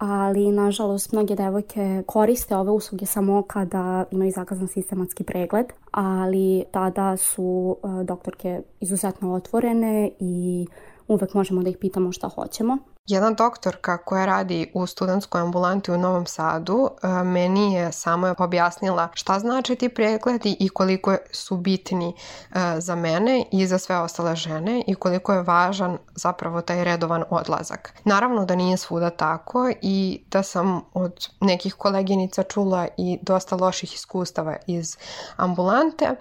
ali 0.00 0.50
nažalost 0.52 1.12
mnoge 1.12 1.34
devojke 1.34 2.02
koriste 2.06 2.56
ove 2.56 2.70
usluge 2.70 3.06
samo 3.06 3.42
kada 3.42 4.04
imaju 4.10 4.30
zakazan 4.30 4.68
sistematski 4.68 5.24
pregled, 5.24 5.66
ali 5.90 6.64
tada 6.70 7.16
su 7.16 7.76
e, 7.84 8.04
doktorke 8.04 8.62
izuzetno 8.80 9.34
otvorene 9.34 10.10
i 10.20 10.66
uvek 11.10 11.34
možemo 11.34 11.62
da 11.62 11.70
ih 11.70 11.76
pitamo 11.80 12.12
šta 12.12 12.28
hoćemo. 12.28 12.78
Jedna 13.06 13.30
doktorka 13.30 13.98
koja 13.98 14.26
radi 14.26 14.70
u 14.74 14.86
studentskoj 14.86 15.40
ambulanti 15.40 15.90
u 15.90 15.98
Novom 15.98 16.26
Sadu 16.26 16.88
e, 17.02 17.24
meni 17.24 17.74
je 17.74 17.92
samo 17.92 18.34
objasnila 18.38 19.08
šta 19.14 19.38
znači 19.38 19.76
ti 19.76 19.88
pregledi 19.88 20.56
i 20.60 20.68
koliko 20.68 21.16
su 21.32 21.56
bitni 21.56 22.08
e, 22.08 22.80
za 22.80 22.94
mene 22.94 23.44
i 23.52 23.66
za 23.66 23.78
sve 23.78 23.96
ostale 23.96 24.36
žene 24.36 24.84
i 24.86 24.94
koliko 24.94 25.32
je 25.32 25.42
važan 25.42 25.98
zapravo 26.14 26.60
taj 26.60 26.84
redovan 26.84 27.24
odlazak. 27.30 27.94
Naravno 28.04 28.44
da 28.44 28.54
nije 28.54 28.76
svuda 28.76 29.10
tako 29.10 29.70
i 29.82 30.24
da 30.30 30.42
sam 30.42 30.80
od 30.94 31.28
nekih 31.40 31.74
koleginica 31.74 32.42
čula 32.42 32.88
i 32.96 33.18
dosta 33.22 33.56
loših 33.56 33.94
iskustava 33.94 34.56
iz 34.66 34.96
ambulante, 35.36 36.16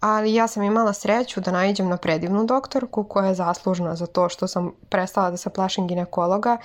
ali 0.00 0.34
ja 0.34 0.46
sam 0.46 0.62
imala 0.62 0.92
sreću 0.92 1.40
da 1.40 1.52
naiđem 1.52 1.88
na 1.88 1.96
predivnu 1.96 2.44
doktorku 2.44 3.04
koja 3.04 3.26
je 3.26 3.34
zaslužna 3.34 3.96
za 3.96 4.06
to 4.06 4.28
što 4.28 4.48
sam 4.48 4.72
prestala 4.88 5.30
da 5.30 5.36
se 5.36 5.50
plašim 5.50 5.86
ginekologa, 5.86 6.56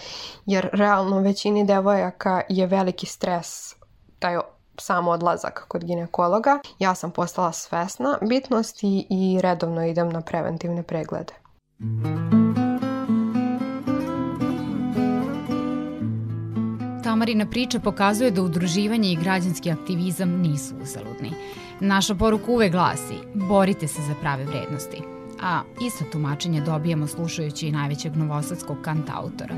jer 0.45 0.69
realno 0.73 1.19
većini 1.19 1.65
devojaka 1.65 2.41
je 2.49 2.67
veliki 2.67 3.05
stres 3.05 3.75
taj 4.19 4.37
sam 4.79 5.07
odlazak 5.07 5.65
kod 5.67 5.83
ginekologa. 5.83 6.59
Ja 6.79 6.95
sam 6.95 7.11
postala 7.11 7.51
svesna 7.51 8.17
bitnosti 8.21 9.07
i 9.09 9.39
redovno 9.41 9.85
idem 9.85 10.09
na 10.09 10.21
preventivne 10.21 10.83
preglede. 10.83 11.33
Tamarina 17.03 17.49
priča 17.49 17.79
pokazuje 17.79 18.31
da 18.31 18.41
udruživanje 18.41 19.11
i 19.11 19.15
građanski 19.15 19.71
aktivizam 19.71 20.29
nisu 20.29 20.75
uzaludni. 20.83 21.31
Naša 21.79 22.15
poruka 22.15 22.51
uvek 22.51 22.71
glasi, 22.71 23.15
borite 23.33 23.87
se 23.87 24.01
za 24.01 24.13
prave 24.21 24.45
vrednosti. 24.45 25.01
A 25.41 25.61
isto 25.81 26.05
tumačenje 26.11 26.61
dobijamo 26.61 27.07
slušajući 27.07 27.71
najvećeg 27.71 28.15
novosadskog 28.15 28.77
kantautora. 28.81 29.55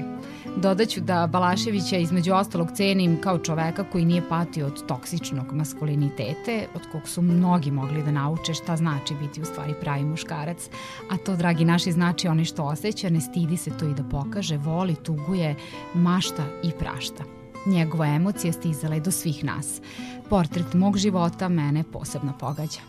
Dodaću 0.55 1.01
da 1.01 1.27
Balaševića 1.27 1.97
između 1.97 2.33
ostalog 2.33 2.67
cenim 2.75 3.21
kao 3.21 3.37
čoveka 3.37 3.83
koji 3.91 4.05
nije 4.05 4.29
patio 4.29 4.67
od 4.67 4.85
toksičnog 4.85 5.53
maskulinitete, 5.53 6.67
od 6.75 6.81
kog 6.91 7.07
su 7.07 7.21
mnogi 7.21 7.71
mogli 7.71 8.03
da 8.03 8.11
nauče 8.11 8.53
šta 8.53 8.75
znači 8.75 9.13
biti 9.21 9.41
u 9.41 9.45
stvari 9.45 9.73
pravi 9.81 10.03
muškarac. 10.03 10.69
A 11.09 11.17
to, 11.17 11.35
dragi 11.35 11.65
naši, 11.65 11.91
znači 11.91 12.27
onaj 12.27 12.45
što 12.45 12.63
osjeća, 12.63 13.09
ne 13.09 13.21
stidi 13.21 13.57
se 13.57 13.71
to 13.77 13.85
i 13.85 13.93
da 13.93 14.03
pokaže, 14.03 14.57
voli, 14.57 14.95
tuguje, 14.95 15.55
mašta 15.93 16.43
i 16.63 16.71
prašta. 16.79 17.36
Njegova 17.67 18.07
emocija 18.07 18.53
stizala 18.53 18.95
je 18.95 19.01
do 19.01 19.11
svih 19.11 19.43
nas. 19.43 19.81
Portret 20.29 20.73
mog 20.73 20.97
života 20.97 21.49
mene 21.49 21.83
posebno 21.83 22.33
pogađa. 22.39 22.79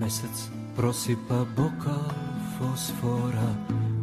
Mesec 0.00 0.48
prosipa 0.76 1.44
bokal 1.56 2.10
fosfora, 2.58 3.54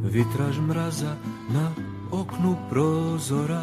vitraž 0.03 0.59
mraza 0.59 1.15
na 1.49 1.71
oknu 2.11 2.55
prozora. 2.69 3.61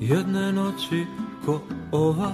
Jedne 0.00 0.52
noći 0.52 1.06
ko 1.46 1.60
ova, 1.92 2.32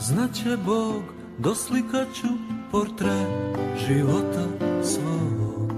znaće 0.00 0.56
Bog, 0.64 1.02
doslikaću 1.38 2.28
portret 2.70 3.58
života 3.86 4.46
svog. 4.82 5.72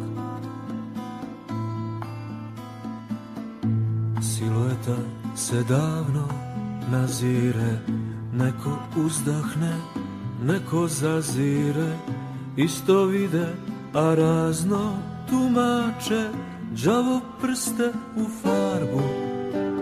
Silueta 4.22 5.23
se 5.34 5.62
davno 5.68 6.28
nazire. 6.90 7.78
Neko 8.32 8.78
uzdahne, 8.96 9.76
neko 10.42 10.88
zazire. 10.88 11.98
Isto 12.56 13.04
vide, 13.04 13.46
a 13.94 14.14
razno 14.14 14.92
tumače. 15.30 16.28
Đavo 16.84 17.20
prste 17.40 17.92
u 18.16 18.24
farbu 18.42 19.02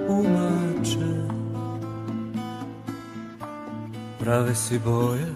umače. 0.09 1.23
Prave 4.19 4.55
si 4.55 4.79
boje 4.79 5.35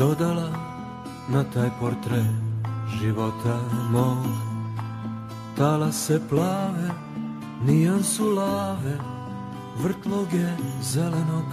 Dodala 0.00 0.48
na 1.28 1.44
taj 1.44 1.70
portret 1.80 2.32
života 3.00 3.60
mog. 3.92 4.24
Tala 5.56 5.92
se 5.92 6.20
plave, 6.28 6.88
nijansu 7.66 8.30
lave 8.30 8.98
vrtloge 9.82 10.48
zelenog 10.82 11.44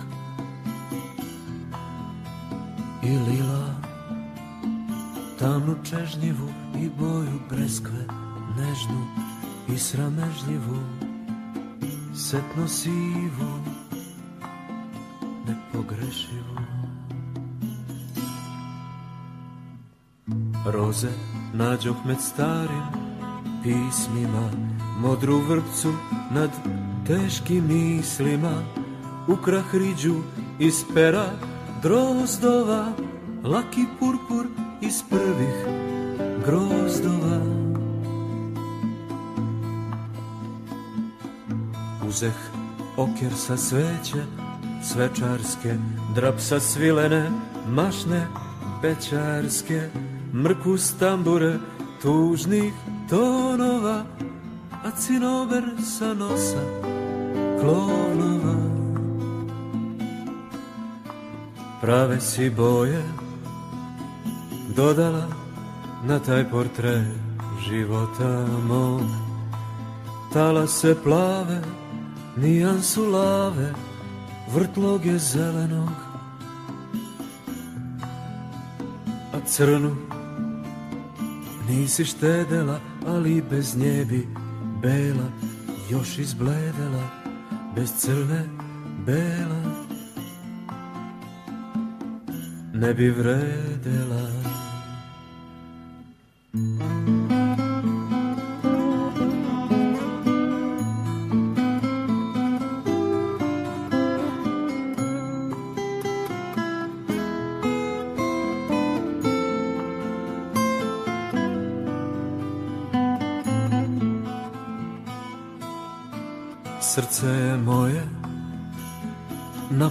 i 3.03 3.09
lila. 3.09 3.75
Tamnu 5.39 5.75
čežnjivu 5.83 6.49
i 6.75 6.89
boju 6.99 7.39
breskve 7.49 8.05
nežnu 8.57 9.07
i 9.69 9.77
sramežljivu 9.77 10.77
setno 12.15 12.67
sivu 12.67 13.51
nepogrešivu. 15.47 16.57
Roze 20.65 21.11
nađoh 21.53 22.05
med 22.05 22.21
starim 22.21 22.83
pismima 23.63 24.76
modru 24.97 25.37
vrpcu 25.39 25.93
nad 26.31 26.49
teškim 27.07 27.67
mislima 27.67 28.63
Ukrah 29.27 29.75
riđu 29.75 30.15
iz 30.59 30.83
pera 30.93 31.25
drozdova 31.81 32.93
Laki 33.43 33.85
purpur 33.99 34.45
iz 34.81 35.03
prvih 35.09 35.55
grozdova. 36.45 37.41
Uzeh 42.07 42.35
okjer 42.97 43.33
sa 43.35 43.57
sveće 43.57 44.23
svečarske 44.83 45.75
Drap 46.15 46.39
sa 46.39 46.59
svilene 46.59 47.31
mašne 47.67 48.27
bećarske 48.81 49.89
Mrku 50.33 50.77
stambure 50.77 51.59
tužnih 52.01 52.73
tonova 53.09 54.03
A 54.83 54.91
cinober 54.91 55.63
sa 55.81 56.13
nosa 56.13 56.63
klovnova 57.59 58.57
Prave 61.81 62.19
si 62.21 62.49
boje 62.49 63.01
dodala 64.75 65.27
na 66.03 66.19
taj 66.19 66.49
portret 66.49 67.05
života 67.69 68.45
mog. 68.67 69.01
Tala 70.33 70.67
se 70.67 70.95
plave, 71.03 71.61
nijansu 72.37 73.05
lave, 73.05 73.73
vrtloge 74.53 75.17
zelenog. 75.17 75.93
A 79.33 79.37
crnu 79.45 79.95
nisi 81.69 82.05
štedela, 82.05 82.79
ali 83.07 83.41
bez 83.49 83.77
nje 83.77 84.05
bi 84.05 84.27
bela 84.81 85.31
još 85.91 86.17
izbledela 86.17 87.09
bez 87.75 87.91
crne 87.97 88.45
bela. 89.05 89.87
Ne 92.73 92.93
bi 92.93 93.09
vredela 93.09 94.56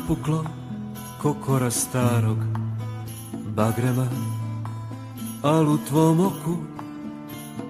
napuklo 0.09 0.45
kokora 1.23 1.71
starog 1.71 2.39
bagrema, 3.57 4.07
al 5.43 5.69
u 5.69 5.79
tvom 5.89 6.21
oku 6.21 6.57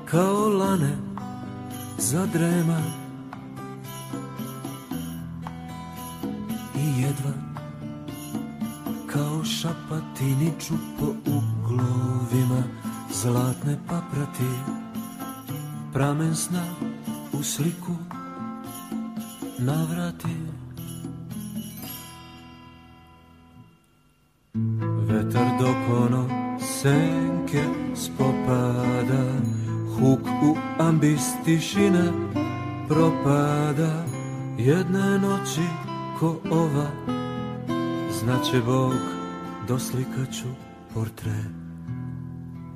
kao 0.04 0.48
lane 0.48 0.96
zadrema. 1.98 2.80
I 6.76 7.02
jedva 7.02 7.32
kao 9.06 9.44
šapatiniču 9.44 10.74
po 10.98 11.06
uglovima 11.26 12.62
zlatne 13.12 13.78
paprati 13.88 14.50
pramen 15.92 16.36
sna 16.36 16.64
u 17.32 17.42
sliku 17.42 17.92
navrati 19.58 20.45
u 31.06 31.08
ambis 31.08 31.24
tišine 31.44 32.12
propada 32.88 34.04
Jedne 34.58 35.18
noći 35.18 35.62
ko 36.18 36.36
ova 36.50 36.90
Znaće 38.20 38.60
Bog 38.66 38.94
doslikaću 39.68 40.48
portret 40.94 41.52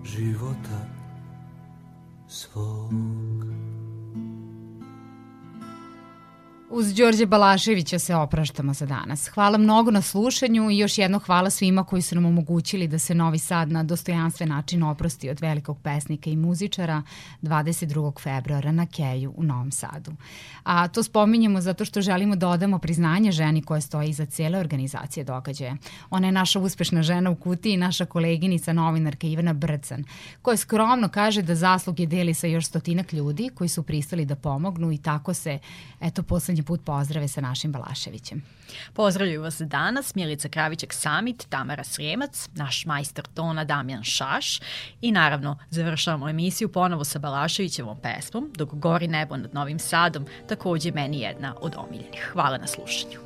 života 0.04 0.86
svog. 2.28 3.49
Uz 6.72 6.94
Đorđe 6.94 7.26
Balaševića 7.26 7.98
se 7.98 8.14
opraštamo 8.14 8.74
za 8.74 8.86
danas. 8.86 9.28
Hvala 9.28 9.58
mnogo 9.58 9.90
na 9.90 10.02
slušanju 10.02 10.70
i 10.70 10.78
još 10.78 10.98
jedno 10.98 11.18
hvala 11.18 11.50
svima 11.50 11.84
koji 11.84 12.02
su 12.02 12.14
nam 12.14 12.26
omogućili 12.26 12.88
da 12.88 12.98
se 12.98 13.14
Novi 13.14 13.38
Sad 13.38 13.70
na 13.70 13.82
dostojanstven 13.82 14.48
način 14.48 14.82
oprosti 14.82 15.30
od 15.30 15.40
velikog 15.40 15.78
pesnika 15.82 16.30
i 16.30 16.36
muzičara 16.36 17.02
22. 17.42 18.20
februara 18.22 18.72
na 18.72 18.86
Keju 18.86 19.34
u 19.36 19.42
Novom 19.42 19.70
Sadu. 19.72 20.12
A 20.62 20.88
to 20.88 21.02
spominjemo 21.02 21.60
zato 21.60 21.84
što 21.84 22.00
želimo 22.00 22.36
da 22.36 22.48
odamo 22.48 22.78
priznanje 22.78 23.32
ženi 23.32 23.62
koja 23.62 23.80
stoji 23.80 24.08
iza 24.08 24.26
cele 24.26 24.58
organizacije 24.58 25.24
događaja. 25.24 25.76
Ona 26.10 26.26
je 26.26 26.32
naša 26.32 26.58
uspešna 26.58 27.02
žena 27.02 27.30
u 27.30 27.34
kutiji, 27.34 27.76
naša 27.76 28.04
koleginica 28.04 28.72
novinarka 28.72 29.26
Ivana 29.26 29.52
Brcan, 29.52 30.04
koja 30.42 30.56
skromno 30.56 31.08
kaže 31.08 31.42
da 31.42 31.54
zasluge 31.54 32.06
deli 32.06 32.34
sa 32.34 32.46
još 32.46 32.66
stotinak 32.66 33.12
ljudi 33.12 33.50
koji 33.54 33.68
su 33.68 33.82
pristali 33.82 34.24
da 34.24 34.36
pomognu 34.36 34.92
i 34.92 34.98
tako 34.98 35.34
se, 35.34 35.58
eto, 36.00 36.22
poslednji 36.60 36.64
put 36.66 36.84
pozdrave 36.84 37.28
sa 37.28 37.40
našim 37.40 37.72
Balaševićem. 37.72 38.42
Pozdravljaju 38.92 39.42
vas 39.42 39.60
danas 39.60 40.14
Milica 40.14 40.48
Kravićak 40.48 40.92
Samit, 40.92 41.46
Tamara 41.48 41.84
Sremac, 41.84 42.48
naš 42.54 42.86
majstor 42.86 43.26
tona 43.34 43.64
Damjan 43.64 44.04
Šaš 44.04 44.60
i 45.00 45.12
naravno 45.12 45.58
završavamo 45.70 46.28
emisiju 46.28 46.68
ponovo 46.68 47.04
sa 47.04 47.18
Balaševićevom 47.18 47.98
pesmom 48.02 48.52
Dok 48.56 48.74
gori 48.74 49.08
nebo 49.08 49.36
nad 49.36 49.54
Novim 49.54 49.78
Sadom, 49.78 50.26
takođe 50.48 50.92
meni 50.92 51.20
jedna 51.20 51.54
od 51.60 51.74
omiljenih. 51.76 52.30
Hvala 52.32 52.58
na 52.58 52.66
slušanju. 52.66 53.18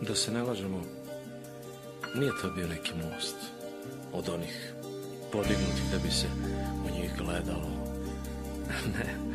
Da 0.00 0.14
se 0.14 0.32
ne 0.32 0.42
lažemo, 0.42 0.82
nije 2.14 2.32
to 2.42 2.50
bio 2.50 2.68
neki 2.68 2.92
most 2.94 3.36
od 4.12 4.28
onih 4.28 4.74
podignutih 5.32 5.90
da 5.92 5.98
bi 5.98 6.10
se 6.10 6.26
u 6.86 7.00
njih 7.00 7.10
gledalo. 7.18 7.70
ne, 8.98 9.30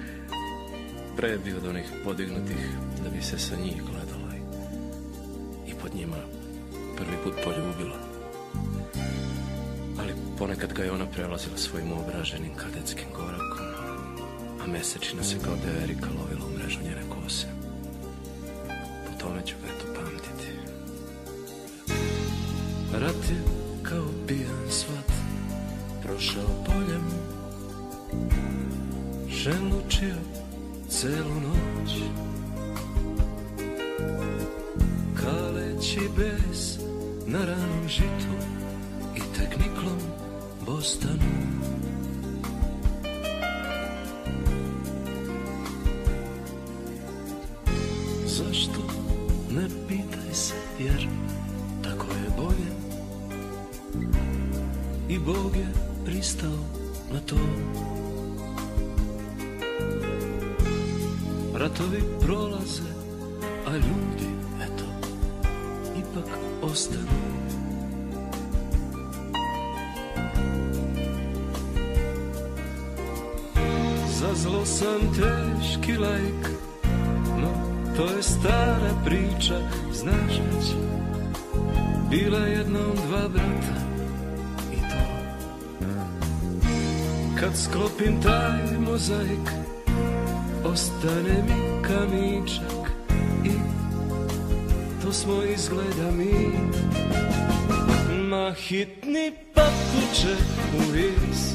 pre 1.18 1.30
je 1.30 1.38
bio 1.38 1.58
od 1.58 1.66
onih 1.66 1.86
podignutih 2.04 2.58
da 3.04 3.10
bi 3.10 3.22
se 3.22 3.40
sa 3.40 3.56
njih 3.56 3.84
gledalo 3.84 4.34
i, 4.34 5.72
i 5.72 5.74
pod 5.82 5.96
njima 5.96 6.18
prvi 6.98 7.18
put 7.24 7.34
poljubila. 7.44 8.00
Ali 10.00 10.14
ponekad 10.38 10.74
ga 10.74 10.84
je 10.84 10.92
ona 10.92 11.06
prelazila 11.06 11.58
svojim 11.58 11.92
obraženim 11.92 12.56
kadetskim 12.56 13.08
korakom, 13.14 13.66
a 14.64 14.68
mesečina 14.68 15.24
se 15.24 15.36
kao 15.44 15.56
da 15.56 15.72
je 15.72 15.84
Erika 15.84 16.08
lovila 16.20 16.46
u 16.46 16.58
mrežu 16.58 16.80
njene 16.84 17.02
kose. 17.10 17.48
Po 19.06 19.20
tome 19.20 19.42
ću 19.46 19.56
ga 19.62 19.68
eto 19.68 19.86
pamtiti. 19.96 20.50
Rat 22.94 23.30
je 23.30 23.42
kao 23.84 24.08
pijan 24.28 24.72
svat 24.72 25.12
prošao 26.04 26.64
poljem, 26.66 27.06
želučio 29.30 30.16
celu 30.90 31.36
noć. 31.36 32.02
Kaleći 35.22 36.00
bes 36.18 36.78
na 37.28 37.46
ranom 37.46 37.88
žitu 37.88 38.34
I 39.16 39.20
tek 39.20 39.58
niklom 39.58 40.00
bostanu. 40.66 41.56
Zašto 48.26 48.82
ne 49.52 49.68
pitaj 49.88 50.34
se 50.34 50.54
jer 50.80 51.08
tako 51.84 52.06
je 52.08 52.30
bolje. 52.38 52.72
I 55.10 55.20
Bog 55.20 55.56
je 55.56 55.68
pristao 56.06 56.58
na 57.14 57.20
to 57.20 57.36
Ratovi 61.66 62.04
prolaze, 62.22 62.90
a 63.68 63.72
ljudi, 63.76 64.30
eto, 64.62 64.84
ipak 66.00 66.30
ostanu. 66.62 67.08
Za 74.10 74.34
zlo 74.34 74.66
sam 74.66 75.00
teški 75.16 75.98
lajk, 75.98 76.50
no 77.38 77.50
to 77.98 78.06
je 78.06 78.24
stara 78.24 78.92
priča, 79.06 79.60
znaš 79.94 80.40
već. 80.54 80.76
Bila 82.10 82.40
jednom 82.40 82.96
dva 83.08 83.28
brata 83.28 83.82
i 84.74 84.78
to. 84.78 85.06
Kad 87.40 87.58
sklopim 87.58 88.22
taj 88.22 88.78
mozaik, 88.80 89.65
ostane 90.76 91.44
mi 91.48 91.84
kamičak 91.88 92.92
i 93.46 93.52
to 95.02 95.14
smo 95.14 95.44
izgleda 95.44 96.12
mi. 96.12 96.52
Ma 98.30 98.54
hitni 98.54 99.32
papuče 99.54 100.36
u 100.78 100.92
vis 100.92 101.54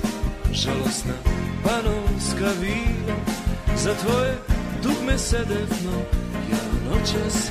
Žalosna 0.52 1.14
panonska 1.64 2.50
vila. 2.60 3.16
Za 3.76 3.94
tvoje 3.94 4.34
dugme 4.82 5.18
sedefno 5.18 5.96
Ja 6.50 6.90
noćas 6.90 7.50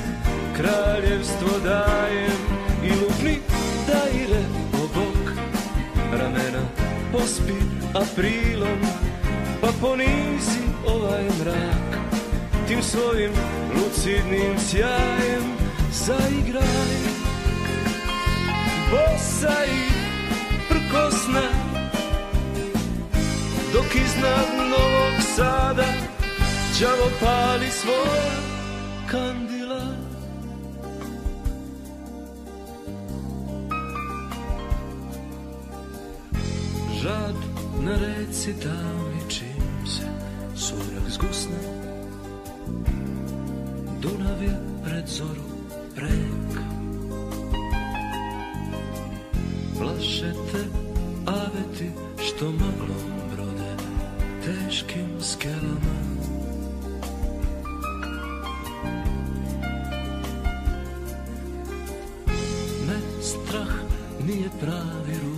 kraljevstvo 0.56 1.58
dajem. 1.64 2.40
I 2.84 2.90
lupni 2.90 3.38
daire 3.86 4.42
obok 4.74 5.32
Ramena 6.12 6.62
pospi 7.12 7.54
aprilom 7.94 8.78
ponizi 9.80 10.60
ovaj 10.86 11.24
mrak 11.24 12.00
Tim 12.68 12.82
svojim 12.82 13.32
lucidnim 13.74 14.58
sjajem 14.58 15.44
Zaigraj. 15.92 16.96
Bosa 18.90 19.64
i 19.64 19.90
prkosna 20.68 21.48
Dok 23.72 23.94
iznad 23.94 24.46
Novog 24.70 25.22
Sada 25.36 26.10
Đavo 26.80 27.10
pali 27.20 27.70
svoja 27.70 28.30
kandila. 29.10 29.82
Žad 37.02 37.34
na 37.80 37.96
reci 37.96 38.52
davni 38.52 39.20
čim 39.28 39.69
se 39.90 40.06
surak 40.56 41.10
zgusne. 41.10 41.60
Dunav 44.00 44.42
je 44.42 44.56
pred 44.84 45.08
zoru 45.08 45.48
prek 45.94 46.50
Plaše 49.78 50.32
te 50.52 50.64
aveti 51.26 51.90
što 52.18 52.44
maglom 52.44 53.10
brode 53.34 53.76
Teškim 54.44 55.08
skelama. 55.20 55.96
Ne 62.86 63.22
strah 63.22 63.74
nije 64.26 64.50
pravi 64.60 65.14
ruž 65.22 65.29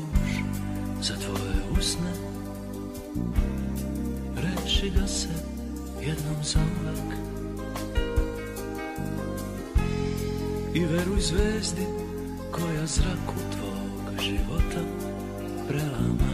i 10.75 10.85
veruj 10.85 11.21
zvezdi 11.21 11.87
koja 12.51 12.87
zraku 12.87 13.35
tvog 13.53 14.21
života 14.21 14.83
prelama. 15.69 16.33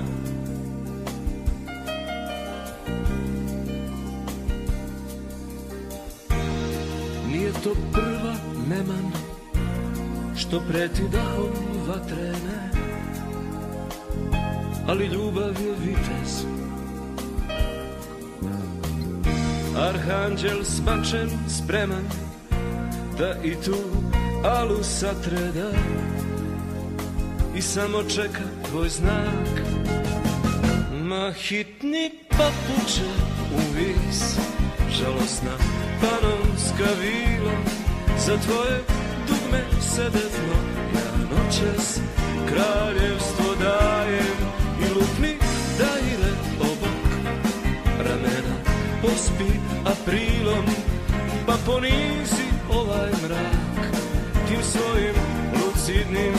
Nije 7.29 7.53
to 7.53 7.75
prva 7.93 8.35
neman 8.69 9.13
što 10.37 10.63
preti 10.69 11.03
dahom 11.13 11.53
vatrene, 11.89 12.71
ali 14.87 15.07
ljubav 15.07 15.61
je 15.61 15.75
vitez. 15.85 16.45
Arhanđel 19.77 20.65
sbačen, 20.65 21.31
spreman, 21.49 22.05
da 23.19 23.35
i 23.45 23.55
tu 23.55 23.88
alu 24.45 24.83
satreda 24.83 25.71
i 27.57 27.63
samo 27.63 28.03
čeka 28.03 28.45
tvoj 28.69 28.89
znak. 28.89 29.49
Ma 30.93 31.33
hitni 31.33 32.11
papuče 32.31 33.11
u 33.55 33.61
vis, 33.77 34.39
žalosna 34.91 35.57
panonska 36.01 36.91
vila, 37.01 37.59
za 38.27 38.37
tvoje 38.37 38.81
dugme 39.29 39.65
sedetno, 39.81 40.55
ja 40.95 41.11
noćas 41.31 42.01
kraljevstvo 42.49 43.55
dajem. 43.61 44.39
I 44.81 44.95
lupni 44.95 45.37
dajre 45.79 46.33
obok 46.61 47.09
ramena, 47.99 48.57
pospi 49.03 49.53
aprilom, 49.85 50.65
pa 51.47 51.55
ponizi 51.67 52.49
ovaj 52.71 53.11
mrak 53.23 53.68
tim 54.59 54.65
svojim 54.65 55.15
lucidnim 55.55 56.35